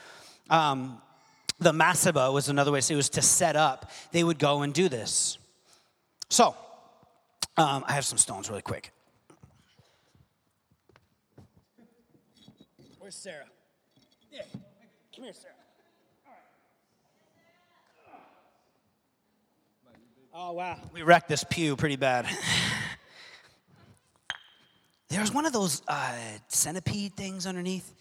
um, 0.49 0.99
the 1.59 1.71
masaba 1.71 2.33
was 2.33 2.49
another 2.49 2.71
way 2.71 2.79
to 2.79 2.81
say 2.81 2.95
it 2.95 2.97
was 2.97 3.09
to 3.09 3.21
set 3.21 3.55
up. 3.55 3.91
They 4.11 4.23
would 4.23 4.39
go 4.39 4.63
and 4.63 4.73
do 4.73 4.89
this. 4.89 5.37
So, 6.29 6.55
um, 7.57 7.83
I 7.87 7.93
have 7.93 8.05
some 8.05 8.17
stones 8.17 8.49
really 8.49 8.61
quick. 8.61 8.91
Where's 12.99 13.15
Sarah? 13.15 13.45
Yeah, 14.31 14.41
come 15.15 15.23
here, 15.23 15.33
Sarah. 15.33 15.53
Oh, 20.39 20.51
wow. 20.51 20.77
We 20.93 21.01
wrecked 21.01 21.29
this 21.29 21.43
pew 21.43 21.75
pretty 21.75 21.95
bad. 21.95 22.27
There's 25.09 25.33
one 25.33 25.47
of 25.47 25.53
those 25.53 25.81
uh, 25.87 26.15
centipede 26.47 27.15
things 27.15 27.47
underneath. 27.47 27.91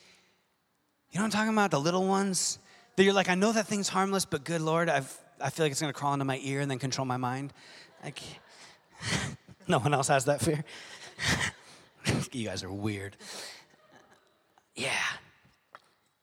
You 1.10 1.18
know 1.18 1.22
what 1.22 1.34
I'm 1.34 1.38
talking 1.38 1.52
about? 1.54 1.70
The 1.70 1.80
little 1.80 2.06
ones 2.06 2.58
that 2.96 3.04
you're 3.04 3.14
like, 3.14 3.30
I 3.30 3.36
know 3.36 3.52
that 3.52 3.66
thing's 3.66 3.88
harmless, 3.88 4.26
but 4.26 4.44
good 4.44 4.60
Lord, 4.60 4.90
I've, 4.90 5.16
I 5.40 5.48
feel 5.48 5.64
like 5.64 5.72
it's 5.72 5.80
going 5.80 5.90
to 5.90 5.98
crawl 5.98 6.12
into 6.12 6.26
my 6.26 6.38
ear 6.42 6.60
and 6.60 6.70
then 6.70 6.78
control 6.78 7.06
my 7.06 7.16
mind. 7.16 7.54
Like, 8.04 8.20
no 9.68 9.78
one 9.78 9.92
else 9.92 10.08
has 10.08 10.26
that 10.26 10.40
fear. 10.40 10.64
you 12.32 12.46
guys 12.46 12.62
are 12.62 12.70
weird. 12.70 13.16
Yeah. 14.74 14.92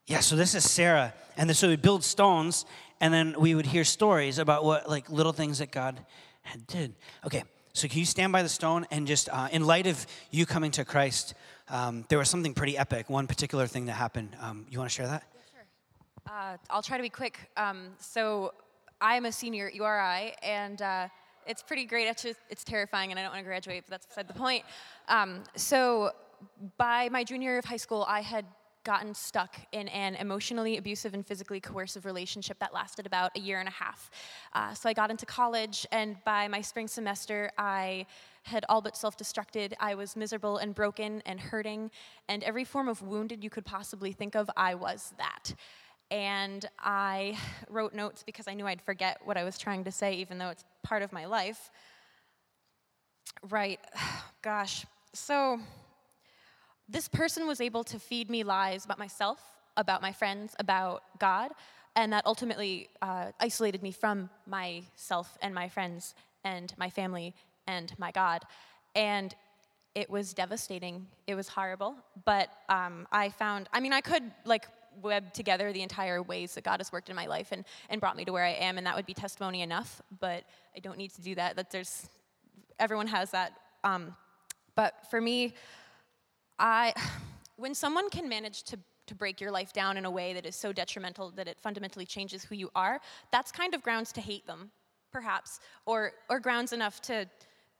Yeah, 0.06 0.20
so 0.20 0.36
this 0.36 0.56
is 0.56 0.70
Sarah. 0.70 1.14
And 1.38 1.50
then, 1.50 1.56
so 1.56 1.68
we 1.68 1.76
build 1.76 2.04
stones, 2.04 2.66
and 3.02 3.14
then 3.14 3.36
we 3.40 3.56
would 3.56 3.66
hear 3.66 3.84
stories 3.84 4.38
about 4.38 4.64
what, 4.64 4.90
like, 4.90 5.10
little 5.10 5.34
things 5.34 5.60
that 5.60 5.72
God 5.72 6.00
had 6.44 6.68
did. 6.68 6.94
Okay, 7.26 7.44
so 7.74 7.88
can 7.88 8.00
you 8.00 8.06
stand 8.06 8.32
by 8.32 8.44
the 8.44 8.50
stone 8.50 8.86
and 8.92 9.08
just, 9.08 9.30
uh, 9.30 9.48
in 9.52 9.66
light 9.66 9.88
of 9.88 10.06
you 10.30 10.46
coming 10.46 10.72
to 10.72 10.86
Christ, 10.86 11.34
um, 11.70 12.06
there 12.10 12.18
was 12.18 12.30
something 12.30 12.54
pretty 12.54 12.78
epic, 12.78 13.10
one 13.10 13.28
particular 13.28 13.66
thing 13.66 13.86
that 13.86 13.94
happened. 13.94 14.36
Um, 14.40 14.68
you 14.70 14.78
want 14.78 14.90
to 14.90 14.96
share 14.96 15.08
that? 15.08 15.24
Yeah, 15.34 15.42
sure. 15.52 16.38
Uh, 16.38 16.58
I'll 16.70 16.84
try 16.84 16.98
to 16.98 17.04
be 17.04 17.10
quick. 17.10 17.40
Um, 17.58 17.88
so 18.00 18.54
I'm 19.02 19.26
a 19.26 19.32
senior 19.32 19.68
at 19.68 19.74
URI, 19.74 20.36
and 20.44 20.82
uh, 20.82 21.08
it's 21.48 21.62
pretty 21.62 21.86
great. 21.86 22.08
It's, 22.08 22.24
just, 22.24 22.40
it's 22.50 22.64
terrifying, 22.64 23.12
and 23.12 23.20
I 23.20 23.24
don't 23.24 23.32
want 23.32 23.42
to 23.42 23.48
graduate, 23.48 23.84
but 23.86 23.92
that's 23.92 24.06
beside 24.06 24.28
the 24.28 24.34
point. 24.34 24.64
Um, 25.08 25.44
so 25.56 26.12
by 26.78 27.10
my 27.10 27.24
junior 27.24 27.52
year 27.52 27.60
of 27.60 27.66
high 27.66 27.78
school, 27.78 28.06
I 28.08 28.22
had 28.22 28.46
gotten 28.84 29.14
stuck 29.14 29.56
in 29.72 29.88
an 29.90 30.16
emotionally 30.16 30.78
abusive 30.78 31.14
and 31.14 31.26
physically 31.26 31.60
coercive 31.60 32.06
relationship 32.06 32.60
that 32.60 32.74
lasted 32.74 33.06
about 33.06 33.32
a 33.38 33.40
year 33.40 33.60
and 33.60 33.68
a 33.68 33.72
half. 33.72 34.12
Uh, 34.54 34.74
so 34.74 34.90
I 34.90 34.94
got 34.94 35.10
into 35.10 35.26
college, 35.26 35.88
and 35.92 36.18
by 36.26 36.48
my 36.48 36.62
spring 36.62 36.88
semester, 36.88 37.52
I 37.58 38.06
had 38.44 38.66
all 38.68 38.82
but 38.82 38.98
self 38.98 39.18
destructed. 39.18 39.74
I 39.80 39.96
was 39.96 40.16
miserable 40.16 40.58
and 40.58 40.76
broken 40.76 41.22
and 41.26 41.40
hurting, 41.40 41.92
and 42.28 42.44
every 42.44 42.66
form 42.66 42.90
of 42.90 43.02
wounded 43.02 43.44
you 43.44 43.50
could 43.50 43.66
possibly 43.66 44.12
think 44.12 44.36
of, 44.36 44.50
I 44.58 44.76
was 44.76 45.14
that. 45.18 45.56
And 46.13 46.69
I 46.78 47.39
wrote 47.71 47.95
notes 47.95 48.21
because 48.21 48.47
I 48.47 48.54
knew 48.54 48.67
I'd 48.67 48.84
forget 48.84 49.19
what 49.26 49.36
I 49.36 49.43
was 49.43 49.58
trying 49.58 49.84
to 49.86 49.91
say, 49.91 50.13
even 50.13 50.38
though 50.38 50.49
it's 50.49 50.63
part 50.84 51.02
of 51.02 51.12
my 51.12 51.26
life. 51.26 51.71
Right, 53.49 53.80
gosh. 54.43 54.86
So, 55.13 55.60
this 56.88 57.08
person 57.08 57.47
was 57.47 57.60
able 57.60 57.84
to 57.86 57.97
feed 57.97 58.30
me 58.30 58.43
lies 58.43 58.86
about 58.86 58.99
myself, 58.99 59.39
about 59.76 60.04
my 60.04 60.12
friends, 60.12 60.56
about 60.60 61.02
God, 61.17 61.49
and 61.95 62.13
that 62.13 62.28
ultimately 62.28 62.89
uh, 63.02 63.32
isolated 63.39 63.82
me 63.82 63.91
from 63.91 64.30
myself 64.45 65.36
and 65.41 65.51
my 65.51 65.68
friends 65.68 66.14
and 66.43 66.76
my 66.78 66.91
family 66.91 67.34
and 67.66 67.91
my 67.97 68.11
God. 68.11 68.43
And 68.93 69.34
it 69.95 70.11
was 70.11 70.36
devastating. 70.36 71.07
It 71.26 71.34
was 71.34 71.47
horrible. 71.47 71.95
But 72.24 72.49
um, 72.70 73.07
I 73.11 73.30
found, 73.30 73.68
I 73.74 73.80
mean, 73.80 73.93
I 73.93 74.01
could 74.01 74.32
like 74.45 74.68
web 75.02 75.34
together 75.34 75.72
the 75.72 75.82
entire 75.82 76.22
ways 76.22 76.56
that 76.56 76.64
God 76.64 76.80
has 76.80 76.91
worked 76.91 77.10
in 77.10 77.16
my 77.16 77.26
life 77.26 77.50
and, 77.52 77.66
and 77.89 78.00
brought 78.00 78.16
me 78.16 78.26
to 78.26 78.32
where 78.32 78.44
I 78.44 78.52
am, 78.52 78.78
and 78.78 78.86
that 78.88 78.96
would 78.96 79.06
be 79.06 79.14
testimony 79.14 79.62
enough. 79.62 80.02
But 80.20 80.44
I 80.76 80.80
don't 80.80 80.98
need 80.98 81.14
to 81.16 81.22
do 81.22 81.36
that. 81.36 81.56
That 81.56 81.72
there's 81.72 82.08
everyone 82.80 83.08
has 83.08 83.32
that. 83.32 83.54
Um, 83.84 84.16
but 84.76 84.96
for 85.10 85.22
me, 85.22 85.54
I 86.60 86.94
when 87.58 87.76
someone 87.76 88.10
can 88.10 88.28
manage 88.28 88.64
to 88.64 88.80
to 89.08 89.16
break 89.16 89.41
your 89.41 89.52
life 89.52 89.74
down 89.74 89.98
in 89.98 90.06
a 90.06 90.12
way 90.12 90.34
that 90.34 90.46
is 90.46 90.56
so 90.56 90.72
detrimental 90.72 91.32
that 91.32 91.48
it 91.48 91.60
fundamentally 91.60 92.06
changes 92.06 92.44
who 92.46 92.56
you 92.56 92.70
are, 92.74 93.02
that's 93.32 93.52
kind 93.52 93.74
of 93.74 93.84
grounds 93.84 94.14
to 94.14 94.22
hate 94.22 94.48
them, 94.48 94.72
perhaps, 95.12 95.60
or 95.86 96.14
or 96.30 96.39
grounds 96.39 96.74
enough 96.74 97.02
to 97.02 97.28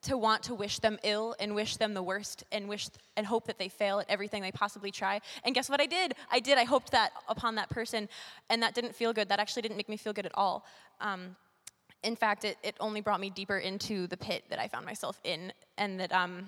to 0.04 0.18
want 0.18 0.43
to 0.43 0.56
wish 0.56 0.80
them 0.80 0.99
ill 1.04 1.36
and 1.39 1.56
wish 1.56 1.78
them 1.78 1.93
the 1.93 2.04
worst 2.04 2.43
and 2.51 2.68
wish 2.68 2.89
and 3.18 3.26
hope 3.26 3.47
that 3.47 3.58
they 3.58 3.70
fail 3.70 3.99
at 3.99 4.10
everything 4.10 4.41
they 4.41 4.51
possibly 4.51 4.91
try. 4.91 5.20
And 5.43 5.56
guess 5.56 5.70
what 5.70 5.82
I 5.82 5.86
did? 5.86 6.14
I 6.32 6.39
did. 6.39 6.58
I 6.58 6.64
hoped 6.64 6.91
that 6.91 7.12
upon 7.28 7.56
that 7.56 7.70
person, 7.70 8.10
and 8.49 8.62
that 8.62 8.76
didn't 8.76 8.95
feel 8.95 9.14
good. 9.14 9.30
That 9.30 9.39
actually 9.39 9.62
didn't 9.62 9.78
make 9.78 9.89
me 9.89 9.97
feel 9.97 10.14
good 10.14 10.26
at 10.26 10.32
all. 10.36 10.66
Um, 11.01 11.36
in 12.04 12.16
fact, 12.16 12.43
it, 12.43 12.58
it 12.64 12.76
only 12.80 13.01
brought 13.01 13.20
me 13.20 13.30
deeper 13.30 13.58
into 13.58 14.08
the 14.08 14.18
pit 14.18 14.43
that 14.49 14.60
I 14.60 14.68
found 14.68 14.86
myself 14.86 15.20
in, 15.24 15.54
and 15.78 15.99
that, 15.99 16.12
um, 16.12 16.47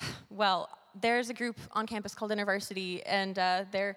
well, 0.30 0.68
there's 1.00 1.30
a 1.30 1.34
group 1.34 1.58
on 1.72 1.86
campus 1.86 2.14
called 2.14 2.30
InterVarsity, 2.30 3.02
and 3.06 3.38
uh, 3.38 3.64
they're 3.72 3.96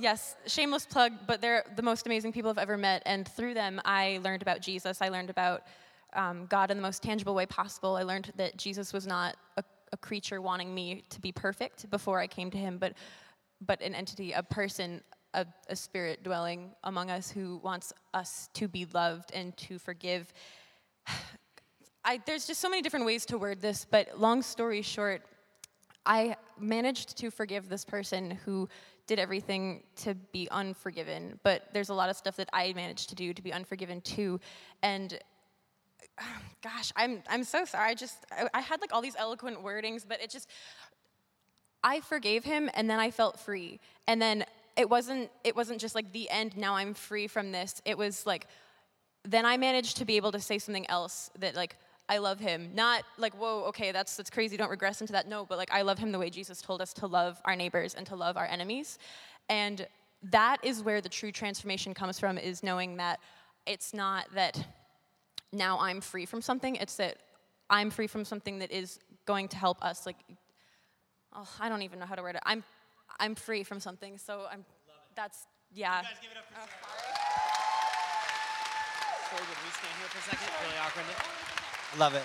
Yes, 0.00 0.36
shameless 0.46 0.86
plug, 0.86 1.12
but 1.26 1.40
they're 1.40 1.64
the 1.74 1.82
most 1.82 2.06
amazing 2.06 2.32
people 2.32 2.52
I've 2.52 2.58
ever 2.58 2.76
met. 2.76 3.02
And 3.04 3.26
through 3.26 3.54
them, 3.54 3.80
I 3.84 4.20
learned 4.22 4.42
about 4.42 4.60
Jesus. 4.60 5.02
I 5.02 5.08
learned 5.08 5.28
about 5.28 5.62
um, 6.14 6.46
God 6.46 6.70
in 6.70 6.76
the 6.76 6.82
most 6.82 7.02
tangible 7.02 7.34
way 7.34 7.46
possible. 7.46 7.96
I 7.96 8.02
learned 8.02 8.32
that 8.36 8.56
Jesus 8.56 8.92
was 8.92 9.06
not 9.06 9.36
a, 9.56 9.64
a, 9.92 9.96
creature 9.96 10.40
wanting 10.40 10.74
me 10.74 11.04
to 11.10 11.20
be 11.20 11.32
perfect 11.32 11.90
before 11.90 12.18
I 12.18 12.26
came 12.26 12.50
to 12.50 12.58
him, 12.58 12.78
but, 12.78 12.94
but 13.60 13.80
an 13.82 13.94
entity, 13.94 14.32
a 14.32 14.42
person, 14.42 15.02
a, 15.34 15.46
a 15.68 15.76
spirit 15.76 16.22
dwelling 16.22 16.70
among 16.84 17.10
us 17.10 17.30
who 17.30 17.60
wants 17.62 17.92
us 18.14 18.48
to 18.54 18.68
be 18.68 18.86
loved 18.94 19.32
and 19.32 19.56
to 19.58 19.78
forgive. 19.78 20.32
I, 22.04 22.20
there's 22.24 22.46
just 22.46 22.60
so 22.60 22.70
many 22.70 22.80
different 22.80 23.04
ways 23.04 23.26
to 23.26 23.38
word 23.38 23.60
this, 23.60 23.86
but 23.90 24.18
long 24.18 24.40
story 24.40 24.80
short, 24.80 25.22
I 26.06 26.36
managed 26.58 27.18
to 27.18 27.30
forgive 27.30 27.68
this 27.68 27.84
person 27.84 28.30
who 28.46 28.66
did 29.06 29.18
everything 29.18 29.82
to 29.96 30.14
be 30.14 30.48
unforgiven, 30.50 31.38
but 31.42 31.68
there's 31.72 31.88
a 31.88 31.94
lot 31.94 32.08
of 32.08 32.16
stuff 32.16 32.36
that 32.36 32.48
I 32.52 32.72
managed 32.74 33.08
to 33.10 33.14
do 33.14 33.34
to 33.34 33.42
be 33.42 33.52
unforgiven 33.52 34.00
too. 34.02 34.38
And 34.82 35.18
gosh, 36.62 36.92
I'm 36.96 37.22
I'm 37.28 37.44
so 37.44 37.64
sorry. 37.64 37.90
I 37.90 37.94
just 37.94 38.24
I, 38.32 38.48
I 38.54 38.60
had 38.60 38.80
like 38.80 38.92
all 38.92 39.02
these 39.02 39.16
eloquent 39.16 39.62
wordings, 39.62 40.04
but 40.06 40.22
it 40.22 40.30
just 40.30 40.48
I 41.82 42.00
forgave 42.00 42.44
him 42.44 42.70
and 42.74 42.88
then 42.88 42.98
I 42.98 43.10
felt 43.10 43.38
free. 43.38 43.80
And 44.06 44.20
then 44.20 44.44
it 44.76 44.88
wasn't 44.88 45.30
it 45.44 45.56
wasn't 45.56 45.80
just 45.80 45.94
like 45.94 46.12
the 46.12 46.28
end 46.30 46.56
now 46.56 46.74
I'm 46.74 46.94
free 46.94 47.26
from 47.26 47.52
this. 47.52 47.80
It 47.84 47.96
was 47.96 48.26
like 48.26 48.46
then 49.24 49.44
I 49.44 49.56
managed 49.56 49.98
to 49.98 50.04
be 50.04 50.16
able 50.16 50.32
to 50.32 50.40
say 50.40 50.58
something 50.58 50.88
else 50.88 51.30
that 51.38 51.54
like 51.54 51.76
I 52.08 52.18
love 52.18 52.40
him. 52.40 52.70
Not 52.74 53.04
like, 53.18 53.34
whoa, 53.34 53.64
okay, 53.64 53.92
that's 53.92 54.16
that's 54.16 54.30
crazy, 54.30 54.56
don't 54.56 54.70
regress 54.70 55.00
into 55.00 55.12
that. 55.12 55.28
No, 55.28 55.44
but 55.44 55.58
like 55.58 55.72
I 55.72 55.82
love 55.82 55.98
him 55.98 56.12
the 56.12 56.18
way 56.18 56.30
Jesus 56.30 56.62
told 56.62 56.80
us 56.80 56.92
to 56.94 57.06
love 57.06 57.40
our 57.44 57.54
neighbors 57.54 57.94
and 57.94 58.06
to 58.06 58.16
love 58.16 58.36
our 58.36 58.46
enemies. 58.46 58.98
And 59.48 59.86
that 60.30 60.58
is 60.62 60.82
where 60.82 61.00
the 61.00 61.08
true 61.08 61.30
transformation 61.30 61.94
comes 61.94 62.18
from 62.18 62.38
is 62.38 62.62
knowing 62.62 62.96
that 62.96 63.20
it's 63.66 63.92
not 63.92 64.26
that 64.34 64.66
now 65.52 65.78
I'm 65.80 66.00
free 66.00 66.26
from 66.26 66.42
something. 66.42 66.76
It's 66.76 66.96
that 66.96 67.18
I'm 67.70 67.90
free 67.90 68.06
from 68.06 68.24
something 68.24 68.58
that 68.60 68.70
is 68.70 68.98
going 69.26 69.48
to 69.48 69.56
help 69.56 69.82
us. 69.82 70.06
Like, 70.06 70.16
oh, 71.34 71.48
I 71.60 71.68
don't 71.68 71.82
even 71.82 71.98
know 71.98 72.06
how 72.06 72.14
to 72.14 72.22
word 72.22 72.36
it. 72.36 72.42
I'm, 72.44 72.64
I'm 73.18 73.34
free 73.34 73.64
from 73.64 73.80
something. 73.80 74.18
So 74.18 74.46
I'm. 74.50 74.64
That's 75.16 75.46
yeah. 75.74 75.98
You 75.98 76.04
guys 76.04 76.16
give 76.22 76.30
it 76.30 76.36
up 76.38 76.44
for 76.46 76.54
Sarah. 79.30 79.40
would 79.40 79.48
we 79.48 79.70
stand 79.70 79.94
here 79.98 80.08
for 80.08 80.18
a 80.18 80.22
second? 80.22 80.48
Really 80.64 80.78
awkward. 80.78 81.04
Love 81.98 82.14
it. 82.14 82.22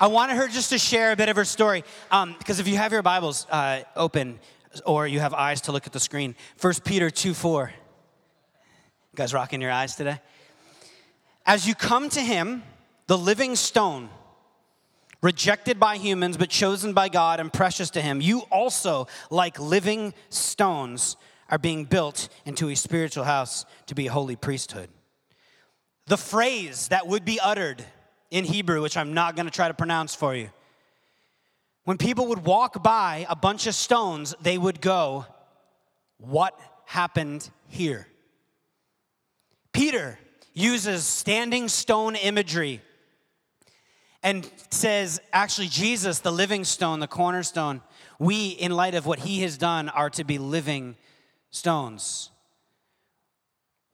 I 0.00 0.06
wanted 0.06 0.36
her 0.36 0.48
just 0.48 0.70
to 0.70 0.78
share 0.78 1.12
a 1.12 1.16
bit 1.16 1.28
of 1.28 1.36
her 1.36 1.44
story. 1.44 1.84
Um, 2.10 2.34
because 2.38 2.58
if 2.60 2.66
you 2.66 2.76
have 2.76 2.92
your 2.92 3.02
Bibles 3.02 3.46
uh, 3.50 3.82
open 3.94 4.40
or 4.84 5.06
you 5.06 5.20
have 5.20 5.34
eyes 5.34 5.60
to 5.62 5.72
look 5.72 5.86
at 5.86 5.92
the 5.92 6.00
screen, 6.00 6.34
1 6.60 6.74
Peter 6.84 7.10
2 7.10 7.34
4. 7.34 7.72
You 7.72 9.16
guys 9.16 9.34
rocking 9.34 9.60
your 9.60 9.70
eyes 9.70 9.94
today? 9.94 10.20
As 11.44 11.66
you 11.66 11.74
come 11.74 12.08
to 12.10 12.20
him, 12.20 12.62
the 13.06 13.18
living 13.18 13.56
stone, 13.56 14.08
rejected 15.20 15.78
by 15.80 15.96
humans 15.96 16.36
but 16.36 16.50
chosen 16.50 16.92
by 16.92 17.08
God 17.08 17.40
and 17.40 17.52
precious 17.52 17.90
to 17.90 18.00
him, 18.00 18.20
you 18.20 18.40
also, 18.50 19.06
like 19.30 19.58
living 19.58 20.14
stones, 20.30 21.16
are 21.48 21.58
being 21.58 21.84
built 21.84 22.28
into 22.46 22.70
a 22.70 22.74
spiritual 22.74 23.24
house 23.24 23.66
to 23.86 23.94
be 23.94 24.06
a 24.06 24.12
holy 24.12 24.36
priesthood. 24.36 24.88
The 26.06 26.16
phrase 26.16 26.88
that 26.88 27.06
would 27.06 27.24
be 27.24 27.38
uttered 27.40 27.84
in 28.30 28.44
Hebrew, 28.44 28.80
which 28.80 28.96
I'm 28.96 29.12
not 29.12 29.36
going 29.36 29.46
to 29.46 29.52
try 29.52 29.68
to 29.68 29.74
pronounce 29.74 30.14
for 30.14 30.34
you, 30.34 30.50
when 31.84 31.98
people 31.98 32.28
would 32.28 32.44
walk 32.44 32.82
by 32.82 33.26
a 33.28 33.36
bunch 33.36 33.66
of 33.66 33.74
stones, 33.74 34.34
they 34.40 34.56
would 34.56 34.80
go, 34.80 35.26
What 36.18 36.58
happened 36.86 37.50
here? 37.68 38.06
Peter 39.72 40.18
uses 40.52 41.04
standing 41.04 41.68
stone 41.68 42.16
imagery 42.16 42.80
and 44.22 44.48
says, 44.70 45.20
actually, 45.32 45.68
Jesus, 45.68 46.20
the 46.20 46.30
living 46.30 46.64
stone, 46.64 47.00
the 47.00 47.08
cornerstone, 47.08 47.80
we, 48.18 48.48
in 48.48 48.70
light 48.72 48.94
of 48.94 49.04
what 49.04 49.20
he 49.20 49.40
has 49.40 49.58
done, 49.58 49.88
are 49.88 50.10
to 50.10 50.24
be 50.24 50.38
living 50.38 50.96
stones. 51.50 52.30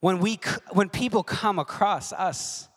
When, 0.01 0.19
we, 0.19 0.39
when 0.73 0.91
people 0.91 1.23
come 1.23 1.59
across 1.59 2.13
us, 2.13 2.69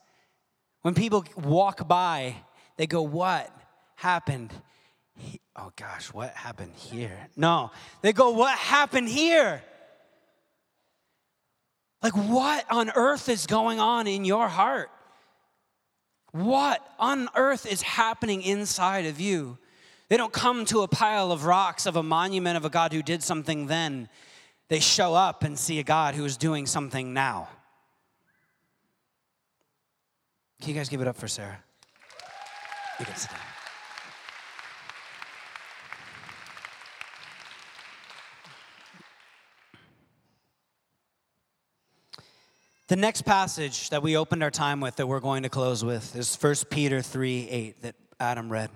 when 0.82 0.94
people 0.94 1.26
walk 1.36 1.88
by, 1.88 2.36
they 2.78 2.88
go, 2.88 3.02
What 3.02 3.54
happened? 3.96 4.52
Oh 5.56 5.72
gosh, 5.76 6.12
what 6.14 6.32
happened 6.32 6.74
here? 6.76 7.28
No, 7.36 7.72
they 8.02 8.14
go, 8.14 8.32
What 8.32 8.58
happened 8.58 9.10
here? 9.10 9.62
Like, 12.02 12.14
what 12.14 12.66
on 12.70 12.91
earth 12.95 13.30
is 13.30 13.45
going 13.45 13.80
on 13.80 14.08
in 14.08 14.26
your 14.26 14.47
heart? 14.47 14.89
What 16.32 16.86
on 16.97 17.30
earth 17.36 17.66
is 17.66 17.82
happening 17.82 18.41
inside 18.41 19.06
of 19.06 19.20
you? 19.20 19.58
They 20.10 20.18
don't 20.18 20.34
come 20.34 20.66
to 20.66 20.82
a 20.82 20.88
pile 20.88 21.32
of 21.32 21.45
rocks 21.45 21.86
of 21.86 21.95
a 21.95 22.04
monument 22.04 22.58
of 22.58 22.66
a 22.66 22.70
God 22.70 22.91
who 22.91 23.04
did 23.04 23.22
something 23.22 23.68
then. 23.68 24.10
They 24.68 24.80
show 24.80 25.14
up 25.14 25.43
and 25.43 25.58
see 25.60 25.80
a 25.80 25.84
God 25.84 26.16
who 26.16 26.26
is 26.26 26.38
doing 26.38 26.66
something 26.66 27.14
now. 27.14 27.49
Can 30.62 30.70
you 30.70 30.76
guys 30.76 30.89
give 30.89 31.02
it 31.02 31.08
up 31.08 31.18
for 31.18 31.28
Sarah? 31.28 31.60
You 32.99 33.06
can. 33.06 33.16
The 42.92 42.98
next 42.98 43.22
passage 43.22 43.89
that 43.92 44.04
we 44.04 44.18
opened 44.18 44.44
our 44.44 44.52
time 44.52 44.82
with 44.82 44.98
that 44.98 45.08
we're 45.08 45.22
going 45.22 45.44
to 45.44 45.50
close 45.50 45.82
with 45.82 46.14
is 46.14 46.36
1 46.36 46.56
Peter 46.70 47.02
3 47.02 47.48
8 47.50 47.82
that 47.84 47.96
Adam 48.20 48.52
read. 48.52 48.70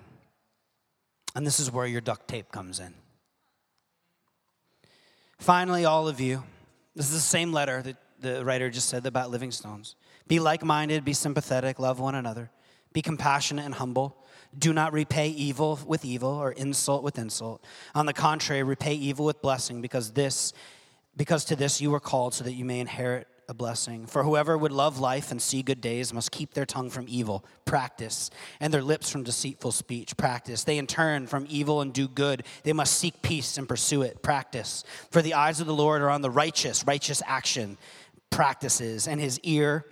And 1.35 1.45
this 1.45 1.59
is 1.59 1.69
where 1.69 1.85
your 1.85 1.99
duct 1.99 2.25
tape 2.25 2.49
comes 2.49 2.79
in. 2.79 2.93
Finally, 5.37 5.83
all 5.83 6.07
of 6.07 6.21
you, 6.21 6.45
this 6.95 7.07
is 7.07 7.11
the 7.11 7.19
same 7.19 7.51
letter 7.51 7.81
that 7.81 7.97
the 8.21 8.45
writer 8.45 8.69
just 8.69 8.87
said 8.87 9.05
about 9.05 9.31
living 9.31 9.51
stones. 9.51 9.97
Be 10.29 10.39
like 10.39 10.63
minded, 10.63 11.03
be 11.03 11.11
sympathetic, 11.11 11.77
love 11.77 11.99
one 11.99 12.15
another, 12.15 12.49
be 12.93 13.01
compassionate 13.01 13.65
and 13.65 13.73
humble. 13.73 14.15
Do 14.57 14.71
not 14.71 14.93
repay 14.93 15.27
evil 15.27 15.77
with 15.85 16.05
evil 16.05 16.29
or 16.29 16.53
insult 16.53 17.03
with 17.03 17.19
insult. 17.19 17.65
On 17.93 18.05
the 18.05 18.13
contrary, 18.13 18.63
repay 18.63 18.93
evil 18.93 19.25
with 19.25 19.41
blessing 19.41 19.81
because 19.81 20.11
this 20.11 20.53
because 21.17 21.43
to 21.45 21.57
this 21.57 21.81
you 21.81 21.91
were 21.91 21.99
called 21.99 22.33
so 22.33 22.45
that 22.45 22.53
you 22.53 22.63
may 22.63 22.79
inherit 22.79 23.27
a 23.47 23.53
blessing. 23.53 24.05
For 24.05 24.23
whoever 24.23 24.57
would 24.57 24.71
love 24.71 24.99
life 24.99 25.31
and 25.31 25.41
see 25.41 25.61
good 25.61 25.81
days 25.81 26.13
must 26.13 26.31
keep 26.31 26.53
their 26.53 26.65
tongue 26.65 26.89
from 26.89 27.05
evil, 27.07 27.45
practice, 27.65 28.29
and 28.59 28.73
their 28.73 28.81
lips 28.81 29.09
from 29.09 29.23
deceitful 29.23 29.71
speech, 29.71 30.17
practice. 30.17 30.63
They 30.63 30.77
in 30.77 30.87
turn 30.87 31.27
from 31.27 31.45
evil 31.49 31.81
and 31.81 31.93
do 31.93 32.07
good. 32.07 32.43
They 32.63 32.73
must 32.73 32.97
seek 32.97 33.21
peace 33.21 33.57
and 33.57 33.67
pursue 33.67 34.01
it, 34.01 34.21
practice. 34.21 34.83
For 35.11 35.21
the 35.21 35.33
eyes 35.33 35.59
of 35.59 35.67
the 35.67 35.73
Lord 35.73 36.01
are 36.01 36.09
on 36.09 36.21
the 36.21 36.29
righteous, 36.29 36.85
righteous 36.85 37.21
action, 37.25 37.77
practices, 38.29 39.07
and 39.07 39.19
his 39.19 39.39
ear 39.41 39.85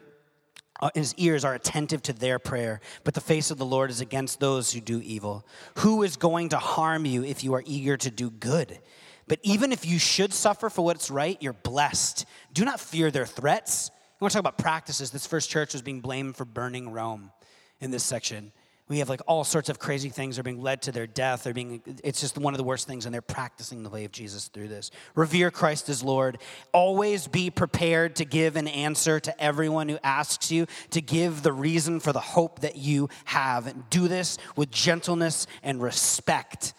uh, 0.81 0.89
his 0.95 1.15
ears 1.15 1.45
are 1.45 1.53
attentive 1.53 2.01
to 2.01 2.11
their 2.11 2.39
prayer, 2.39 2.81
but 3.05 3.13
the 3.13 3.21
face 3.21 3.51
of 3.51 3.57
the 3.57 3.65
Lord 3.65 3.89
is 3.89 4.01
against 4.01 4.41
those 4.41 4.73
who 4.73 4.81
do 4.81 4.99
evil. 5.01 5.45
Who 5.77 6.03
is 6.03 6.17
going 6.17 6.49
to 6.49 6.57
harm 6.57 7.05
you 7.05 7.23
if 7.23 7.41
you 7.41 7.53
are 7.53 7.63
eager 7.65 7.95
to 7.95 8.11
do 8.11 8.29
good? 8.29 8.79
But 9.27 9.39
even 9.43 9.71
if 9.71 9.85
you 9.85 9.99
should 9.99 10.33
suffer 10.33 10.69
for 10.69 10.83
what's 10.83 11.09
right, 11.09 11.37
you're 11.41 11.53
blessed. 11.53 12.25
Do 12.53 12.65
not 12.65 12.79
fear 12.79 13.11
their 13.11 13.25
threats. 13.25 13.89
I 13.89 14.23
want 14.23 14.31
to 14.31 14.37
talk 14.37 14.41
about 14.41 14.57
practices. 14.57 15.11
This 15.11 15.27
first 15.27 15.49
church 15.49 15.73
was 15.73 15.81
being 15.81 16.01
blamed 16.01 16.35
for 16.35 16.45
burning 16.45 16.91
Rome 16.91 17.31
in 17.79 17.91
this 17.91 18.03
section. 18.03 18.51
We 18.89 18.99
have 18.99 19.07
like 19.07 19.21
all 19.27 19.45
sorts 19.45 19.69
of 19.69 19.79
crazy 19.79 20.09
things 20.09 20.37
are 20.37 20.43
being 20.43 20.61
led 20.61 20.81
to 20.83 20.91
their 20.91 21.07
death. 21.07 21.43
They're 21.43 21.53
being, 21.53 21.81
it's 22.03 22.19
just 22.19 22.37
one 22.37 22.53
of 22.53 22.57
the 22.57 22.65
worst 22.65 22.85
things, 22.85 23.05
and 23.05 23.13
they're 23.13 23.21
practicing 23.21 23.81
the 23.81 23.89
way 23.89 24.03
of 24.03 24.11
Jesus 24.11 24.49
through 24.49 24.67
this. 24.67 24.91
Revere 25.15 25.51
Christ 25.51 25.87
as 25.87 26.03
Lord. 26.03 26.37
Always 26.73 27.27
be 27.27 27.49
prepared 27.49 28.17
to 28.17 28.25
give 28.25 28.57
an 28.57 28.67
answer 28.67 29.21
to 29.21 29.41
everyone 29.41 29.87
who 29.87 29.97
asks 30.03 30.51
you, 30.51 30.67
to 30.89 31.01
give 31.01 31.43
the 31.43 31.53
reason 31.53 32.01
for 32.01 32.11
the 32.11 32.19
hope 32.19 32.59
that 32.59 32.75
you 32.75 33.07
have. 33.25 33.89
Do 33.89 34.09
this 34.09 34.37
with 34.57 34.69
gentleness 34.69 35.47
and 35.63 35.81
respect, 35.81 36.73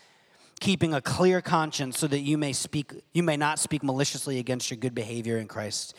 keeping 0.60 0.94
a 0.94 1.00
clear 1.00 1.40
conscience 1.40 1.98
so 1.98 2.06
that 2.06 2.20
you 2.20 2.38
may 2.38 2.52
speak, 2.52 2.92
you 3.12 3.22
may 3.22 3.36
not 3.36 3.58
speak 3.58 3.82
maliciously 3.82 4.38
against 4.38 4.70
your 4.70 4.78
good 4.78 4.94
behavior 4.94 5.38
in 5.38 5.48
Christ. 5.48 5.94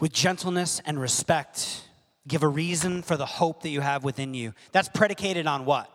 With 0.00 0.12
gentleness 0.12 0.80
and 0.84 1.00
respect 1.00 1.88
Give 2.28 2.42
a 2.42 2.48
reason 2.48 3.02
for 3.02 3.16
the 3.16 3.26
hope 3.26 3.62
that 3.62 3.70
you 3.70 3.80
have 3.80 4.04
within 4.04 4.34
you. 4.34 4.52
That's 4.70 4.88
predicated 4.90 5.46
on 5.46 5.64
what? 5.64 5.90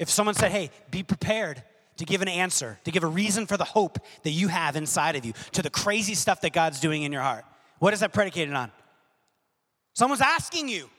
If 0.00 0.10
someone 0.10 0.34
said, 0.34 0.50
hey, 0.50 0.70
be 0.90 1.04
prepared 1.04 1.62
to 1.96 2.04
give 2.04 2.20
an 2.20 2.28
answer, 2.28 2.78
to 2.84 2.90
give 2.90 3.04
a 3.04 3.08
reason 3.08 3.46
for 3.46 3.56
the 3.56 3.64
hope 3.64 3.98
that 4.24 4.30
you 4.30 4.48
have 4.48 4.74
inside 4.74 5.14
of 5.14 5.24
you, 5.24 5.32
to 5.52 5.62
the 5.62 5.70
crazy 5.70 6.14
stuff 6.14 6.40
that 6.40 6.52
God's 6.52 6.80
doing 6.80 7.04
in 7.04 7.12
your 7.12 7.22
heart, 7.22 7.44
what 7.78 7.94
is 7.94 8.00
that 8.00 8.12
predicated 8.12 8.52
on? 8.52 8.72
Someone's 9.94 10.22
asking 10.22 10.68
you. 10.68 10.90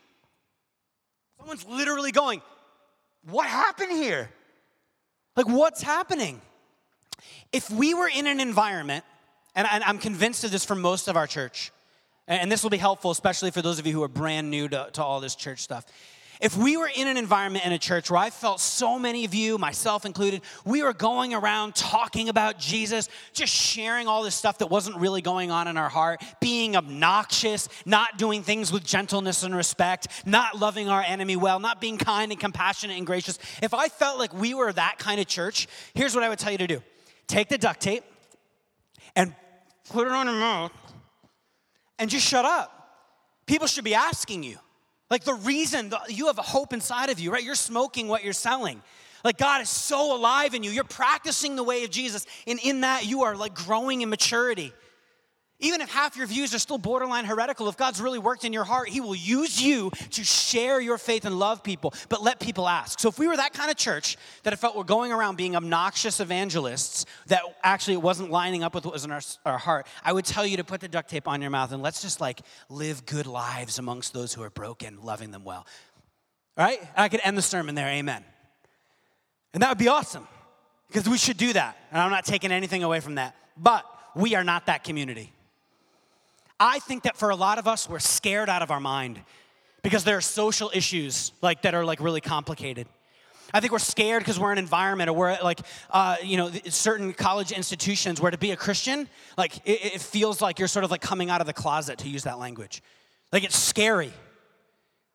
Someone's 1.37 1.65
literally 1.65 2.11
going, 2.11 2.41
What 3.31 3.47
happened 3.47 3.91
here? 3.91 4.29
Like, 5.35 5.47
what's 5.47 5.81
happening? 5.81 6.41
If 7.51 7.69
we 7.69 7.93
were 7.93 8.09
in 8.09 8.27
an 8.27 8.39
environment, 8.39 9.03
and 9.55 9.67
I'm 9.67 9.97
convinced 9.97 10.43
of 10.43 10.51
this 10.51 10.65
for 10.65 10.75
most 10.75 11.07
of 11.07 11.17
our 11.17 11.27
church, 11.27 11.71
and 12.27 12.51
this 12.51 12.61
will 12.61 12.69
be 12.69 12.77
helpful, 12.77 13.11
especially 13.11 13.51
for 13.51 13.61
those 13.61 13.79
of 13.79 13.87
you 13.87 13.93
who 13.93 14.03
are 14.03 14.07
brand 14.07 14.51
new 14.51 14.67
to, 14.69 14.89
to 14.93 15.03
all 15.03 15.19
this 15.19 15.35
church 15.35 15.59
stuff. 15.59 15.85
If 16.39 16.55
we 16.55 16.77
were 16.77 16.89
in 16.95 17.09
an 17.09 17.17
environment 17.17 17.65
in 17.65 17.73
a 17.73 17.77
church 17.77 18.09
where 18.09 18.19
I 18.19 18.29
felt 18.29 18.61
so 18.61 18.97
many 18.97 19.25
of 19.25 19.33
you, 19.33 19.57
myself 19.57 20.05
included, 20.05 20.41
we 20.63 20.81
were 20.81 20.93
going 20.93 21.33
around 21.33 21.75
talking 21.75 22.29
about 22.29 22.57
Jesus, 22.57 23.09
just 23.33 23.53
sharing 23.53 24.07
all 24.07 24.23
this 24.23 24.35
stuff 24.35 24.59
that 24.59 24.67
wasn't 24.67 24.95
really 24.95 25.21
going 25.21 25.51
on 25.51 25.67
in 25.67 25.75
our 25.75 25.89
heart, 25.89 26.23
being 26.39 26.77
obnoxious, 26.77 27.67
not 27.85 28.17
doing 28.17 28.41
things 28.41 28.71
with 28.71 28.85
gentleness 28.85 29.43
and 29.43 29.53
respect, 29.53 30.07
not 30.25 30.57
loving 30.57 30.87
our 30.87 31.01
enemy 31.01 31.35
well, 31.35 31.59
not 31.59 31.81
being 31.81 31.97
kind 31.97 32.31
and 32.31 32.39
compassionate 32.39 32.95
and 32.95 33.05
gracious. 33.05 33.37
If 33.61 33.73
I 33.73 33.89
felt 33.89 34.17
like 34.17 34.33
we 34.33 34.53
were 34.53 34.71
that 34.71 34.97
kind 34.97 35.19
of 35.19 35.27
church, 35.27 35.67
here's 35.93 36.15
what 36.15 36.23
I 36.23 36.29
would 36.29 36.39
tell 36.39 36.53
you 36.53 36.57
to 36.59 36.67
do 36.67 36.81
take 37.27 37.49
the 37.49 37.57
duct 37.57 37.81
tape 37.81 38.05
and 39.13 39.35
put 39.89 40.07
it 40.07 40.13
on 40.13 40.25
your 40.25 40.39
mouth 40.39 40.71
and 41.99 42.09
just 42.09 42.25
shut 42.25 42.45
up. 42.45 42.75
People 43.45 43.67
should 43.67 43.83
be 43.83 43.93
asking 43.93 44.43
you. 44.43 44.57
Like 45.09 45.23
the 45.23 45.33
reason 45.33 45.93
you 46.07 46.27
have 46.27 46.37
a 46.37 46.43
hope 46.43 46.73
inside 46.73 47.09
of 47.09 47.19
you, 47.19 47.31
right? 47.31 47.43
You're 47.43 47.55
smoking 47.55 48.07
what 48.07 48.23
you're 48.23 48.33
selling. 48.33 48.81
Like 49.23 49.37
God 49.37 49.61
is 49.61 49.69
so 49.69 50.15
alive 50.15 50.53
in 50.53 50.63
you. 50.63 50.71
You're 50.71 50.83
practicing 50.83 51.55
the 51.55 51.63
way 51.63 51.83
of 51.83 51.89
Jesus. 51.89 52.25
And 52.47 52.59
in 52.63 52.81
that, 52.81 53.05
you 53.05 53.23
are 53.23 53.35
like 53.35 53.53
growing 53.53 54.01
in 54.01 54.09
maturity. 54.09 54.73
Even 55.61 55.81
if 55.81 55.91
half 55.91 56.15
your 56.15 56.25
views 56.25 56.55
are 56.55 56.59
still 56.59 56.77
borderline 56.77 57.25
heretical, 57.25 57.67
if 57.67 57.75
God's 57.75 57.99
really 57.99 58.17
worked 58.17 58.45
in 58.45 58.53
your 58.53 58.63
heart, 58.63 58.87
He 58.87 59.01
will 59.01 59.15
use 59.15 59.61
you 59.61 59.91
to 60.11 60.23
share 60.23 60.79
your 60.79 60.97
faith 60.97 61.25
and 61.25 61.37
love 61.37 61.63
people, 61.63 61.93
but 62.07 62.23
let 62.23 62.39
people 62.39 62.65
ask. 62.65 62.97
So 62.97 63.09
if 63.09 63.19
we 63.19 63.27
were 63.27 63.35
that 63.35 63.53
kind 63.53 63.69
of 63.69 63.75
church 63.75 64.15
that 64.43 64.53
I 64.53 64.55
felt 64.55 64.77
we're 64.77 64.85
going 64.85 65.11
around 65.11 65.35
being 65.35 65.57
obnoxious 65.57 66.21
evangelists, 66.21 67.05
that 67.27 67.41
actually 67.61 67.95
it 67.95 68.01
wasn't 68.01 68.31
lining 68.31 68.63
up 68.63 68.73
with 68.73 68.85
what 68.85 68.93
was 68.93 69.03
in 69.03 69.11
our, 69.11 69.19
our 69.45 69.57
heart, 69.57 69.85
I 70.01 70.13
would 70.13 70.23
tell 70.23 70.45
you 70.45 70.55
to 70.57 70.63
put 70.63 70.79
the 70.79 70.87
duct 70.87 71.09
tape 71.09 71.27
on 71.27 71.41
your 71.41 71.51
mouth 71.51 71.73
and 71.73 71.83
let's 71.83 72.01
just 72.01 72.21
like 72.21 72.39
live 72.69 73.05
good 73.05 73.27
lives 73.27 73.79
amongst 73.79 74.13
those 74.13 74.33
who 74.33 74.41
are 74.43 74.49
broken, 74.49 75.03
loving 75.03 75.31
them 75.31 75.43
well. 75.43 75.67
All 76.57 76.65
right? 76.65 76.79
And 76.79 76.89
I 76.95 77.09
could 77.09 77.21
end 77.25 77.37
the 77.37 77.41
sermon 77.41 77.75
there, 77.75 77.87
amen. 77.87 78.23
And 79.53 79.61
that 79.61 79.67
would 79.67 79.77
be 79.77 79.89
awesome 79.89 80.25
because 80.87 81.09
we 81.09 81.17
should 81.17 81.37
do 81.37 81.51
that. 81.51 81.77
And 81.91 82.01
I'm 82.01 82.11
not 82.11 82.23
taking 82.23 82.53
anything 82.53 82.83
away 82.83 83.01
from 83.01 83.15
that. 83.15 83.35
But 83.57 83.83
we 84.15 84.35
are 84.35 84.43
not 84.45 84.67
that 84.67 84.85
community. 84.85 85.33
I 86.59 86.79
think 86.79 87.03
that 87.03 87.15
for 87.15 87.29
a 87.29 87.35
lot 87.35 87.57
of 87.57 87.67
us, 87.67 87.87
we're 87.87 87.99
scared 87.99 88.49
out 88.49 88.61
of 88.61 88.71
our 88.71 88.79
mind 88.79 89.19
because 89.81 90.03
there 90.03 90.17
are 90.17 90.21
social 90.21 90.69
issues 90.73 91.31
like 91.41 91.61
that 91.61 91.73
are 91.73 91.85
like 91.85 92.01
really 92.01 92.21
complicated. 92.21 92.87
I 93.53 93.61
think 93.61 93.71
we're 93.71 93.79
scared 93.79 94.21
because 94.21 94.39
we're 94.39 94.51
in 94.51 94.57
an 94.57 94.63
environment 94.63 95.09
or 95.09 95.13
we're 95.13 95.29
at 95.29 95.43
like, 95.43 95.59
uh, 95.89 96.17
you 96.23 96.37
know, 96.37 96.51
certain 96.65 97.13
college 97.13 97.51
institutions 97.51 98.21
where 98.21 98.29
to 98.29 98.37
be 98.37 98.51
a 98.51 98.55
Christian, 98.55 99.07
like 99.37 99.57
it, 99.65 99.95
it 99.95 100.01
feels 100.01 100.41
like 100.41 100.59
you're 100.59 100.67
sort 100.67 100.85
of 100.85 100.91
like 100.91 101.01
coming 101.01 101.29
out 101.29 101.41
of 101.41 101.47
the 101.47 101.53
closet 101.53 101.97
to 101.99 102.09
use 102.09 102.23
that 102.23 102.37
language. 102.37 102.83
Like 103.31 103.43
it's 103.43 103.57
scary, 103.57 104.13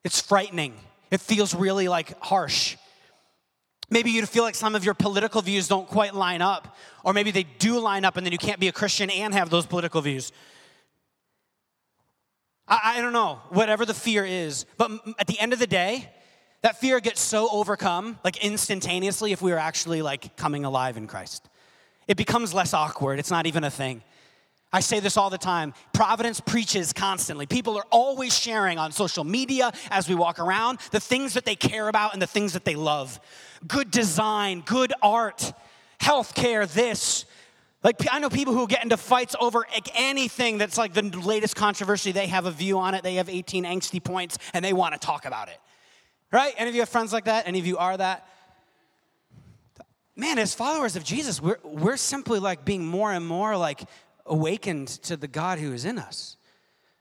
it's 0.03 0.21
frightening, 0.21 0.75
it 1.11 1.21
feels 1.21 1.55
really 1.55 1.89
like 1.89 2.21
harsh. 2.21 2.77
Maybe 3.91 4.11
you 4.11 4.25
feel 4.27 4.43
like 4.43 4.55
some 4.55 4.75
of 4.75 4.85
your 4.85 4.95
political 4.95 5.43
views 5.43 5.69
don't 5.69 5.87
quite 5.87 6.15
line 6.15 6.43
up, 6.43 6.77
or 7.05 7.13
maybe 7.13 7.31
they 7.31 7.45
do 7.45 7.79
line 7.79 8.05
up 8.05 8.17
and 8.17 8.27
then 8.27 8.33
you 8.33 8.39
can't 8.39 8.59
be 8.59 8.69
a 8.69 8.73
Christian 8.73 9.11
and 9.11 9.35
have 9.35 9.51
those 9.51 9.67
political 9.67 10.01
views. 10.01 10.33
I, 12.67 12.97
I 12.97 13.01
don't 13.01 13.13
know, 13.13 13.41
whatever 13.51 13.85
the 13.85 13.95
fear 13.95 14.25
is. 14.25 14.67
But 14.77 14.91
at 15.19 15.27
the 15.27 15.39
end 15.39 15.53
of 15.53 15.59
the 15.59 15.67
day, 15.67 16.11
that 16.63 16.81
fear 16.81 16.99
gets 17.01 17.21
so 17.21 17.49
overcome, 17.51 18.19
like 18.25 18.43
instantaneously, 18.43 19.33
if 19.33 19.43
we 19.43 19.53
are 19.53 19.59
actually 19.59 20.03
like 20.03 20.37
coming 20.37 20.65
alive 20.65 20.97
in 20.97 21.07
Christ. 21.07 21.49
It 22.09 22.17
becomes 22.17 22.55
less 22.55 22.75
awkward. 22.75 23.19
It's 23.19 23.31
not 23.31 23.47
even 23.47 23.65
a 23.65 23.71
thing. 23.71 24.03
I 24.73 24.81
say 24.81 24.99
this 24.99 25.17
all 25.17 25.31
the 25.31 25.39
time. 25.39 25.73
Providence 25.93 26.41
preaches 26.41 26.93
constantly. 26.93 27.47
People 27.47 27.77
are 27.77 27.87
always 27.91 28.37
sharing 28.37 28.77
on 28.77 28.91
social 28.91 29.23
media 29.23 29.73
as 29.91 30.09
we 30.09 30.17
walk 30.17 30.41
around 30.41 30.81
the 30.91 30.99
things 30.99 31.35
that 31.35 31.45
they 31.45 31.55
care 31.55 31.89
about 31.89 32.13
and 32.13 32.21
the 32.21 32.27
things 32.27 32.55
that 32.55 32.65
they 32.65 32.75
love. 32.75 33.21
Good 33.69 33.93
design, 33.93 34.63
good 34.67 34.93
art, 35.01 35.53
healthcare, 36.01 36.67
this, 36.73 37.25
like, 37.85 38.01
I 38.11 38.19
know 38.19 38.31
people 38.31 38.55
who 38.55 38.67
get 38.67 38.83
into 38.83 38.97
fights 38.97 39.37
over 39.39 39.67
anything 39.95 40.57
that's 40.57 40.79
like 40.79 40.95
the 40.95 41.03
latest 41.03 41.55
controversy. 41.55 42.13
They 42.13 42.27
have 42.29 42.47
a 42.47 42.51
view 42.51 42.79
on 42.79 42.95
it, 42.95 43.03
they 43.03 43.17
have 43.17 43.29
18 43.29 43.65
angsty 43.65 44.03
points, 44.03 44.39
and 44.55 44.65
they 44.65 44.73
want 44.73 44.95
to 44.95 44.99
talk 44.99 45.27
about 45.27 45.49
it. 45.49 45.59
Right? 46.33 46.55
Any 46.57 46.71
of 46.71 46.75
you 46.75 46.81
have 46.81 46.89
friends 46.89 47.13
like 47.13 47.27
that? 47.27 47.47
Any 47.47 47.61
of 47.61 47.67
you 47.67 47.77
are 47.77 47.97
that? 47.97 48.27
Man, 50.17 50.39
as 50.39 50.55
followers 50.55 50.97
of 50.97 51.05
Jesus, 51.05 51.43
we're, 51.43 51.59
we're 51.63 51.97
simply 51.99 52.39
like 52.39 52.65
being 52.65 52.87
more 52.87 53.13
and 53.13 53.27
more 53.27 53.57
like 53.57 53.83
awakened 54.25 54.89
to 54.89 55.17
the 55.17 55.29
God 55.29 55.59
who 55.59 55.73
is 55.73 55.85
in 55.85 55.99
us 55.99 56.39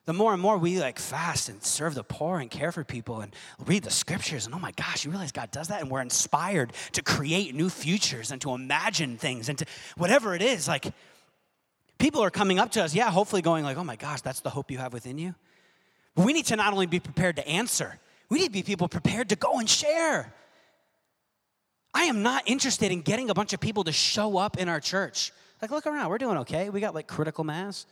the 0.05 0.13
more 0.13 0.33
and 0.33 0.41
more 0.41 0.57
we 0.57 0.79
like 0.79 0.99
fast 0.99 1.47
and 1.49 1.63
serve 1.63 1.95
the 1.95 2.03
poor 2.03 2.39
and 2.39 2.51
care 2.51 2.71
for 2.71 2.83
people 2.83 3.21
and 3.21 3.33
read 3.65 3.83
the 3.83 3.91
scriptures 3.91 4.45
and 4.45 4.53
oh 4.53 4.59
my 4.59 4.71
gosh 4.71 5.05
you 5.05 5.11
realize 5.11 5.31
god 5.31 5.51
does 5.51 5.69
that? 5.69 5.81
And 5.81 5.89
we're 5.89 6.01
inspired 6.01 6.73
to 6.93 7.01
create 7.01 7.55
new 7.55 7.69
futures 7.69 8.31
and 8.31 8.41
to 8.41 8.53
imagine 8.53 9.17
things 9.17 9.49
and 9.49 9.57
to 9.57 9.65
whatever 9.97 10.35
it 10.35 10.41
is 10.41 10.67
like 10.67 10.87
people 11.99 12.21
are 12.21 12.31
coming 12.31 12.59
up 12.59 12.71
to 12.71 12.83
us 12.83 12.93
yeah 12.93 13.09
hopefully 13.09 13.41
going 13.41 13.63
like 13.63 13.77
oh 13.77 13.83
my 13.83 13.95
gosh 13.95 14.21
that's 14.21 14.41
the 14.41 14.49
hope 14.49 14.71
you 14.71 14.77
have 14.77 14.93
within 14.93 15.17
you. 15.17 15.35
But 16.15 16.25
we 16.25 16.33
need 16.33 16.45
to 16.47 16.55
not 16.55 16.73
only 16.73 16.85
be 16.85 16.99
prepared 16.99 17.37
to 17.37 17.47
answer 17.47 17.97
we 18.29 18.39
need 18.39 18.47
to 18.47 18.51
be 18.51 18.63
people 18.63 18.87
prepared 18.87 19.29
to 19.29 19.35
go 19.35 19.59
and 19.59 19.69
share. 19.69 20.33
I 21.93 22.05
am 22.05 22.23
not 22.23 22.43
interested 22.47 22.91
in 22.91 23.01
getting 23.01 23.29
a 23.29 23.33
bunch 23.35 23.53
of 23.53 23.59
people 23.59 23.83
to 23.83 23.91
show 23.91 24.37
up 24.37 24.57
in 24.57 24.67
our 24.67 24.79
church. 24.79 25.31
Like 25.61 25.71
look 25.71 25.85
around 25.85 26.09
we're 26.09 26.17
doing 26.17 26.37
okay. 26.39 26.69
We 26.69 26.81
got 26.81 26.93
like 26.93 27.07
critical 27.07 27.43
mass 27.43 27.85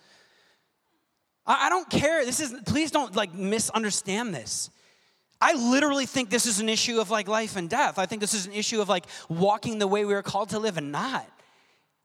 I, 1.45 1.69
don't 1.69 1.89
care. 1.89 2.23
This 2.25 2.39
is, 2.39 2.53
please 2.65 2.91
don't 2.91 3.15
like 3.15 3.33
misunderstand 3.33 4.33
this. 4.33 4.69
I 5.39 5.53
literally 5.53 6.05
think 6.05 6.29
this 6.29 6.45
is 6.45 6.59
an 6.59 6.69
issue 6.69 6.99
of 7.01 7.09
like 7.09 7.27
life 7.27 7.55
and 7.55 7.69
death. 7.69 7.97
I 7.97 8.05
think 8.05 8.21
this 8.21 8.35
is 8.35 8.45
an 8.45 8.53
issue 8.53 8.79
of 8.79 8.89
like 8.89 9.05
walking 9.27 9.79
the 9.79 9.87
way 9.87 10.05
we 10.05 10.13
are 10.13 10.21
called 10.21 10.49
to 10.49 10.59
live 10.59 10.77
and 10.77 10.91
not. 10.91 11.27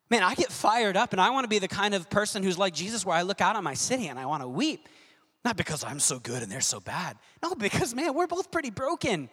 Man, 0.09 0.23
I 0.23 0.35
get 0.35 0.51
fired 0.51 0.97
up 0.97 1.13
and 1.13 1.21
I 1.21 1.31
want 1.31 1.45
to 1.45 1.49
be 1.49 1.59
the 1.59 1.69
kind 1.69 1.95
of 1.95 2.09
person 2.09 2.43
who's 2.43 2.57
like 2.57 2.73
Jesus 2.73 3.05
where 3.05 3.17
I 3.17 3.23
look 3.23 3.41
out 3.41 3.57
on 3.57 3.65
my 3.65 3.75
city 3.75 4.07
and 4.07 4.19
I 4.19 4.25
want 4.27 4.43
to 4.43 4.49
weep. 4.49 4.89
Not 5.45 5.57
because 5.57 5.85
I'm 5.85 6.01
so 6.01 6.19
good 6.19 6.43
and 6.43 6.51
they're 6.51 6.61
so 6.61 6.81
bad. 6.81 7.19
No, 7.43 7.55
because 7.55 7.95
man, 7.95 8.15
we're 8.15 8.27
both 8.27 8.51
pretty 8.51 8.71
broken. 8.71 9.29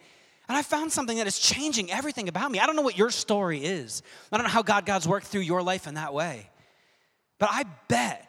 And 0.48 0.58
I 0.58 0.62
found 0.62 0.92
something 0.92 1.16
that 1.16 1.26
is 1.26 1.38
changing 1.38 1.90
everything 1.90 2.28
about 2.28 2.50
me. 2.50 2.58
I 2.58 2.66
don't 2.66 2.76
know 2.76 2.82
what 2.82 2.98
your 2.98 3.10
story 3.10 3.64
is. 3.64 4.02
I 4.30 4.36
don't 4.36 4.44
know 4.44 4.52
how 4.52 4.62
God 4.62 4.84
God's 4.84 5.08
worked 5.08 5.26
through 5.26 5.40
your 5.40 5.62
life 5.62 5.86
in 5.86 5.94
that 5.94 6.12
way. 6.12 6.50
But 7.38 7.48
I 7.50 7.64
bet 7.88 8.28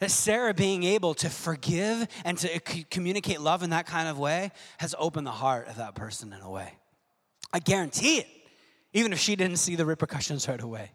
that 0.00 0.10
Sarah 0.10 0.52
being 0.52 0.82
able 0.82 1.14
to 1.14 1.30
forgive 1.30 2.08
and 2.24 2.36
to 2.38 2.58
communicate 2.90 3.40
love 3.40 3.62
in 3.62 3.70
that 3.70 3.86
kind 3.86 4.08
of 4.08 4.18
way 4.18 4.50
has 4.78 4.94
opened 4.98 5.26
the 5.26 5.32
heart 5.32 5.68
of 5.68 5.76
that 5.76 5.94
person 5.94 6.32
in 6.32 6.40
a 6.40 6.50
way. 6.50 6.72
I 7.52 7.58
guarantee 7.58 8.18
it, 8.18 8.26
even 8.92 9.12
if 9.12 9.18
she 9.18 9.36
didn't 9.36 9.58
see 9.58 9.76
the 9.76 9.86
repercussions 9.86 10.48
right 10.48 10.60
away. 10.60 10.92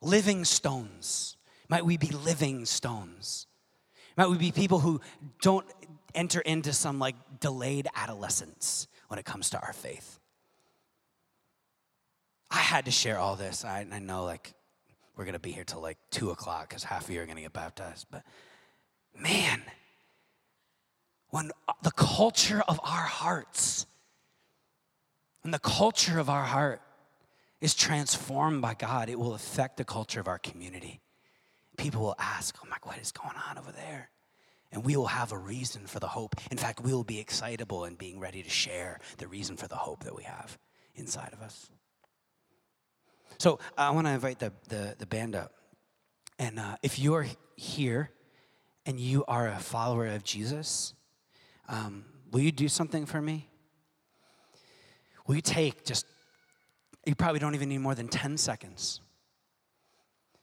Living 0.00 0.44
stones. 0.44 1.36
Might 1.68 1.84
we 1.84 1.96
be 1.98 2.08
living 2.08 2.64
stones? 2.64 3.46
Might 4.16 4.28
we 4.28 4.38
be 4.38 4.50
people 4.50 4.80
who 4.80 5.00
don't 5.42 5.66
enter 6.14 6.40
into 6.40 6.72
some 6.72 6.98
like 6.98 7.14
delayed 7.38 7.86
adolescence 7.94 8.88
when 9.08 9.18
it 9.18 9.24
comes 9.24 9.50
to 9.50 9.60
our 9.60 9.72
faith? 9.72 10.18
I 12.50 12.58
had 12.58 12.86
to 12.86 12.90
share 12.90 13.18
all 13.18 13.36
this. 13.36 13.64
I, 13.64 13.86
I 13.92 13.98
know, 14.00 14.24
like, 14.24 14.54
we're 15.16 15.24
going 15.24 15.34
to 15.34 15.40
be 15.40 15.52
here 15.52 15.64
till 15.64 15.80
like 15.80 15.98
two 16.10 16.30
o'clock 16.30 16.68
because 16.68 16.84
half 16.84 17.04
of 17.04 17.10
you 17.10 17.20
are 17.20 17.26
going 17.26 17.36
to 17.36 17.42
get 17.42 17.52
baptized. 17.52 18.06
But 18.10 18.22
man, 19.18 19.62
when 21.30 21.50
the 21.82 21.90
culture 21.90 22.62
of 22.66 22.80
our 22.82 23.04
hearts, 23.04 23.86
when 25.42 25.52
the 25.52 25.58
culture 25.58 26.18
of 26.18 26.28
our 26.28 26.44
heart 26.44 26.80
is 27.60 27.74
transformed 27.74 28.62
by 28.62 28.74
God, 28.74 29.08
it 29.08 29.18
will 29.18 29.34
affect 29.34 29.76
the 29.76 29.84
culture 29.84 30.20
of 30.20 30.28
our 30.28 30.38
community. 30.38 31.00
People 31.76 32.02
will 32.02 32.16
ask, 32.18 32.56
Oh 32.62 32.68
my, 32.68 32.76
what 32.82 32.98
is 32.98 33.12
going 33.12 33.36
on 33.48 33.58
over 33.58 33.72
there? 33.72 34.10
And 34.72 34.84
we 34.84 34.96
will 34.96 35.06
have 35.06 35.32
a 35.32 35.38
reason 35.38 35.86
for 35.86 35.98
the 35.98 36.06
hope. 36.06 36.36
In 36.50 36.56
fact, 36.56 36.80
we 36.80 36.92
will 36.92 37.04
be 37.04 37.18
excitable 37.18 37.84
in 37.84 37.96
being 37.96 38.20
ready 38.20 38.42
to 38.42 38.50
share 38.50 39.00
the 39.18 39.26
reason 39.26 39.56
for 39.56 39.66
the 39.66 39.76
hope 39.76 40.04
that 40.04 40.14
we 40.14 40.22
have 40.22 40.58
inside 40.94 41.32
of 41.32 41.42
us. 41.42 41.70
So 43.38 43.58
I 43.76 43.90
want 43.90 44.06
to 44.06 44.12
invite 44.12 44.38
the, 44.38 44.52
the, 44.68 44.94
the, 44.98 45.06
band 45.06 45.34
up. 45.34 45.52
And 46.38 46.58
uh, 46.58 46.76
if 46.82 46.98
you're 46.98 47.26
here 47.56 48.10
and 48.86 48.98
you 48.98 49.24
are 49.26 49.48
a 49.48 49.58
follower 49.58 50.06
of 50.06 50.24
Jesus, 50.24 50.94
um, 51.68 52.04
will 52.30 52.40
you 52.40 52.52
do 52.52 52.68
something 52.68 53.06
for 53.06 53.20
me? 53.20 53.48
Will 55.26 55.36
you 55.36 55.42
take 55.42 55.84
just, 55.84 56.06
you 57.06 57.14
probably 57.14 57.38
don't 57.38 57.54
even 57.54 57.68
need 57.68 57.78
more 57.78 57.94
than 57.94 58.08
10 58.08 58.36
seconds. 58.36 59.00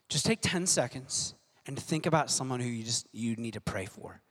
Just 0.10 0.26
take 0.26 0.40
10 0.42 0.66
seconds 0.66 1.34
and 1.66 1.78
think 1.78 2.06
about 2.06 2.32
someone 2.32 2.60
who 2.60 2.70
you 2.70 2.84
just, 2.84 3.08
you 3.12 3.36
need 3.36 3.54
to 3.54 3.62
pray 3.62 3.86
for. 3.86 4.22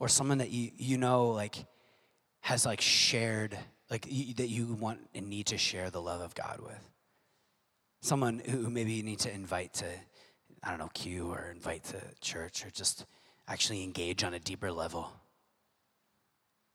Or 0.00 0.08
someone 0.08 0.38
that 0.38 0.50
you, 0.50 0.70
you 0.76 0.98
know, 0.98 1.28
like, 1.28 1.66
has 2.40 2.64
like 2.64 2.80
shared, 2.80 3.56
like, 3.90 4.06
you, 4.08 4.34
that 4.34 4.48
you 4.48 4.74
want 4.74 5.00
and 5.14 5.28
need 5.28 5.46
to 5.46 5.58
share 5.58 5.90
the 5.90 6.00
love 6.00 6.20
of 6.20 6.34
God 6.34 6.60
with. 6.60 6.95
Someone 8.06 8.40
who 8.48 8.70
maybe 8.70 8.92
you 8.92 9.02
need 9.02 9.18
to 9.18 9.34
invite 9.34 9.74
to, 9.74 9.86
I 10.62 10.70
don't 10.70 10.78
know, 10.78 10.90
Q 10.94 11.32
or 11.32 11.50
invite 11.52 11.82
to 11.86 12.00
church 12.20 12.64
or 12.64 12.70
just 12.70 13.04
actually 13.48 13.82
engage 13.82 14.22
on 14.22 14.32
a 14.32 14.38
deeper 14.38 14.70
level. 14.70 15.12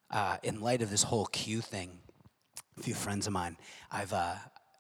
Uh, 0.10 0.36
in 0.44 0.60
light 0.60 0.82
of 0.82 0.90
this 0.90 1.04
whole 1.04 1.28
Q 1.28 1.62
thing, 1.62 2.00
a 2.78 2.84
few 2.84 2.94
friends 2.94 3.28
of 3.28 3.32
mine, 3.32 3.56
I've 3.90 4.12
uh, 4.12 4.36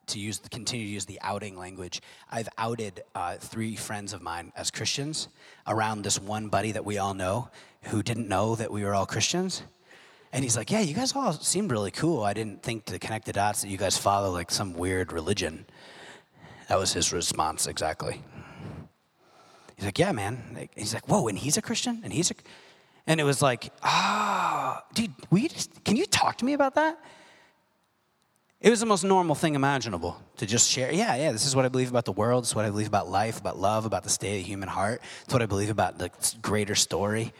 to 0.07 0.19
use 0.19 0.41
continue 0.51 0.85
to 0.85 0.91
use 0.91 1.05
the 1.05 1.19
outing 1.21 1.57
language. 1.57 2.01
I've 2.29 2.49
outed 2.57 3.01
uh, 3.15 3.37
three 3.37 3.77
friends 3.77 4.11
of 4.11 4.21
mine 4.21 4.51
as 4.57 4.71
Christians 4.71 5.29
around 5.67 6.03
this 6.03 6.19
one 6.19 6.49
buddy 6.49 6.73
that 6.73 6.83
we 6.83 6.97
all 6.97 7.13
know 7.13 7.49
who 7.83 8.03
didn't 8.03 8.27
know 8.27 8.55
that 8.57 8.69
we 8.69 8.83
were 8.83 8.93
all 8.93 9.05
Christians. 9.05 9.63
And 10.33 10.43
he's 10.43 10.57
like, 10.57 10.69
"Yeah, 10.69 10.81
you 10.81 10.95
guys 10.95 11.15
all 11.15 11.31
seemed 11.31 11.71
really 11.71 11.91
cool. 11.91 12.23
I 12.23 12.33
didn't 12.33 12.61
think 12.61 12.83
to 12.87 12.99
connect 12.99 13.25
the 13.25 13.31
dots 13.31 13.61
that 13.61 13.69
you 13.69 13.77
guys 13.77 13.97
follow 13.97 14.31
like 14.31 14.51
some 14.51 14.73
weird 14.73 15.13
religion." 15.13 15.65
That 16.71 16.79
was 16.79 16.93
his 16.93 17.11
response 17.11 17.67
exactly. 17.67 18.21
He's 19.75 19.83
like, 19.83 19.99
yeah, 19.99 20.13
man. 20.13 20.69
He's 20.73 20.93
like, 20.93 21.05
whoa, 21.05 21.27
and 21.27 21.37
he's 21.37 21.57
a 21.57 21.61
Christian? 21.61 21.99
And 22.01 22.13
he's 22.13 22.31
a. 22.31 22.33
And 23.05 23.19
it 23.19 23.25
was 23.25 23.41
like, 23.41 23.73
ah, 23.83 24.81
oh, 24.81 24.87
dude, 24.93 25.11
we 25.29 25.49
just, 25.49 25.83
can 25.83 25.97
you 25.97 26.05
talk 26.05 26.37
to 26.37 26.45
me 26.45 26.53
about 26.53 26.75
that? 26.75 26.97
It 28.61 28.69
was 28.69 28.79
the 28.79 28.85
most 28.85 29.03
normal 29.03 29.35
thing 29.35 29.55
imaginable 29.55 30.17
to 30.37 30.45
just 30.45 30.69
share. 30.69 30.93
Yeah, 30.93 31.13
yeah, 31.17 31.33
this 31.33 31.45
is 31.45 31.57
what 31.57 31.65
I 31.65 31.67
believe 31.67 31.89
about 31.89 32.05
the 32.05 32.13
world. 32.13 32.45
This 32.45 32.51
is 32.51 32.55
what 32.55 32.63
I 32.63 32.69
believe 32.69 32.87
about 32.87 33.09
life, 33.09 33.37
about 33.37 33.59
love, 33.59 33.85
about 33.85 34.03
the 34.03 34.09
state 34.09 34.37
of 34.37 34.45
the 34.45 34.49
human 34.49 34.69
heart. 34.69 35.01
It's 35.25 35.33
what 35.33 35.41
I 35.41 35.47
believe 35.47 35.71
about 35.71 35.97
the 35.97 36.09
greater 36.41 36.75
story. 36.75 37.33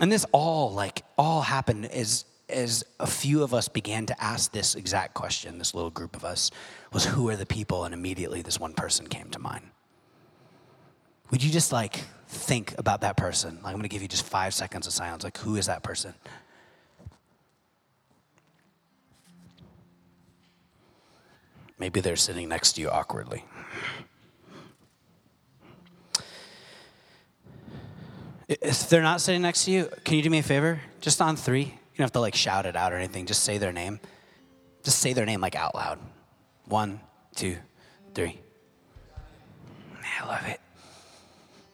And 0.00 0.10
this 0.10 0.26
all, 0.32 0.72
like, 0.72 1.04
all 1.16 1.42
happened 1.42 1.86
as, 1.86 2.24
as 2.48 2.84
a 2.98 3.06
few 3.06 3.42
of 3.42 3.52
us 3.52 3.68
began 3.68 4.06
to 4.06 4.22
ask 4.22 4.52
this 4.52 4.74
exact 4.74 5.14
question, 5.14 5.58
this 5.58 5.74
little 5.74 5.90
group 5.90 6.16
of 6.16 6.24
us, 6.24 6.50
was 6.92 7.04
who 7.04 7.28
are 7.28 7.36
the 7.36 7.46
people? 7.46 7.84
And 7.84 7.92
immediately 7.92 8.42
this 8.42 8.58
one 8.58 8.72
person 8.72 9.06
came 9.06 9.28
to 9.30 9.38
mind. 9.38 9.70
Would 11.30 11.42
you 11.42 11.50
just 11.50 11.72
like 11.72 12.00
think 12.28 12.74
about 12.78 13.02
that 13.02 13.16
person? 13.16 13.58
Like, 13.62 13.72
I'm 13.72 13.78
gonna 13.78 13.88
give 13.88 14.02
you 14.02 14.08
just 14.08 14.24
five 14.24 14.54
seconds 14.54 14.86
of 14.86 14.92
silence. 14.92 15.24
Like, 15.24 15.36
who 15.38 15.56
is 15.56 15.66
that 15.66 15.82
person? 15.82 16.14
Maybe 21.78 22.00
they're 22.00 22.16
sitting 22.16 22.48
next 22.48 22.72
to 22.72 22.80
you 22.80 22.90
awkwardly. 22.90 23.44
If 28.48 28.88
they're 28.88 29.02
not 29.02 29.20
sitting 29.20 29.42
next 29.42 29.66
to 29.66 29.70
you, 29.70 29.90
can 30.04 30.16
you 30.16 30.22
do 30.22 30.30
me 30.30 30.38
a 30.38 30.42
favor? 30.42 30.80
Just 31.00 31.20
on 31.20 31.36
three. 31.36 31.77
You 31.98 32.02
don't 32.02 32.06
have 32.06 32.12
to 32.12 32.20
like 32.20 32.36
shout 32.36 32.64
it 32.64 32.76
out 32.76 32.92
or 32.92 32.96
anything. 32.96 33.26
Just 33.26 33.42
say 33.42 33.58
their 33.58 33.72
name. 33.72 33.98
Just 34.84 35.00
say 35.00 35.14
their 35.14 35.26
name 35.26 35.40
like 35.40 35.56
out 35.56 35.74
loud. 35.74 35.98
One, 36.66 37.00
two, 37.34 37.56
three. 38.14 38.38
I 40.20 40.26
love 40.28 40.46
it. 40.46 40.60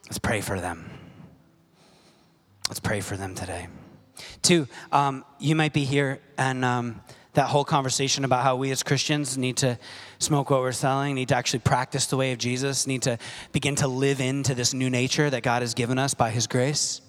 Let's 0.07 0.17
pray 0.17 0.41
for 0.41 0.59
them. 0.59 0.89
Let's 2.67 2.79
pray 2.79 3.01
for 3.01 3.15
them 3.15 3.35
today. 3.35 3.67
Two, 4.41 4.67
um, 4.91 5.23
you 5.37 5.55
might 5.55 5.73
be 5.73 5.83
here 5.83 6.19
and 6.39 6.65
um, 6.65 7.01
that 7.33 7.45
whole 7.49 7.63
conversation 7.63 8.25
about 8.25 8.41
how 8.41 8.55
we 8.55 8.71
as 8.71 8.81
Christians 8.81 9.37
need 9.37 9.57
to 9.57 9.77
smoke 10.17 10.49
what 10.49 10.61
we're 10.61 10.71
selling, 10.71 11.13
need 11.13 11.29
to 11.29 11.35
actually 11.35 11.59
practice 11.59 12.07
the 12.07 12.17
way 12.17 12.31
of 12.31 12.39
Jesus, 12.39 12.87
need 12.87 13.03
to 13.03 13.19
begin 13.51 13.75
to 13.75 13.87
live 13.87 14.19
into 14.19 14.55
this 14.55 14.73
new 14.73 14.89
nature 14.89 15.29
that 15.29 15.43
God 15.43 15.61
has 15.61 15.75
given 15.75 15.99
us 15.99 16.15
by 16.15 16.31
His 16.31 16.47
grace. 16.47 17.01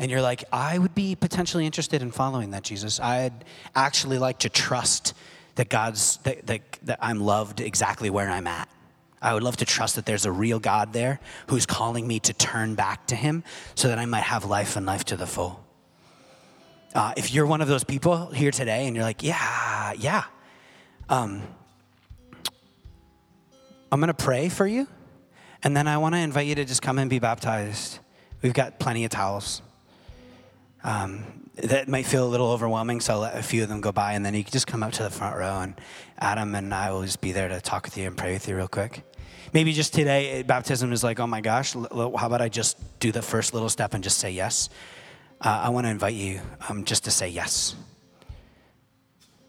And 0.00 0.10
you're 0.10 0.22
like, 0.22 0.44
I 0.50 0.78
would 0.78 0.94
be 0.94 1.14
potentially 1.14 1.66
interested 1.66 2.00
in 2.00 2.10
following 2.10 2.52
that, 2.52 2.62
Jesus. 2.62 2.98
I'd 2.98 3.44
actually 3.76 4.16
like 4.16 4.38
to 4.38 4.48
trust 4.48 5.12
that 5.56 5.68
God's, 5.68 6.16
that, 6.22 6.46
that, 6.46 6.62
that 6.84 6.98
I'm 7.02 7.20
loved 7.20 7.60
exactly 7.60 8.08
where 8.08 8.30
I'm 8.30 8.46
at. 8.46 8.66
I 9.20 9.34
would 9.34 9.42
love 9.42 9.58
to 9.58 9.66
trust 9.66 9.96
that 9.96 10.06
there's 10.06 10.24
a 10.24 10.32
real 10.32 10.58
God 10.58 10.94
there 10.94 11.20
who's 11.48 11.66
calling 11.66 12.08
me 12.08 12.18
to 12.20 12.32
turn 12.32 12.74
back 12.76 13.08
to 13.08 13.14
Him 13.14 13.44
so 13.74 13.88
that 13.88 13.98
I 13.98 14.06
might 14.06 14.22
have 14.22 14.46
life 14.46 14.76
and 14.76 14.86
life 14.86 15.04
to 15.04 15.18
the 15.18 15.26
full. 15.26 15.62
Uh, 16.94 17.12
if 17.18 17.34
you're 17.34 17.44
one 17.44 17.60
of 17.60 17.68
those 17.68 17.84
people 17.84 18.28
here 18.30 18.50
today 18.50 18.86
and 18.86 18.96
you're 18.96 19.04
like, 19.04 19.22
yeah, 19.22 19.92
yeah, 19.98 20.24
um, 21.10 21.42
I'm 23.92 24.00
going 24.00 24.08
to 24.08 24.14
pray 24.14 24.48
for 24.48 24.66
you. 24.66 24.88
And 25.62 25.76
then 25.76 25.86
I 25.86 25.98
want 25.98 26.14
to 26.14 26.20
invite 26.20 26.46
you 26.46 26.54
to 26.54 26.64
just 26.64 26.80
come 26.80 26.98
and 26.98 27.10
be 27.10 27.18
baptized. 27.18 27.98
We've 28.40 28.54
got 28.54 28.80
plenty 28.80 29.04
of 29.04 29.10
towels. 29.10 29.60
Um, 30.82 31.24
that 31.56 31.88
might 31.88 32.06
feel 32.06 32.26
a 32.26 32.28
little 32.28 32.50
overwhelming, 32.50 33.00
so 33.00 33.14
I'll 33.14 33.20
let 33.20 33.36
a 33.36 33.42
few 33.42 33.62
of 33.62 33.68
them 33.68 33.80
go 33.80 33.92
by, 33.92 34.14
and 34.14 34.24
then 34.24 34.34
you 34.34 34.42
can 34.42 34.52
just 34.52 34.66
come 34.66 34.82
up 34.82 34.92
to 34.92 35.02
the 35.02 35.10
front 35.10 35.36
row, 35.36 35.60
and 35.60 35.74
Adam 36.18 36.54
and 36.54 36.72
I 36.72 36.90
will 36.90 37.02
just 37.02 37.20
be 37.20 37.32
there 37.32 37.48
to 37.48 37.60
talk 37.60 37.84
with 37.84 37.98
you 37.98 38.06
and 38.06 38.16
pray 38.16 38.32
with 38.32 38.48
you 38.48 38.56
real 38.56 38.68
quick. 38.68 39.02
Maybe 39.52 39.72
just 39.72 39.92
today, 39.92 40.30
eh, 40.30 40.42
baptism 40.42 40.92
is 40.92 41.02
like, 41.02 41.18
oh 41.18 41.26
my 41.26 41.40
gosh, 41.40 41.74
how 41.74 42.12
about 42.14 42.40
I 42.40 42.48
just 42.48 42.78
do 43.00 43.10
the 43.10 43.20
first 43.20 43.52
little 43.52 43.68
step 43.68 43.94
and 43.94 44.02
just 44.02 44.18
say 44.18 44.30
yes? 44.30 44.70
Uh, 45.40 45.62
I 45.64 45.68
want 45.70 45.86
to 45.86 45.90
invite 45.90 46.14
you 46.14 46.40
um, 46.68 46.84
just 46.84 47.04
to 47.04 47.10
say 47.10 47.28
yes. 47.28 47.74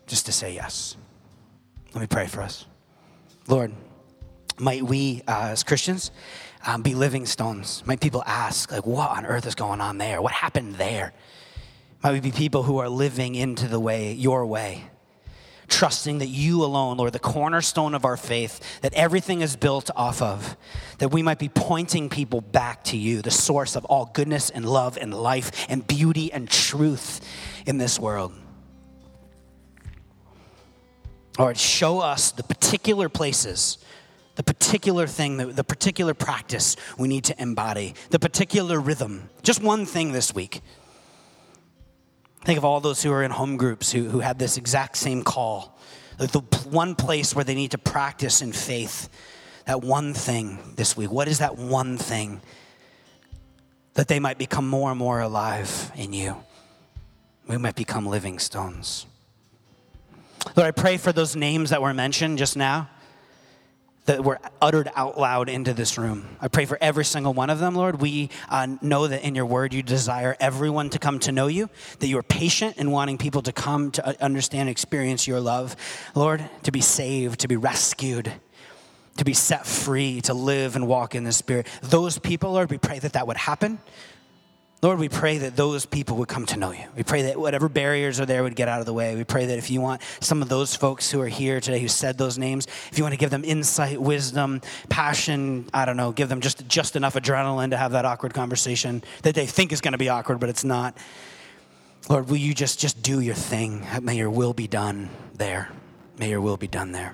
Just 0.08 0.26
to 0.26 0.32
say 0.32 0.54
yes. 0.54 0.98
Let 1.94 2.02
me 2.02 2.08
pray 2.08 2.28
for 2.28 2.42
us. 2.42 2.66
Lord, 3.48 3.74
might 4.58 4.84
we 4.84 5.22
uh, 5.28 5.50
as 5.52 5.64
Christians 5.64 6.12
um, 6.66 6.82
be 6.82 6.96
living 6.96 7.26
stones? 7.26 7.84
Might 7.86 8.00
people 8.00 8.24
ask, 8.26 8.72
like, 8.72 8.86
what 8.86 9.10
on 9.10 9.26
earth 9.26 9.46
is 9.46 9.56
going 9.56 9.82
on 9.82 9.98
there? 9.98 10.22
What 10.22 10.32
happened 10.32 10.76
there? 10.76 11.14
Might 12.04 12.14
we 12.14 12.20
be 12.20 12.32
people 12.32 12.64
who 12.64 12.80
are 12.80 12.90
living 12.90 13.36
into 13.36 13.68
the 13.68 13.80
way, 13.80 14.14
your 14.14 14.46
way? 14.46 14.92
trusting 15.72 16.20
that 16.20 16.28
you 16.28 16.64
alone, 16.64 16.98
Lord, 16.98 17.14
the 17.14 17.20
cornerstone 17.20 17.96
of 17.96 18.06
our 18.06 18.18
faith, 18.18 18.82
that 18.82 18.94
everything 18.94 19.42
is 19.42 19.56
built 19.56 19.90
off 19.96 20.22
of, 20.22 20.56
that 21.00 21.10
we 21.10 21.24
might 21.24 21.40
be 21.40 21.50
pointing 21.50 22.10
people 22.10 22.42
back 22.42 22.84
to 22.86 22.98
you, 22.98 23.22
the 23.22 23.32
source 23.32 23.76
of 23.76 23.86
all 23.86 24.12
goodness 24.14 24.50
and 24.52 24.70
love 24.70 24.98
and 25.00 25.14
life 25.14 25.66
and 25.70 25.88
beauty 25.88 26.32
and 26.32 26.50
truth 26.50 27.22
in 27.66 27.78
this 27.78 27.98
world. 27.98 28.34
Lord, 31.40 31.58
show 31.58 32.00
us 32.00 32.32
the 32.32 32.44
particular 32.44 33.08
places, 33.10 33.78
the 34.36 34.44
particular 34.44 35.08
thing, 35.08 35.38
the, 35.38 35.46
the 35.48 35.64
particular 35.64 36.14
practice 36.14 36.76
we 36.98 37.08
need 37.08 37.24
to 37.26 37.42
embody, 37.42 37.94
the 38.10 38.20
particular 38.20 38.80
rhythm. 38.80 39.30
Just 39.44 39.62
one 39.62 39.86
thing 39.86 40.12
this 40.12 40.34
week 40.34 40.62
Think 42.44 42.58
of 42.58 42.66
all 42.66 42.80
those 42.80 43.04
who 43.04 43.12
are 43.12 43.24
in 43.24 43.32
home 43.32 43.56
groups 43.58 43.92
who, 43.92 44.10
who 44.10 44.20
had 44.20 44.40
this 44.40 44.58
exact 44.58 44.98
same 44.98 45.24
call. 45.24 45.78
Like 46.18 46.32
the 46.32 46.42
one 46.70 46.96
place 46.96 47.36
where 47.36 47.46
they 47.46 47.56
need 47.56 47.72
to 47.72 47.78
practice 47.78 48.42
in 48.42 48.52
faith. 48.52 49.10
That 49.66 49.84
one 49.84 50.14
thing 50.14 50.58
this 50.76 50.98
week. 50.98 51.12
What 51.12 51.28
is 51.28 51.38
that 51.38 51.58
one 51.58 51.98
thing 51.98 52.42
that 53.94 54.08
they 54.08 54.20
might 54.20 54.40
become 54.40 54.68
more 54.68 54.90
and 54.90 54.98
more 54.98 55.20
alive 55.20 55.92
in 55.96 56.14
you? 56.14 56.36
We 57.48 57.58
might 57.58 57.76
become 57.76 58.08
living 58.08 58.40
stones. 58.40 59.06
Lord, 60.56 60.68
I 60.68 60.72
pray 60.72 60.98
for 60.98 61.12
those 61.12 61.36
names 61.36 61.70
that 61.70 61.82
were 61.82 61.94
mentioned 61.94 62.40
just 62.40 62.58
now 62.58 62.90
that 64.06 64.24
were 64.24 64.40
uttered 64.62 64.90
out 64.96 65.18
loud 65.18 65.48
into 65.48 65.74
this 65.74 65.98
room. 65.98 66.26
I 66.40 66.48
pray 66.48 66.66
for 66.66 66.78
every 66.82 67.06
single 67.06 67.34
one 67.34 67.50
of 67.50 67.60
them, 67.60 67.76
Lord. 67.76 68.02
We 68.02 68.30
uh, 68.50 68.68
know 68.82 69.08
that 69.08 69.24
in 69.24 69.36
your 69.36 69.46
word 69.46 69.74
you 69.74 69.84
desire 69.84 70.36
everyone 70.40 70.90
to 70.92 71.00
come 71.00 71.20
to 71.20 71.32
know 71.32 71.48
you, 71.48 71.70
that 72.00 72.08
you 72.08 72.18
are 72.18 72.24
patient 72.24 72.78
in 72.78 72.90
wanting 72.90 73.18
people 73.18 73.42
to 73.44 73.54
come 73.54 73.92
to 73.92 74.08
uh, 74.08 74.14
understand 74.20 74.62
and 74.62 74.70
experience 74.70 75.28
your 75.28 75.40
love, 75.40 75.76
Lord, 76.16 76.44
to 76.64 76.72
be 76.72 76.82
saved, 76.82 77.42
to 77.42 77.48
be 77.48 77.58
rescued, 77.58 78.32
to 79.18 79.26
be 79.26 79.34
set 79.34 79.68
free, 79.68 80.22
to 80.22 80.34
live 80.34 80.76
and 80.76 80.88
walk 80.88 81.16
in 81.16 81.24
the 81.24 81.32
Spirit. 81.32 81.68
Those 81.82 82.18
people, 82.18 82.54
Lord, 82.54 82.70
we 82.70 82.78
pray 82.78 83.00
that 83.00 83.14
that 83.14 83.28
would 83.28 83.38
happen. 83.38 83.80
Lord, 84.84 84.98
we 84.98 85.10
pray 85.10 85.38
that 85.38 85.56
those 85.56 85.86
people 85.86 86.18
would 86.18 86.28
come 86.28 86.48
to 86.48 86.58
know 86.58 86.72
you. 86.72 86.86
We 86.96 87.04
pray 87.04 87.22
that 87.24 87.40
whatever 87.40 87.70
barriers 87.70 88.20
are 88.20 88.26
there 88.26 88.42
would 88.42 88.56
get 88.56 88.68
out 88.68 88.80
of 88.80 88.88
the 88.88 88.94
way. 88.94 89.16
We 89.16 89.24
pray 89.24 89.46
that 89.46 89.58
if 89.60 89.70
you 89.70 89.80
want 89.80 90.02
some 90.22 90.42
of 90.42 90.50
those 90.50 90.76
folks 90.76 91.12
who 91.12 91.22
are 91.22 91.28
here 91.28 91.62
today 91.62 91.80
who 91.80 91.88
said 91.88 92.18
those 92.18 92.40
names, 92.40 92.66
if 92.92 92.98
you 92.98 93.04
want 93.04 93.14
to 93.14 93.18
give 93.18 93.30
them 93.30 93.44
insight, 93.46 94.02
wisdom, 94.02 94.60
passion, 94.90 95.70
I 95.72 95.86
don't 95.86 95.98
know, 95.98 96.12
give 96.12 96.30
them 96.30 96.42
just, 96.42 96.68
just 96.68 96.96
enough 96.96 97.14
adrenaline 97.14 97.70
to 97.70 97.78
have 97.78 97.92
that 97.92 98.06
awkward 98.06 98.34
conversation 98.34 99.04
that 99.22 99.36
they 99.36 99.46
think 99.46 99.72
is 99.72 99.82
going 99.82 99.92
to 99.92 100.00
be 100.00 100.10
awkward, 100.10 100.40
but 100.40 100.50
it's 100.50 100.64
not. 100.64 100.98
Lord, 102.10 102.28
will 102.28 102.38
you 102.38 102.56
just, 102.56 102.80
just 102.80 103.04
do 103.04 103.20
your 103.20 103.36
thing? 103.36 103.86
May 104.02 104.18
your 104.18 104.32
will 104.32 104.54
be 104.54 104.68
done 104.68 105.12
there. 105.36 105.70
May 106.18 106.32
your 106.32 106.42
will 106.42 106.58
be 106.58 106.68
done 106.68 106.92
there. 106.92 107.14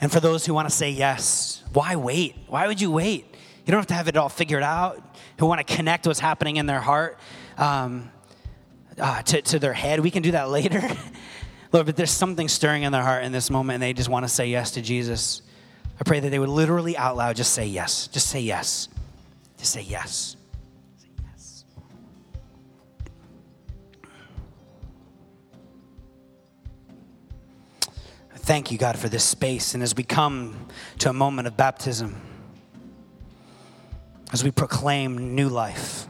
And 0.00 0.10
for 0.10 0.18
those 0.18 0.44
who 0.44 0.54
want 0.54 0.68
to 0.68 0.74
say 0.74 0.90
yes, 0.90 1.62
why 1.72 1.94
wait? 1.94 2.34
Why 2.48 2.66
would 2.66 2.80
you 2.80 2.90
wait? 2.90 3.31
You 3.64 3.70
don't 3.70 3.78
have 3.78 3.86
to 3.88 3.94
have 3.94 4.08
it 4.08 4.16
all 4.16 4.28
figured 4.28 4.62
out. 4.62 5.00
Who 5.38 5.46
want 5.46 5.64
to 5.66 5.76
connect 5.76 6.06
what's 6.06 6.18
happening 6.18 6.56
in 6.56 6.66
their 6.66 6.80
heart 6.80 7.18
um, 7.56 8.10
uh, 8.98 9.22
to, 9.22 9.42
to 9.42 9.58
their 9.58 9.72
head. 9.72 10.00
We 10.00 10.10
can 10.10 10.22
do 10.22 10.32
that 10.32 10.48
later. 10.50 10.82
Lord, 11.72 11.86
but 11.86 11.96
there's 11.96 12.10
something 12.10 12.48
stirring 12.48 12.82
in 12.82 12.92
their 12.92 13.02
heart 13.02 13.24
in 13.24 13.32
this 13.32 13.50
moment 13.50 13.74
and 13.74 13.82
they 13.82 13.92
just 13.92 14.08
want 14.08 14.24
to 14.24 14.28
say 14.28 14.48
yes 14.48 14.72
to 14.72 14.82
Jesus. 14.82 15.42
I 15.98 16.04
pray 16.04 16.20
that 16.20 16.30
they 16.30 16.38
would 16.38 16.48
literally 16.48 16.96
out 16.96 17.16
loud 17.16 17.36
just 17.36 17.52
say 17.52 17.66
yes. 17.66 18.08
Just 18.08 18.28
say 18.28 18.40
yes. 18.40 18.88
Just 19.58 19.72
say 19.72 19.82
yes. 19.82 20.36
Say 20.98 21.08
yes. 21.24 21.64
Thank 28.34 28.72
you, 28.72 28.78
God, 28.78 28.98
for 28.98 29.08
this 29.08 29.24
space. 29.24 29.74
And 29.74 29.82
as 29.82 29.94
we 29.94 30.02
come 30.02 30.66
to 30.98 31.08
a 31.08 31.12
moment 31.12 31.46
of 31.46 31.56
baptism, 31.56 32.20
as 34.32 34.42
we 34.42 34.50
proclaim 34.50 35.34
new 35.34 35.48
life, 35.48 36.06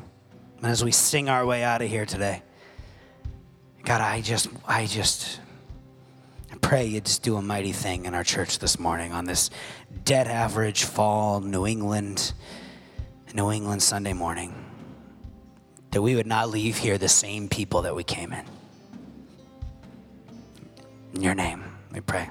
and 0.59 0.67
as 0.67 0.85
we 0.85 0.93
sing 0.93 1.29
our 1.29 1.45
way 1.45 1.65
out 1.65 1.83
of 1.83 1.89
here 1.89 2.07
today, 2.07 2.43
God, 3.85 4.01
I 4.01 4.21
just, 4.21 4.49
I 4.67 4.87
just 4.87 5.41
pray 6.61 6.87
you 6.87 7.01
just 7.01 7.25
do 7.25 7.37
a 7.37 7.43
mighty 7.43 7.73
thing 7.73 8.05
in 8.05 8.15
our 8.15 8.23
church 8.23 8.61
this 8.61 8.79
morning 8.79 9.13
on 9.13 9.25
this 9.25 9.51
dead 10.05 10.29
average 10.29 10.85
fall 10.85 11.41
New 11.41 11.67
England, 11.67 12.33
New 13.35 13.51
England 13.51 13.83
Sunday 13.83 14.13
morning. 14.13 14.55
That 15.91 16.01
we 16.01 16.15
would 16.15 16.27
not 16.27 16.49
leave 16.49 16.79
here 16.79 16.97
the 16.97 17.09
same 17.09 17.49
people 17.49 17.83
that 17.83 17.95
we 17.95 18.05
came 18.05 18.33
in. 18.33 18.45
In 21.15 21.21
your 21.23 21.35
name, 21.35 21.65
we 21.93 22.01
pray. 22.01 22.31